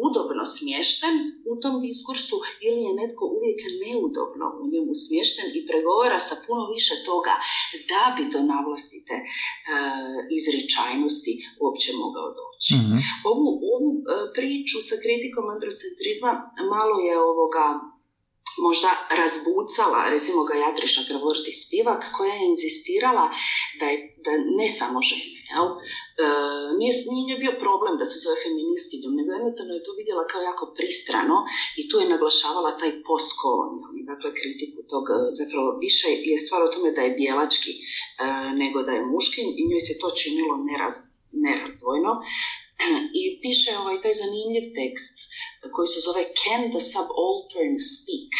udobno 0.07 0.43
smješten 0.57 1.15
u 1.51 1.53
tom 1.63 1.75
diskursu 1.87 2.37
ili 2.67 2.81
je 2.87 2.93
netko 3.01 3.25
uvijek 3.37 3.61
neudobno 3.83 4.47
u 4.63 4.65
njemu 4.73 4.93
smješten 5.05 5.47
i 5.59 5.67
pregovara 5.69 6.19
sa 6.29 6.37
puno 6.47 6.63
više 6.77 6.95
toga 7.09 7.35
da 7.91 8.03
bi 8.15 8.23
do 8.35 8.41
navlastite 8.53 9.15
e, 9.19 9.25
izričajnosti 10.39 11.33
uopće 11.63 11.91
mogao 12.05 12.29
doći. 12.41 12.75
mm 12.77 12.99
Ovu, 13.33 13.51
priču 14.37 14.77
sa 14.89 14.97
kritikom 15.05 15.45
androcentrizma 15.55 16.33
malo 16.75 16.97
je 17.09 17.15
ovoga 17.31 17.67
možda 18.67 18.91
razbucala, 19.21 20.01
recimo 20.15 20.41
ga 20.49 20.55
Jatriša 20.55 21.01
Spivak, 21.63 22.03
koja 22.17 22.35
je 22.35 22.49
inzistirala 22.53 23.27
da, 23.81 23.87
je, 23.93 23.97
da 24.25 24.33
ne 24.59 24.69
samo 24.79 24.99
žene, 25.11 25.41
jel? 25.53 25.67
E, 25.73 25.77
nije, 26.79 26.93
nije 27.17 27.37
bio 27.45 27.55
problem 27.65 27.95
da 28.01 28.07
se 28.11 28.17
zove 28.25 28.37
feministkinjom, 28.47 29.13
nego 29.19 29.29
jednostavno 29.33 29.73
je 29.75 29.85
to 29.87 29.93
vidjela 30.01 30.25
kao 30.33 30.43
jako 30.51 30.65
pristrano 30.79 31.37
i 31.81 31.83
tu 31.89 31.95
je 32.01 32.13
naglašavala 32.15 32.71
taj 32.81 32.93
postkolonijalni, 33.09 34.03
dakle 34.11 34.29
kritiku 34.41 34.81
tog, 34.93 35.05
e, 35.11 35.17
zapravo 35.41 35.69
više 35.87 36.09
je 36.31 36.37
stvar 36.45 36.61
o 36.63 36.73
tome 36.75 36.89
da 36.97 37.03
je 37.05 37.17
bijelački 37.21 37.73
e, 37.77 37.81
nego 38.63 38.79
da 38.87 38.93
je 38.95 39.09
muški 39.13 39.41
i 39.61 39.63
njoj 39.69 39.83
se 39.87 39.95
to 40.01 40.09
činilo 40.21 40.55
neraz, 40.71 40.95
nerazdvojno. 41.47 42.13
I 43.21 43.23
piše 43.43 43.71
ovaj 43.83 43.97
taj 44.03 44.15
zanimljiv 44.23 44.65
tekst 44.79 45.17
koji 45.75 45.89
se 45.95 46.01
zove 46.07 46.23
Can 46.43 46.63
the 46.75 46.83
subaltern 46.93 47.75
speak? 47.95 48.33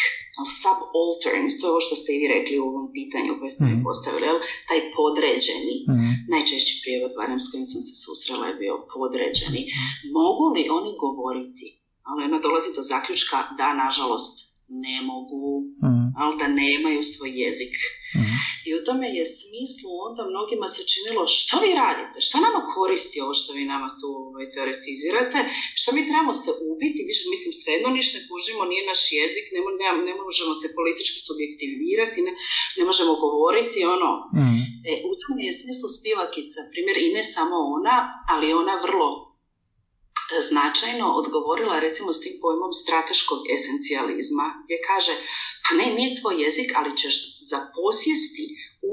Subaltern, 0.61 1.45
to 1.57 1.63
je 1.65 1.71
ovo 1.73 1.81
što 1.87 1.95
ste 1.99 2.09
i 2.13 2.19
vi 2.21 2.27
rekli 2.35 2.55
u 2.59 2.69
ovom 2.71 2.87
pitanju 2.97 3.31
koje 3.39 3.51
ste 3.53 3.63
mi 3.63 3.75
mhm. 3.77 3.85
postavili, 3.87 4.25
jel? 4.29 4.39
taj 4.69 4.81
podređeni, 4.97 5.75
mm 5.91 6.13
najčešći 6.33 6.73
prijevod, 6.81 7.11
barem 7.19 7.39
s 7.39 7.49
kojim 7.51 7.67
sam 7.71 7.81
se 7.87 7.93
susrela, 8.03 8.45
je 8.47 8.59
bio 8.63 8.75
podređeni. 8.93 9.61
Mhm. 9.67 10.05
Mogu 10.19 10.45
li 10.53 10.71
oni 10.77 10.91
govoriti? 11.05 11.67
Ali 12.07 12.23
ona 12.27 12.39
dolazi 12.47 12.69
do 12.77 12.81
zaključka 12.91 13.37
da, 13.59 13.69
nažalost, 13.83 14.35
ne 14.67 14.97
mogu, 15.09 15.45
mm. 15.85 16.07
ali 16.19 16.33
da 16.41 16.47
nemaju 16.63 17.01
svoj 17.13 17.31
jezik. 17.43 17.75
Mm. 18.17 18.37
I 18.67 18.69
u 18.77 18.83
tome 18.87 19.07
je 19.17 19.33
smislu 19.39 19.89
onda 20.07 20.21
mnogima 20.33 20.67
se 20.75 20.81
činilo 20.91 21.23
što 21.37 21.55
vi 21.63 21.69
radite, 21.83 22.17
što 22.25 22.35
nama 22.45 22.59
koristi 22.75 23.17
ovo 23.23 23.33
što 23.39 23.49
vi 23.57 23.63
nama 23.73 23.89
tu 23.99 24.09
ovaj, 24.29 24.45
teoretizirate, 24.53 25.37
što 25.79 25.89
mi 25.95 26.07
trebamo 26.07 26.33
se 26.43 26.49
ubiti, 26.71 27.07
više, 27.09 27.23
mislim 27.33 27.51
svejedno 27.61 27.89
ništa 27.97 28.13
ne 28.17 28.23
kužimo, 28.29 28.61
nije 28.71 28.83
naš 28.91 29.01
jezik, 29.19 29.45
ne, 29.53 29.59
ne, 29.81 29.87
ne 30.09 30.13
možemo 30.23 30.53
se 30.61 30.75
politički 30.79 31.19
subjektivirati, 31.27 32.19
ne, 32.27 32.31
ne 32.77 32.83
možemo 32.89 33.11
govoriti, 33.25 33.87
ono, 33.95 34.09
mm. 34.37 34.61
e, 34.89 34.91
u 35.09 35.13
tome 35.21 35.41
je 35.47 35.59
smislu 35.61 35.87
spivakica, 35.97 36.59
primjer 36.71 36.97
i 37.01 37.13
ne 37.17 37.23
samo 37.35 37.55
ona, 37.77 37.95
ali 38.31 38.57
ona 38.61 38.75
vrlo 38.85 39.32
značajno 40.49 41.05
odgovorila 41.21 41.75
recimo 41.87 42.09
s 42.13 42.19
tim 42.23 42.35
pojmom 42.43 42.71
strateškog 42.81 43.39
esencijalizma 43.55 44.47
gdje 44.63 44.77
kaže 44.89 45.13
pa 45.63 45.69
ne, 45.79 45.85
nije 45.97 46.17
tvoj 46.19 46.35
jezik, 46.45 46.69
ali 46.79 46.91
ćeš 47.01 47.15
zaposjesti, 47.51 48.45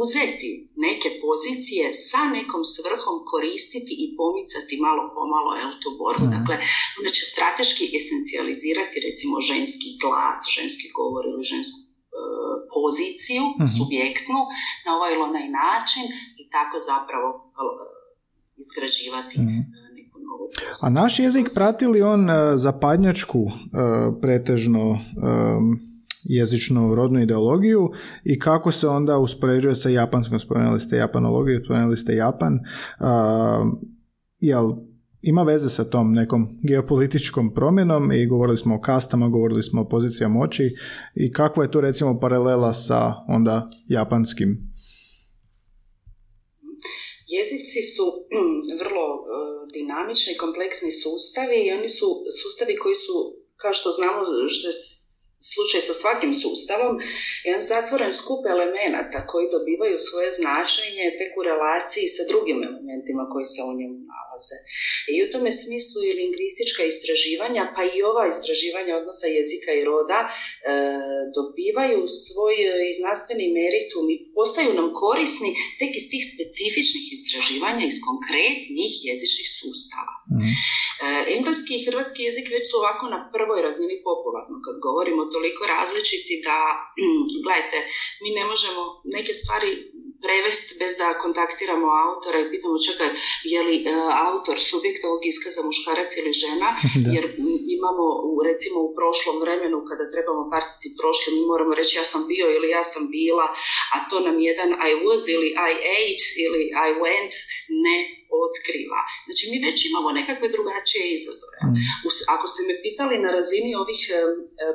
uzeti 0.03 0.51
neke 0.87 1.09
pozicije 1.25 1.85
sa 2.09 2.23
nekom 2.37 2.63
svrhom 2.75 3.17
koristiti 3.33 3.93
i 4.05 4.07
pomicati 4.19 4.83
malo 4.87 5.03
pomalo 5.17 5.51
el, 5.63 5.73
tu 5.83 5.91
borbu. 6.01 6.27
Mm. 6.27 6.35
Dakle, 6.37 6.57
onda 6.99 7.11
će 7.17 7.23
strateški 7.33 7.85
esencijalizirati 7.99 8.97
recimo 9.09 9.35
ženski 9.51 9.89
glas, 10.03 10.41
ženski 10.57 10.87
govor 10.99 11.25
ili 11.33 11.45
žensku 11.53 11.79
e, 11.83 11.89
poziciju, 12.77 13.45
mm 13.61 13.71
subjektnu, 13.79 14.41
na 14.85 14.91
ovaj 14.97 15.11
ili 15.13 15.27
onaj 15.31 15.47
način 15.63 16.07
i 16.43 16.45
tako 16.55 16.77
zapravo 16.91 17.29
e, 17.39 17.65
izgrađivati 18.65 19.37
mm 19.41 19.61
a 20.81 20.91
naš 20.91 21.19
jezik 21.19 21.51
prati 21.55 21.87
li 21.87 22.03
on 22.03 22.31
e, 22.31 22.57
zapadnjačku 22.57 23.39
e, 23.39 23.51
pretežno 24.21 24.99
jezičnu 26.23 26.95
rodnu 26.95 27.21
ideologiju 27.21 27.91
i 28.25 28.39
kako 28.39 28.73
se 28.73 28.89
onda 28.89 29.19
uspoređuje 29.19 29.77
sa 29.77 29.89
japanskom, 29.89 30.39
spomenuli 30.39 30.81
ste 30.81 30.97
japanologiju, 30.97 31.61
spomenuli 31.65 31.97
ste 31.97 32.15
Japan, 32.15 32.59
jel 34.39 34.73
ima 35.23 35.43
veze 35.43 35.69
sa 35.71 35.85
tom 35.85 36.13
nekom 36.13 36.59
geopolitičkom 36.63 37.55
promjenom? 37.55 38.13
I 38.13 38.27
govorili 38.27 38.57
smo 38.57 38.75
o 38.75 38.81
kastama, 38.81 39.29
govorili 39.29 39.63
smo 39.63 39.81
o 39.81 39.89
pozicijama 39.89 40.35
moći. 40.35 40.75
I 41.15 41.33
kakva 41.33 41.65
je 41.65 41.71
tu 41.71 41.81
recimo 41.81 42.21
paralela 42.21 42.73
sa 42.73 43.15
onda 43.29 43.69
japanskim 43.89 44.70
Jezici 47.35 47.83
su 47.95 48.07
vrlo 48.81 49.07
e, 49.17 49.21
dinamični, 49.75 50.37
kompleksni 50.37 50.93
sustavi 50.93 51.59
i 51.63 51.73
oni 51.79 51.89
su 51.89 52.09
sustavi 52.43 52.75
koji 52.83 52.97
su, 52.97 53.17
kao 53.57 53.73
što 53.73 53.89
znamo, 53.91 54.21
što 54.49 54.69
slučaj 55.53 55.81
sa 55.89 55.95
svakim 56.03 56.33
sustavom, 56.43 56.93
jedan 57.47 57.63
zatvoren 57.73 58.13
skup 58.21 58.43
elemenata 58.55 59.19
koji 59.31 59.53
dobivaju 59.57 59.97
svoje 60.09 60.29
značenje 60.39 61.05
tek 61.21 61.33
u 61.41 61.43
relaciji 61.51 62.07
sa 62.17 62.23
drugim 62.31 62.59
elementima 62.69 63.25
koji 63.33 63.47
se 63.53 63.61
u 63.71 63.73
njemu 63.79 63.99
nalaze. 64.13 64.57
I 65.15 65.17
u 65.25 65.31
tome 65.33 65.51
smislu 65.63 66.01
i 66.05 66.17
lingvistička 66.21 66.83
istraživanja, 66.93 67.63
pa 67.75 67.83
i 67.95 67.97
ova 68.11 68.25
istraživanja 68.35 68.93
odnosa 69.01 69.27
jezika 69.39 69.71
i 69.75 69.87
roda, 69.91 70.21
e, 70.27 70.31
dobivaju 71.39 72.01
svoj 72.25 72.57
e, 72.65 72.73
znanstveni 72.99 73.47
meritum 73.59 74.05
i 74.15 74.21
postaju 74.37 74.71
nam 74.81 74.89
korisni 75.03 75.51
tek 75.81 75.93
iz 76.01 76.07
tih 76.13 76.25
specifičnih 76.35 77.05
istraživanja 77.17 77.85
iz 77.87 77.99
konkretnih 78.09 78.93
jezičnih 79.09 79.49
sustava. 79.59 80.15
Mm. 80.33 80.55
engleski 81.37 81.73
i 81.77 81.85
hrvatski 81.87 82.21
jezik 82.29 82.47
već 82.57 82.65
su 82.71 82.75
ovako 82.83 83.05
na 83.15 83.21
prvoj 83.35 83.59
razini 83.67 83.97
popularno 84.09 84.57
kad 84.67 84.75
govorimo 84.87 85.23
toliko 85.35 85.63
različiti 85.75 86.35
da, 86.47 86.59
gledajte, 87.45 87.79
mi 88.23 88.31
ne 88.39 88.45
možemo 88.51 88.83
neke 89.17 89.33
stvari 89.41 89.71
prevesti 90.25 90.73
bez 90.83 90.93
da 91.01 91.19
kontaktiramo 91.25 91.87
autora 92.07 92.39
i 92.41 92.51
pitamo 92.53 92.77
čekaj, 92.87 93.09
je 93.53 93.61
li 93.67 93.77
e, 93.83 93.91
autor 94.29 94.57
subjekt 94.71 95.03
ovog 95.09 95.23
iskaza 95.33 95.61
muškarac 95.69 96.11
ili 96.21 96.33
žena, 96.45 96.69
jer 97.15 97.25
imamo 97.77 98.05
u, 98.31 98.33
recimo 98.49 98.79
u 98.87 98.95
prošlom 98.99 99.37
vremenu 99.45 99.79
kada 99.89 100.05
trebamo 100.13 100.43
partici 100.55 100.89
prošli, 101.01 101.29
mi 101.37 101.51
moramo 101.53 101.73
reći 101.81 101.99
ja 102.01 102.07
sam 102.13 102.23
bio 102.33 102.47
ili 102.57 102.69
ja 102.77 102.85
sam 102.93 103.03
bila, 103.17 103.47
a 103.95 103.97
to 104.09 104.17
nam 104.27 104.37
jedan 104.51 104.71
I 104.91 104.93
was 105.05 105.23
ili 105.35 105.49
I 105.71 105.73
ate 105.99 106.27
ili 106.45 106.63
I 106.87 106.91
went 107.03 107.35
ne 107.87 107.97
otkriva. 108.45 109.01
Znači 109.27 109.43
mi 109.51 109.57
već 109.67 109.79
imamo 109.91 110.09
nekakve 110.21 110.47
drugačije 110.57 111.05
izazove. 111.17 111.57
Mm. 111.65 111.77
Ako 112.35 112.45
ste 112.53 112.61
me 112.69 112.75
pitali 112.87 113.17
na 113.25 113.31
razini 113.39 113.71
ovih 113.85 114.01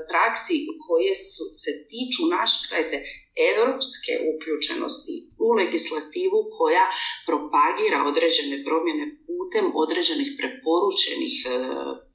praksi 0.10 0.56
koje 0.86 1.12
su, 1.32 1.44
se 1.62 1.72
tiču 1.90 2.24
naše, 2.38 2.58
gledajte, 2.70 2.98
europske 3.52 4.14
uključenosti 4.32 5.16
u 5.46 5.48
legislativu 5.60 6.40
koja 6.58 6.86
propagira 7.28 8.00
određene 8.12 8.56
promjene 8.68 9.06
putem 9.28 9.66
određenih 9.84 10.30
preporučenih 10.40 11.36
e, 11.44 11.48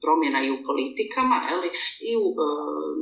promjena 0.02 0.40
i 0.42 0.52
u 0.56 0.58
politikama 0.68 1.38
ali, 1.52 1.68
i 2.10 2.12
u, 2.24 2.26
e, 2.44 2.48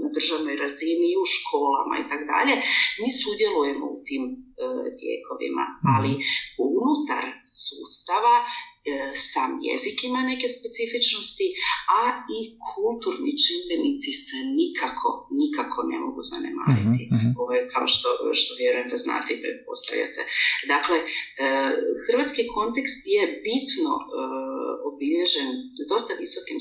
na 0.02 0.08
državnoj 0.16 0.54
razini 0.64 1.06
i 1.10 1.20
u 1.22 1.26
školama 1.34 1.94
i 1.98 2.06
tako 2.10 2.24
dalje, 2.34 2.54
mi 3.00 3.10
sudjelujemo 3.22 3.84
u 3.94 3.98
tim 4.06 4.24
e, 4.32 4.36
tijekovima, 4.98 5.64
mhm. 5.70 5.88
ali 5.94 6.10
unutar 6.78 7.24
sustava 7.66 8.34
sam 9.30 9.50
jezik 9.70 9.96
ima 10.04 10.20
neke 10.32 10.46
specifičnosti, 10.58 11.46
a 11.98 12.00
i 12.36 12.38
kulturni 12.72 13.32
čimbenici 13.44 14.10
se 14.24 14.38
nikako, 14.60 15.08
nikako 15.42 15.78
ne 15.90 15.98
mogu 16.04 16.22
zanemariti. 16.32 17.02
mm 17.12 17.28
Ovo 17.42 17.52
je 17.58 17.68
kao 17.74 17.86
što, 17.94 18.08
što 18.40 18.52
vjerujem 18.62 18.88
da 18.92 18.98
znate 19.06 19.28
i 19.34 19.40
pretpostavljate. 19.42 20.20
Dakle, 20.74 20.98
e, 21.00 21.06
hrvatski 22.04 22.42
kontekst 22.56 23.00
je 23.16 23.22
bitno 23.48 23.92
e, 24.00 24.04
obilježen 24.90 25.48
dosta 25.92 26.12
visokim 26.24 26.58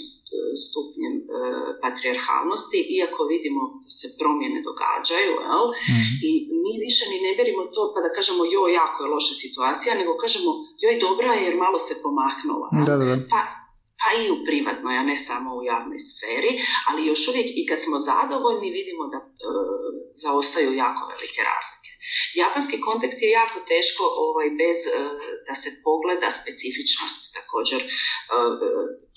stupnjem 0.65 1.15
patrijarhalnosti, 1.83 2.79
iako 2.97 3.21
vidimo 3.33 3.61
se 3.99 4.07
promjene 4.19 4.59
događaju, 4.69 5.33
jel? 5.47 5.65
Mhm. 5.91 6.13
i 6.29 6.31
mi 6.63 6.73
više 6.85 7.03
ni 7.11 7.17
ne 7.27 7.31
berimo 7.39 7.63
to 7.75 7.81
pa 7.93 7.99
da 8.05 8.09
kažemo 8.17 8.41
joj, 8.55 8.71
jako 8.81 8.97
je 9.03 9.11
loša 9.15 9.35
situacija, 9.43 9.99
nego 10.01 10.21
kažemo 10.23 10.51
joj, 10.83 10.95
dobra 11.05 11.31
je 11.33 11.43
jer 11.47 11.55
malo 11.65 11.79
se 11.87 11.93
pomahnula. 12.17 12.67
Da, 12.87 12.95
da, 12.99 13.05
da. 13.11 13.15
Pa, 13.33 13.41
pa 14.01 14.09
i 14.21 14.23
u 14.35 14.37
privatnoj, 14.47 14.97
a 14.97 15.03
ne 15.03 15.17
samo 15.17 15.49
u 15.59 15.63
javnoj 15.63 15.99
sferi, 16.11 16.51
ali 16.87 17.09
još 17.11 17.21
uvijek 17.27 17.47
i 17.59 17.65
kad 17.69 17.79
smo 17.85 17.97
zadovoljni 17.99 18.69
vidimo 18.79 19.03
da 19.13 19.17
e, 19.17 19.27
zaostaju 20.23 20.69
jako 20.83 21.01
velike 21.13 21.41
razlike. 21.51 21.91
Japanski 22.41 22.77
kontekst 22.87 23.21
je 23.21 23.29
jako 23.41 23.59
teško 23.73 24.03
ovaj, 24.25 24.49
bez 24.61 24.79
e, 24.87 24.91
da 25.47 25.55
se 25.61 25.69
pogleda 25.83 26.29
specifičnost 26.41 27.21
također. 27.37 27.79
E, 27.81 27.87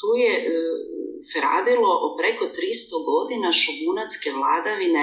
tu 0.01 0.09
je 0.25 0.33
se 1.29 1.39
radilo 1.51 1.91
o 2.07 2.09
preko 2.21 2.45
300 2.45 3.11
godina 3.13 3.49
šugunatske 3.63 4.29
vladavine 4.39 5.03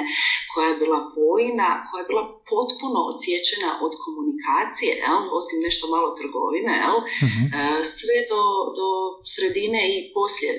koja 0.51 0.67
je 0.69 0.79
bila 0.83 0.99
vojna, 1.19 1.69
koja 1.87 1.99
je 2.01 2.09
bila 2.11 2.25
potpuno 2.51 2.99
odsječena 3.11 3.69
od 3.85 3.93
komunikacije, 4.05 4.91
jel? 5.03 5.19
osim 5.39 5.57
nešto 5.67 5.85
malo 5.95 6.09
trgovine, 6.19 6.73
jel? 6.83 6.97
E, 7.01 7.07
sve 7.97 8.17
do, 8.31 8.41
do 8.77 8.87
sredine 9.33 9.81
i 9.93 9.97
poslije 10.17 10.51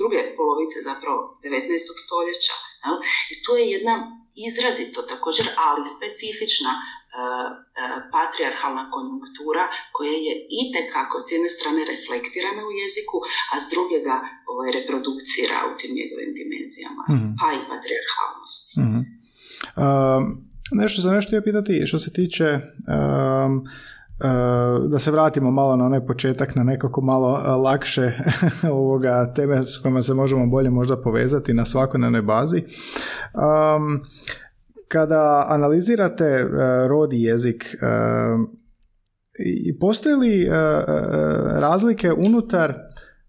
druge 0.00 0.20
polovice 0.38 0.78
zapravo 0.90 1.18
19. 1.44 2.04
stoljeća. 2.04 2.54
Jel? 2.84 2.96
I 3.32 3.34
tu 3.44 3.52
je 3.60 3.64
jedna 3.76 3.94
izrazito 4.46 5.02
također, 5.02 5.46
ali 5.68 5.82
specifična 5.96 6.72
E, 7.12 7.20
e, 7.20 7.84
patrijarhalna 8.14 8.84
konjunktura 8.94 9.64
koja 9.96 10.16
je 10.28 10.34
itekako 10.62 11.16
s 11.24 11.26
jedne 11.34 11.50
strane 11.56 11.80
reflektirana 11.92 12.62
u 12.68 12.72
jeziku, 12.82 13.16
a 13.52 13.54
s 13.64 13.66
druge 13.74 13.96
ga 14.08 14.16
ovaj, 14.50 14.68
reprodukcira 14.78 15.58
u 15.70 15.72
tim 15.78 15.92
njegovim 16.00 16.30
dimenzijama, 16.38 17.02
mm 17.12 17.28
pa 17.38 17.46
i 17.58 17.60
patrijarhalnosti. 17.70 18.72
mm 18.84 19.02
nešto 20.82 20.98
za 21.02 21.10
nešto 21.16 21.36
je 21.36 21.46
pitati 21.48 21.86
što 21.88 21.98
se 21.98 22.10
tiče 22.12 22.48
um, 22.54 23.52
da 24.88 24.98
se 24.98 25.10
vratimo 25.10 25.50
malo 25.50 25.76
na 25.76 25.84
onaj 25.84 26.06
početak, 26.06 26.54
na 26.54 26.62
nekako 26.62 27.00
malo 27.00 27.28
lakše 27.62 28.12
ovoga 28.72 29.32
teme 29.32 29.62
s 29.64 29.78
kojima 29.82 30.02
se 30.02 30.14
možemo 30.14 30.46
bolje 30.46 30.70
možda 30.70 30.96
povezati 30.96 31.54
na 31.54 31.64
svakodnevnoj 31.64 32.22
bazi. 32.22 32.56
Um, 32.58 34.00
kada 34.88 35.46
analizirate 35.48 36.44
uh, 36.44 36.50
rod 36.88 37.12
i 37.12 37.22
jezik, 37.22 37.76
i 39.66 39.78
postoje 39.78 40.16
li 40.16 40.48
razlike 41.58 42.12
unutar, 42.12 42.74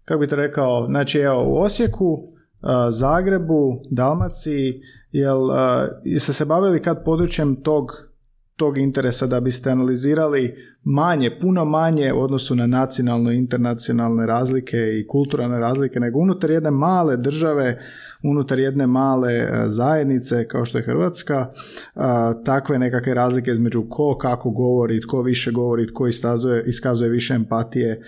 kako 0.04 0.20
bi 0.20 0.26
to 0.26 0.36
rekao, 0.36 0.86
znači 0.86 1.18
evo 1.18 1.44
u 1.46 1.56
Osijeku, 1.56 2.34
Zagrebu, 2.90 3.82
Dalmaciji, 3.90 4.80
jel 5.12 5.38
jeste 6.04 6.32
se 6.32 6.44
bavili 6.44 6.82
kad 6.82 7.04
područjem 7.04 7.62
tog 7.62 7.92
tog 8.56 8.78
interesa 8.78 9.26
da 9.26 9.40
biste 9.40 9.70
analizirali 9.70 10.54
manje, 10.84 11.38
puno 11.40 11.64
manje 11.64 12.12
u 12.12 12.20
odnosu 12.20 12.54
na 12.54 12.66
nacionalne, 12.66 13.36
internacionalne 13.36 14.26
razlike 14.26 14.76
i 14.76 15.06
kulturalne 15.06 15.58
razlike, 15.60 16.00
nego 16.00 16.18
unutar 16.18 16.50
jedne 16.50 16.70
male 16.70 17.16
države, 17.16 17.78
unutar 18.22 18.58
jedne 18.58 18.86
male 18.86 19.32
e, 19.32 19.64
zajednice 19.66 20.48
kao 20.48 20.64
što 20.64 20.78
je 20.78 20.84
Hrvatska, 20.84 21.34
e, 21.34 22.00
takve 22.44 22.78
nekakve 22.78 23.14
razlike 23.14 23.50
između 23.50 23.84
ko 23.90 24.18
kako 24.18 24.50
govori, 24.50 25.00
tko 25.00 25.22
više 25.22 25.50
govori, 25.50 25.86
tko 25.86 26.06
iskazuje, 26.06 26.64
iskazuje 26.66 27.10
više 27.10 27.34
empatije, 27.34 27.90
e, 27.90 28.00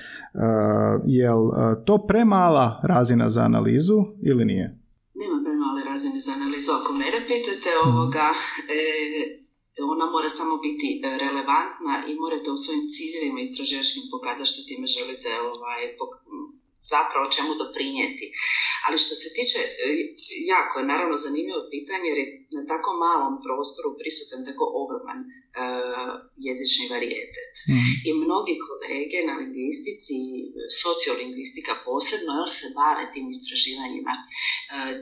jel 1.05 1.39
to 1.85 1.99
premala 2.09 2.81
razina 2.85 3.31
za 3.31 3.43
analizu 3.43 4.05
ili 4.23 4.45
nije? 4.45 4.65
Nema 5.15 5.39
premale 5.45 5.85
razine 5.93 6.21
za 6.21 6.33
analizu. 6.33 6.73
Ako 6.81 6.93
mene 6.93 7.19
pitate 7.29 7.71
ovoga, 7.87 8.29
ona 9.95 10.07
mora 10.15 10.29
samo 10.39 10.55
biti 10.67 10.89
e, 10.97 11.09
relevantna 11.25 11.95
i 12.09 12.13
morate 12.23 12.49
u 12.51 12.63
svojim 12.65 12.85
ciljevima 12.95 13.41
istraživačkim 13.41 14.05
pokazati 14.15 14.51
što 14.51 14.69
time 14.69 14.87
želite 14.97 15.31
ovaj, 15.53 15.83
zapravo 16.95 17.25
čemu 17.35 17.51
doprinijeti. 17.63 18.27
Ali 18.85 19.03
što 19.05 19.15
se 19.23 19.29
tiče, 19.37 19.61
e, 19.85 19.87
jako 20.55 20.75
je 20.79 20.91
naravno 20.93 21.17
zanimljivo 21.27 21.61
pitanje 21.75 22.07
jer 22.11 22.19
je 22.23 22.29
na 22.57 22.63
tako 22.73 22.91
malom 23.05 23.35
prostoru 23.47 23.91
prisutan 24.01 24.41
tako 24.49 24.65
ogroman 24.83 25.21
jezični 26.49 26.85
varijetet. 26.95 27.55
Mhm. 27.73 27.91
I 28.09 28.11
mnogi 28.25 28.55
kolege 28.67 29.19
na 29.29 29.35
lingvistici, 29.41 30.17
sociolingvistika 30.85 31.73
posebno, 31.87 32.33
jer 32.41 32.51
se 32.59 32.67
bave 32.79 33.05
tim 33.13 33.27
istraživanjima 33.35 34.15
uh, 34.21 34.25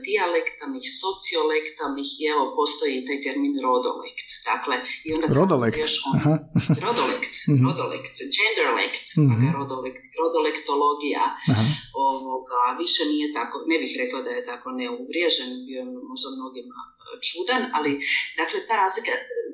dijalektalnih, 0.05 0.85
sociolektalnih 1.03 2.09
i 2.21 2.23
evo 2.33 2.43
postoji 2.59 3.05
taj 3.07 3.19
termin 3.25 3.53
rodolekt. 3.67 4.29
Dakle, 4.51 4.75
i 5.05 5.09
onda 5.15 5.27
rodolekt. 5.39 5.77
Još 5.85 5.95
on, 6.09 6.15
rodolekt, 6.87 7.35
mm 7.49 7.61
rodolekt, 7.67 8.15
genderlekt, 8.37 9.07
mm-hmm. 9.21 9.49
rodolekt, 9.59 10.03
rodolektologija. 10.21 11.25
Aha 11.51 11.65
ovoga, 12.11 12.61
više 12.81 13.01
nije 13.11 13.27
tako, 13.37 13.55
ne 13.71 13.77
bih 13.81 13.91
rekla 14.01 14.19
da 14.25 14.31
je 14.37 14.47
tako 14.51 14.67
neuvriježen, 14.81 15.49
bio 15.67 15.79
je 15.81 15.87
možda 16.11 16.27
mnogima 16.37 16.77
e, 16.87 16.94
čudan, 17.27 17.63
ali 17.77 17.91
dakle 18.37 18.67
ta 18.67 18.75
razlika, 18.83 19.11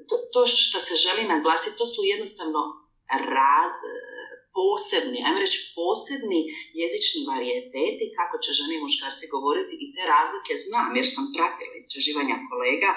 to, 0.09 0.15
to 0.33 0.47
što 0.47 0.79
se 0.79 0.95
želi 1.05 1.23
naglasiti, 1.33 1.77
to 1.77 1.85
su 1.85 2.01
jednostavno 2.13 2.61
raz, 3.37 3.71
posebni, 4.57 5.19
ajmo 5.25 5.39
reći 5.45 5.59
posebni 5.79 6.39
jezični 6.81 7.21
varijeteti 7.31 8.05
kako 8.17 8.35
će 8.43 8.57
žene 8.59 8.73
i 8.75 8.83
muškarci 8.85 9.25
govoriti 9.35 9.73
i 9.83 9.85
te 9.93 10.03
razlike 10.15 10.53
znam 10.65 10.89
jer 10.97 11.07
sam 11.13 11.25
pratila 11.35 11.75
istraživanja 11.77 12.37
kolega 12.49 12.89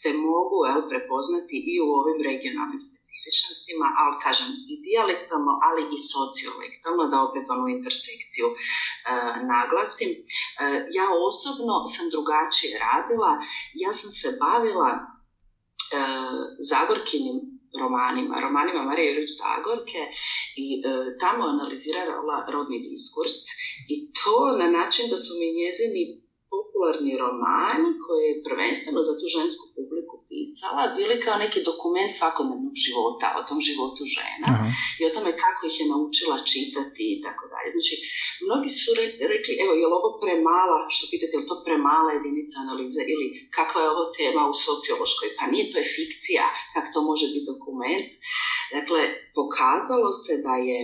se 0.00 0.10
mogu 0.30 0.58
el, 0.70 0.80
prepoznati 0.90 1.56
i 1.72 1.74
u 1.86 1.88
ovim 2.00 2.18
regionalnim 2.30 2.80
specifičnostima, 3.28 3.86
ali 4.00 4.14
kažem 4.24 4.50
i 4.72 4.74
dijalektalno, 4.84 5.52
ali 5.66 5.82
i 5.96 5.98
sociolektalno, 6.14 7.02
da 7.12 7.16
opet 7.28 7.44
onu 7.54 7.66
intersekciju 7.76 8.46
e, 8.52 8.56
naglasim. 9.52 10.10
E, 10.14 10.22
ja 10.98 11.06
osobno 11.28 11.74
sam 11.94 12.06
drugačije 12.14 12.72
radila, 12.86 13.32
ja 13.82 13.90
sam 13.98 14.10
se 14.20 14.28
bavila 14.44 14.90
e, 14.96 15.02
Zagorkinim 16.70 17.38
romanima, 17.82 18.34
romanima 18.46 18.82
Marije 18.82 19.08
Jurić 19.12 19.32
Zagorke 19.42 20.02
i 20.64 20.66
e, 20.76 20.82
tamo 21.22 21.42
analizirala 21.54 22.36
rodni 22.52 22.78
diskurs 22.88 23.38
i 23.94 23.96
to 24.18 24.36
na 24.60 24.68
način 24.78 25.04
da 25.12 25.16
su 25.24 25.32
mi 25.40 25.48
njezini 25.60 26.02
popularni 26.58 27.12
romani 27.24 27.90
koji 28.04 28.22
je 28.28 28.42
prvenstveno 28.46 29.00
za 29.08 29.14
tu 29.18 29.24
žensku 29.36 29.64
publiku 29.76 30.14
pisala 30.28 30.82
bili 30.98 31.14
kao 31.24 31.36
neki 31.44 31.60
dokument 31.70 32.12
svakodnevnog 32.18 32.74
života, 32.84 33.26
o 33.40 33.46
tom 33.48 33.58
životu 33.68 34.02
žena 34.16 34.50
i 35.00 35.02
o 35.08 35.12
tome 35.14 35.30
kako 35.44 35.60
ih 35.66 35.76
je 35.80 35.90
naučila 35.94 36.36
čitati 36.52 37.02
i 37.14 37.18
tako 37.24 37.44
dalje. 37.52 37.68
Znači, 37.76 37.94
mnogi 38.46 38.70
su 38.80 38.90
rekli, 39.32 39.52
evo, 39.62 39.72
je 39.80 39.86
li 39.88 39.94
ovo 40.00 40.10
premala, 40.22 40.78
što 40.94 41.04
pitate, 41.10 41.32
je 41.34 41.40
li 41.42 41.50
to 41.52 41.56
premala 41.66 42.10
jedinica 42.12 42.54
analize 42.64 43.02
ili 43.14 43.26
kakva 43.56 43.80
je 43.82 43.92
ovo 43.94 44.04
tema 44.18 44.42
u 44.52 44.54
sociološkoj? 44.66 45.28
Pa 45.38 45.44
nije, 45.52 45.64
to 45.70 45.76
je 45.80 45.92
fikcija, 45.96 46.44
kako 46.72 46.88
to 46.94 47.00
može 47.10 47.26
biti 47.34 47.50
dokument. 47.52 48.10
Dakle, 48.76 49.00
pokazalo 49.38 50.10
se 50.24 50.34
da 50.46 50.54
je 50.68 50.78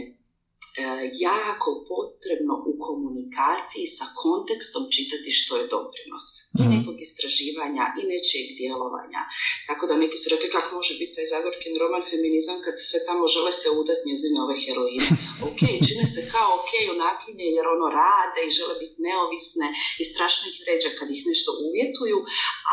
jako 1.28 1.70
potrebno 1.92 2.54
u 2.70 2.72
komunikaciji 2.86 3.86
sa 3.98 4.06
kontekstom 4.22 4.82
čitati 4.96 5.30
što 5.38 5.52
je 5.60 5.70
doprinos 5.76 6.26
i 6.60 6.62
mhm. 6.62 6.72
nekog 6.74 6.96
istraživanja 7.06 7.84
i 8.00 8.02
nečijeg 8.12 8.46
djelovanja. 8.60 9.20
Tako 9.68 9.82
da 9.88 10.02
neki 10.04 10.16
su 10.20 10.26
rekli 10.34 10.48
kako 10.56 10.68
može 10.78 10.92
biti 11.00 11.14
taj 11.16 11.26
Zagorkin 11.32 11.74
roman 11.82 12.04
feminizam 12.10 12.58
kad 12.64 12.74
sve 12.88 12.98
tamo 13.08 13.24
žele 13.34 13.52
se 13.60 13.68
udat 13.80 14.00
njezine 14.08 14.38
ove 14.46 14.56
heroine. 14.64 15.08
Ok, 15.48 15.60
čine 15.86 16.04
se 16.14 16.20
kao 16.34 16.48
ok 16.58 16.72
nakinje 17.04 17.46
jer 17.56 17.66
ono 17.76 17.86
rade 18.02 18.40
i 18.44 18.54
žele 18.58 18.74
biti 18.82 18.96
neovisne 19.06 19.66
i 20.00 20.04
strašno 20.12 20.44
ih 20.52 20.58
ređa 20.68 20.90
kad 20.98 21.08
ih 21.16 21.22
nešto 21.30 21.50
uvjetuju, 21.66 22.18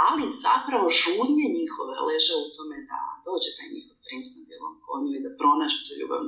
ali 0.05 0.23
zapravo 0.45 0.85
žudnje 1.01 1.45
njihove 1.59 1.95
leže 2.09 2.33
u 2.43 2.47
tome 2.55 2.77
da 2.91 2.99
dođe 3.27 3.49
taj 3.57 3.67
njihov 3.75 3.95
princ 4.05 4.27
na 4.35 4.43
bijelom 4.49 4.75
konju 4.85 5.11
i 5.15 5.23
da 5.25 5.31
pronađe 5.39 5.77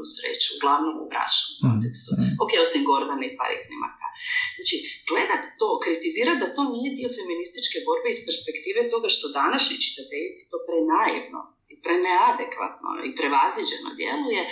ljubavnu 0.03 0.13
sreću, 0.15 0.49
uglavnom 0.57 0.95
u 1.03 1.05
bračnom 1.11 1.51
mm, 1.53 1.61
kontekstu. 1.65 2.09
Mm. 2.13 2.35
Ok, 2.43 2.51
osim 2.65 2.81
Gordana 2.89 3.23
i 3.27 3.35
par 3.39 3.51
iznimaka. 3.61 4.07
Znači, 4.55 4.75
gledat 5.09 5.43
to, 5.59 5.67
kritizirati 5.83 6.41
da 6.43 6.49
to 6.57 6.63
nije 6.75 6.89
dio 6.97 7.09
feminističke 7.19 7.77
borbe 7.87 8.07
iz 8.11 8.21
perspektive 8.27 8.79
toga 8.93 9.07
što 9.15 9.35
današnji 9.41 9.75
čitateljici 9.85 10.41
to 10.51 10.57
prenaivno 10.67 11.39
i 11.73 11.75
preneadekvatno 11.85 12.89
i 13.07 13.09
prevaziđeno 13.19 13.89
djeluje, 13.99 14.41
e, 14.45 14.51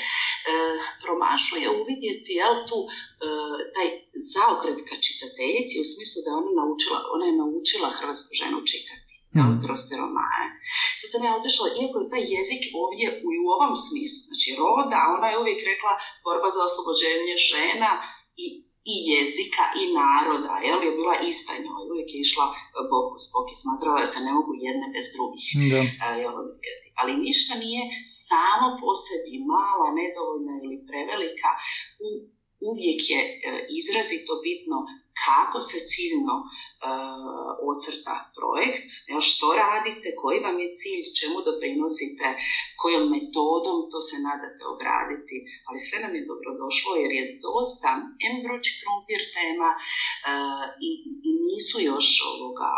promašuje 1.03 1.65
uvidjeti 1.81 2.31
jel, 2.41 2.55
tu 2.69 2.79
e, 2.87 2.91
taj 3.75 3.87
zaokret 4.33 4.79
ka 4.89 4.95
čitateljici 5.05 5.81
u 5.83 5.85
smislu 5.91 6.19
da 6.25 6.31
ona 6.39 6.51
naučila, 6.61 6.99
ona 7.15 7.25
je 7.29 7.39
naučila 7.43 7.97
hrvatsku 7.99 8.31
ženu 8.41 8.57
čitati 8.71 9.00
mm. 9.35 9.61
kroz 9.63 9.79
te 9.87 9.93
romane. 10.03 10.47
Sad 10.99 11.07
sam 11.11 11.21
ja 11.27 11.31
otišla, 11.39 11.65
iako 11.79 11.95
je 11.99 12.11
taj 12.13 12.23
jezik 12.35 12.63
ovdje 12.83 13.05
u, 13.27 13.29
u 13.45 13.47
ovom 13.55 13.73
smislu, 13.85 14.21
znači 14.29 14.49
roda, 14.61 14.99
ona 15.15 15.27
je 15.29 15.39
uvijek 15.41 15.61
rekla 15.71 15.93
borba 16.25 16.49
za 16.55 16.61
oslobođenje 16.67 17.35
žena 17.51 17.91
i 18.43 18.45
i 18.93 18.95
jezika 19.11 19.65
i 19.81 19.83
naroda, 20.01 20.53
jel 20.67 20.79
je 20.85 20.91
bila 20.99 21.15
ista 21.31 21.53
njoj, 21.63 21.83
uvijek 21.91 22.09
je 22.13 22.19
išla 22.27 22.45
bok 22.91 23.07
uz 23.17 23.25
bok 23.33 23.47
i 23.53 23.59
smatrala 23.61 23.99
da 24.03 24.09
se 24.13 24.19
ne 24.27 24.31
mogu 24.37 24.51
jedne 24.67 24.87
bez 24.95 25.05
drugih. 25.15 25.45
Da. 25.71 25.81
Jel, 26.21 26.35
ali 26.99 27.23
ništa 27.25 27.53
nije 27.65 27.81
samo 28.27 28.67
po 28.81 28.89
sebi 29.05 29.33
mala, 29.51 29.87
nedovoljna 30.01 30.53
ili 30.63 30.77
prevelika. 30.89 31.49
U, 32.05 32.09
uvijek 32.69 33.01
je 33.11 33.19
e, 33.21 33.31
izrazito 33.79 34.33
bitno 34.45 34.77
kako 35.25 35.57
se 35.69 35.77
ciljno 35.91 36.35
uh, 36.39 36.70
ocrta 37.71 38.15
projekt, 38.37 38.87
jel, 39.09 39.21
što 39.31 39.45
radite, 39.63 40.07
koji 40.21 40.37
vam 40.47 40.57
je 40.63 40.73
cilj, 40.79 41.05
čemu 41.19 41.37
doprinosite, 41.49 42.27
kojom 42.81 43.03
metodom 43.15 43.77
to 43.91 43.99
se 44.09 44.17
nadate 44.27 44.63
obraditi, 44.73 45.37
ali 45.67 45.85
sve 45.87 45.97
nam 46.03 46.13
je 46.17 46.27
dobro 46.31 46.49
došlo 46.63 46.91
jer 47.03 47.11
je 47.19 47.23
dosta 47.47 47.89
em 48.27 48.35
vrući 48.43 48.71
krumpir 48.79 49.21
tema 49.37 49.69
uh, 49.77 50.65
i, 50.87 50.89
i 51.27 51.31
nisu 51.47 51.77
još 51.91 52.07
ovoga 52.31 52.73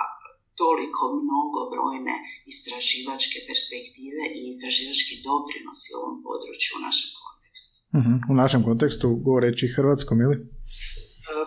toliko 0.61 1.03
mnogo 1.23 1.59
brojne 1.73 2.15
istraživačke 2.53 3.37
perspektive 3.49 4.23
i 4.37 4.39
istraživački 4.51 5.13
doprinosi 5.27 5.87
u 5.93 5.97
ovom 6.01 6.17
području 6.27 6.71
u 6.77 6.83
našem 6.87 7.09
kontekstu. 7.21 7.77
Uh-huh. 7.97 8.17
U 8.31 8.33
našem 8.41 8.61
kontekstu 8.69 9.07
govoreći 9.27 9.73
hrvatskom 9.75 10.17
ili? 10.25 10.37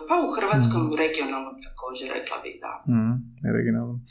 Pa 0.09 0.15
u 0.27 0.29
hrvatskom 0.35 0.81
mm. 0.87 0.95
regionalnom 1.03 1.55
također 1.67 2.07
rekla 2.17 2.37
bih 2.43 2.55
da. 2.63 2.73
Mm, 2.93 3.15
regionalnom. 3.57 4.01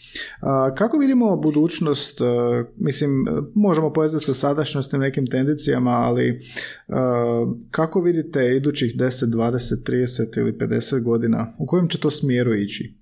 A, 0.41 0.75
kako 0.75 0.99
vidimo 0.99 1.37
budućnost, 1.37 2.21
a, 2.21 2.25
mislim, 2.77 3.27
možemo 3.55 3.93
povezati 3.93 4.25
sa 4.25 4.35
sadašnjostim 4.35 5.01
nekim 5.01 5.27
tendencijama, 5.27 5.91
ali 5.91 6.41
a, 6.89 7.47
kako 7.71 8.01
vidite 8.01 8.57
idućih 8.57 8.97
10, 8.97 9.25
20, 9.25 9.91
30 9.91 10.39
ili 10.41 10.53
50 10.53 11.03
godina, 11.03 11.55
u 11.59 11.67
kojem 11.67 11.89
će 11.89 12.01
to 12.01 12.11
smjeru 12.11 12.55
ići? 12.55 12.95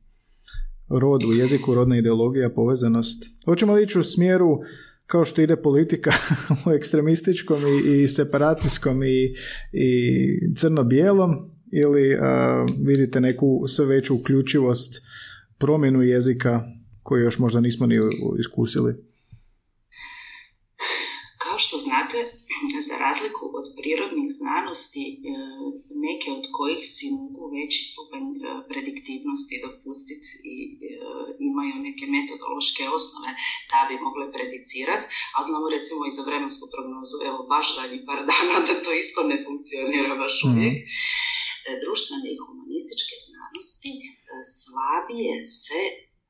Rod 0.88 1.24
u 1.24 1.32
jeziku, 1.32 1.74
rodna 1.74 1.98
ideologija, 1.98 2.50
povezanost. 2.50 3.24
Hoćemo 3.44 3.72
li 3.72 3.82
ići 3.82 3.98
u 3.98 4.02
smjeru 4.02 4.58
kao 5.06 5.24
što 5.24 5.42
ide 5.42 5.56
politika 5.56 6.12
u 6.66 6.70
ekstremističkom 6.70 7.62
i, 7.66 8.02
i 8.02 8.08
separacijskom 8.08 9.02
i, 9.02 9.34
i 9.72 10.54
crno-bijelom 10.56 11.53
ili 11.82 12.16
vidite 12.86 13.20
neku 13.20 13.64
sve 13.66 13.86
veću 13.86 14.14
uključivost 14.14 15.02
promjenu 15.58 16.02
jezika 16.02 16.62
koju 17.02 17.22
još 17.22 17.38
možda 17.38 17.60
nismo 17.60 17.86
ni 17.86 17.96
iskusili? 18.38 18.92
Kao 21.44 21.58
što 21.64 21.76
znate, 21.88 22.18
za 22.88 22.96
razliku 23.06 23.44
od 23.58 23.66
prirodnih 23.78 24.28
znanosti, 24.40 25.04
e, 25.12 25.34
neke 26.06 26.28
od 26.38 26.44
kojih 26.58 26.82
si 26.94 27.06
mogu 27.20 27.42
veći 27.56 27.80
stupanj 27.90 28.26
e, 28.36 28.40
prediktivnosti 28.70 29.62
dopustiti 29.64 30.28
i 30.52 30.54
imaju 31.50 31.74
neke 31.88 32.04
metodološke 32.16 32.84
osnove 32.96 33.30
da 33.70 33.80
bi 33.88 34.04
mogle 34.06 34.24
predicirati, 34.36 35.06
a 35.36 35.38
znamo 35.46 35.66
recimo 35.76 36.00
i 36.04 36.14
za 36.16 36.22
vremensku 36.28 36.64
prognozu, 36.74 37.16
evo 37.28 37.38
baš 37.52 37.66
zadnjih 37.78 38.02
par 38.08 38.20
dana 38.30 38.56
da 38.66 38.74
to 38.84 38.90
isto 39.02 39.20
ne 39.30 39.36
funkcionira 39.44 40.12
baš 40.22 40.34
mhm. 40.40 40.48
uvijek. 40.50 40.76
E, 40.82 41.33
društvene 41.84 42.28
i 42.30 42.40
humanističke 42.44 43.16
znanosti 43.26 43.92
e, 44.00 44.04
slabije 44.58 45.34
se 45.62 45.80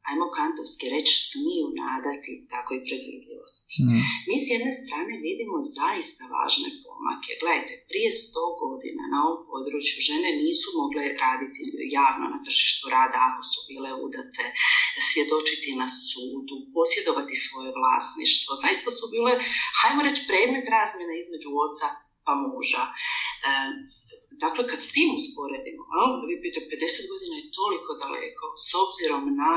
ajmo 0.09 0.26
kantovski 0.39 0.87
reći, 0.95 1.12
smiju 1.28 1.66
nadati 1.82 2.32
takoj 2.55 2.78
predvidljivosti. 2.87 3.74
Mm. 3.85 4.03
Mi 4.28 4.37
s 4.45 4.47
jedne 4.55 4.72
strane 4.80 5.14
vidimo 5.28 5.57
zaista 5.80 6.22
važne 6.35 6.70
pomake. 6.85 7.30
Gledajte, 7.43 7.74
prije 7.91 8.09
sto 8.22 8.45
godina 8.62 9.05
na 9.12 9.18
ovom 9.26 9.43
području 9.51 9.99
žene 10.09 10.28
nisu 10.43 10.68
mogle 10.80 11.03
raditi 11.24 11.61
javno 11.99 12.24
na 12.35 12.39
tržištu 12.47 12.85
rada 12.97 13.18
ako 13.28 13.43
su 13.53 13.61
bile 13.70 13.91
udate, 14.07 14.45
svjedočiti 15.09 15.70
na 15.82 15.89
sudu, 16.05 16.57
posjedovati 16.76 17.35
svoje 17.47 17.70
vlasništvo. 17.78 18.51
Zaista 18.64 18.89
su 18.99 19.05
bile, 19.14 19.32
hajmo 19.78 20.01
reći, 20.07 20.26
predmet 20.30 20.66
razmjena 20.76 21.14
između 21.16 21.49
oca 21.66 21.89
pa 22.26 22.32
muža. 22.45 22.85
E, 22.91 22.95
Dakle, 24.45 24.62
kad 24.70 24.80
s 24.86 24.92
tim 24.95 25.09
usporedimo, 25.18 25.82
vi 26.28 26.34
pitate, 26.42 26.66
50 26.74 27.11
godina 27.12 27.34
je 27.38 27.53
toliko 27.61 27.90
daleko 28.05 28.45
s 28.68 28.70
obzirom 28.84 29.22
na 29.42 29.53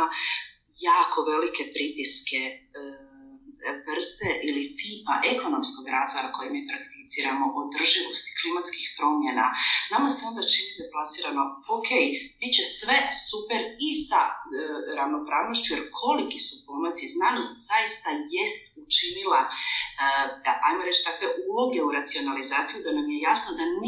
jako 0.89 1.17
velike 1.31 1.63
pritiske 1.73 2.41
e, 2.49 2.57
vrste 3.88 4.29
ili 4.47 4.63
tipa 4.79 5.13
ekonomskog 5.33 5.85
razvoja 5.95 6.27
koji 6.35 6.49
mi 6.55 6.69
prakticiramo, 6.71 7.45
održivosti 7.61 8.31
klimatskih 8.39 8.85
promjena, 8.97 9.47
nama 9.93 10.09
se 10.15 10.21
onda 10.29 10.41
čini 10.51 10.71
deplasirano, 10.81 11.43
ok, 11.77 11.89
bit 12.39 12.51
će 12.57 12.63
sve 12.79 12.97
super 13.29 13.61
i 13.88 13.89
sa 14.07 14.21
e, 14.29 14.33
ravnopravnošću, 14.97 15.69
jer 15.73 15.83
koliki 16.01 16.39
su 16.47 16.55
pomaci, 16.67 17.13
znanost 17.17 17.53
zaista 17.69 18.09
jest 18.38 18.65
učinila, 18.85 19.41
e, 19.47 19.49
ajmo 20.67 20.81
reći, 20.88 21.05
takve 21.09 21.27
uloge 21.49 21.79
u 21.88 21.93
racionalizaciju 21.99 22.77
da 22.85 22.91
nam 22.97 23.07
je 23.13 23.17
jasno 23.29 23.49
da 23.59 23.65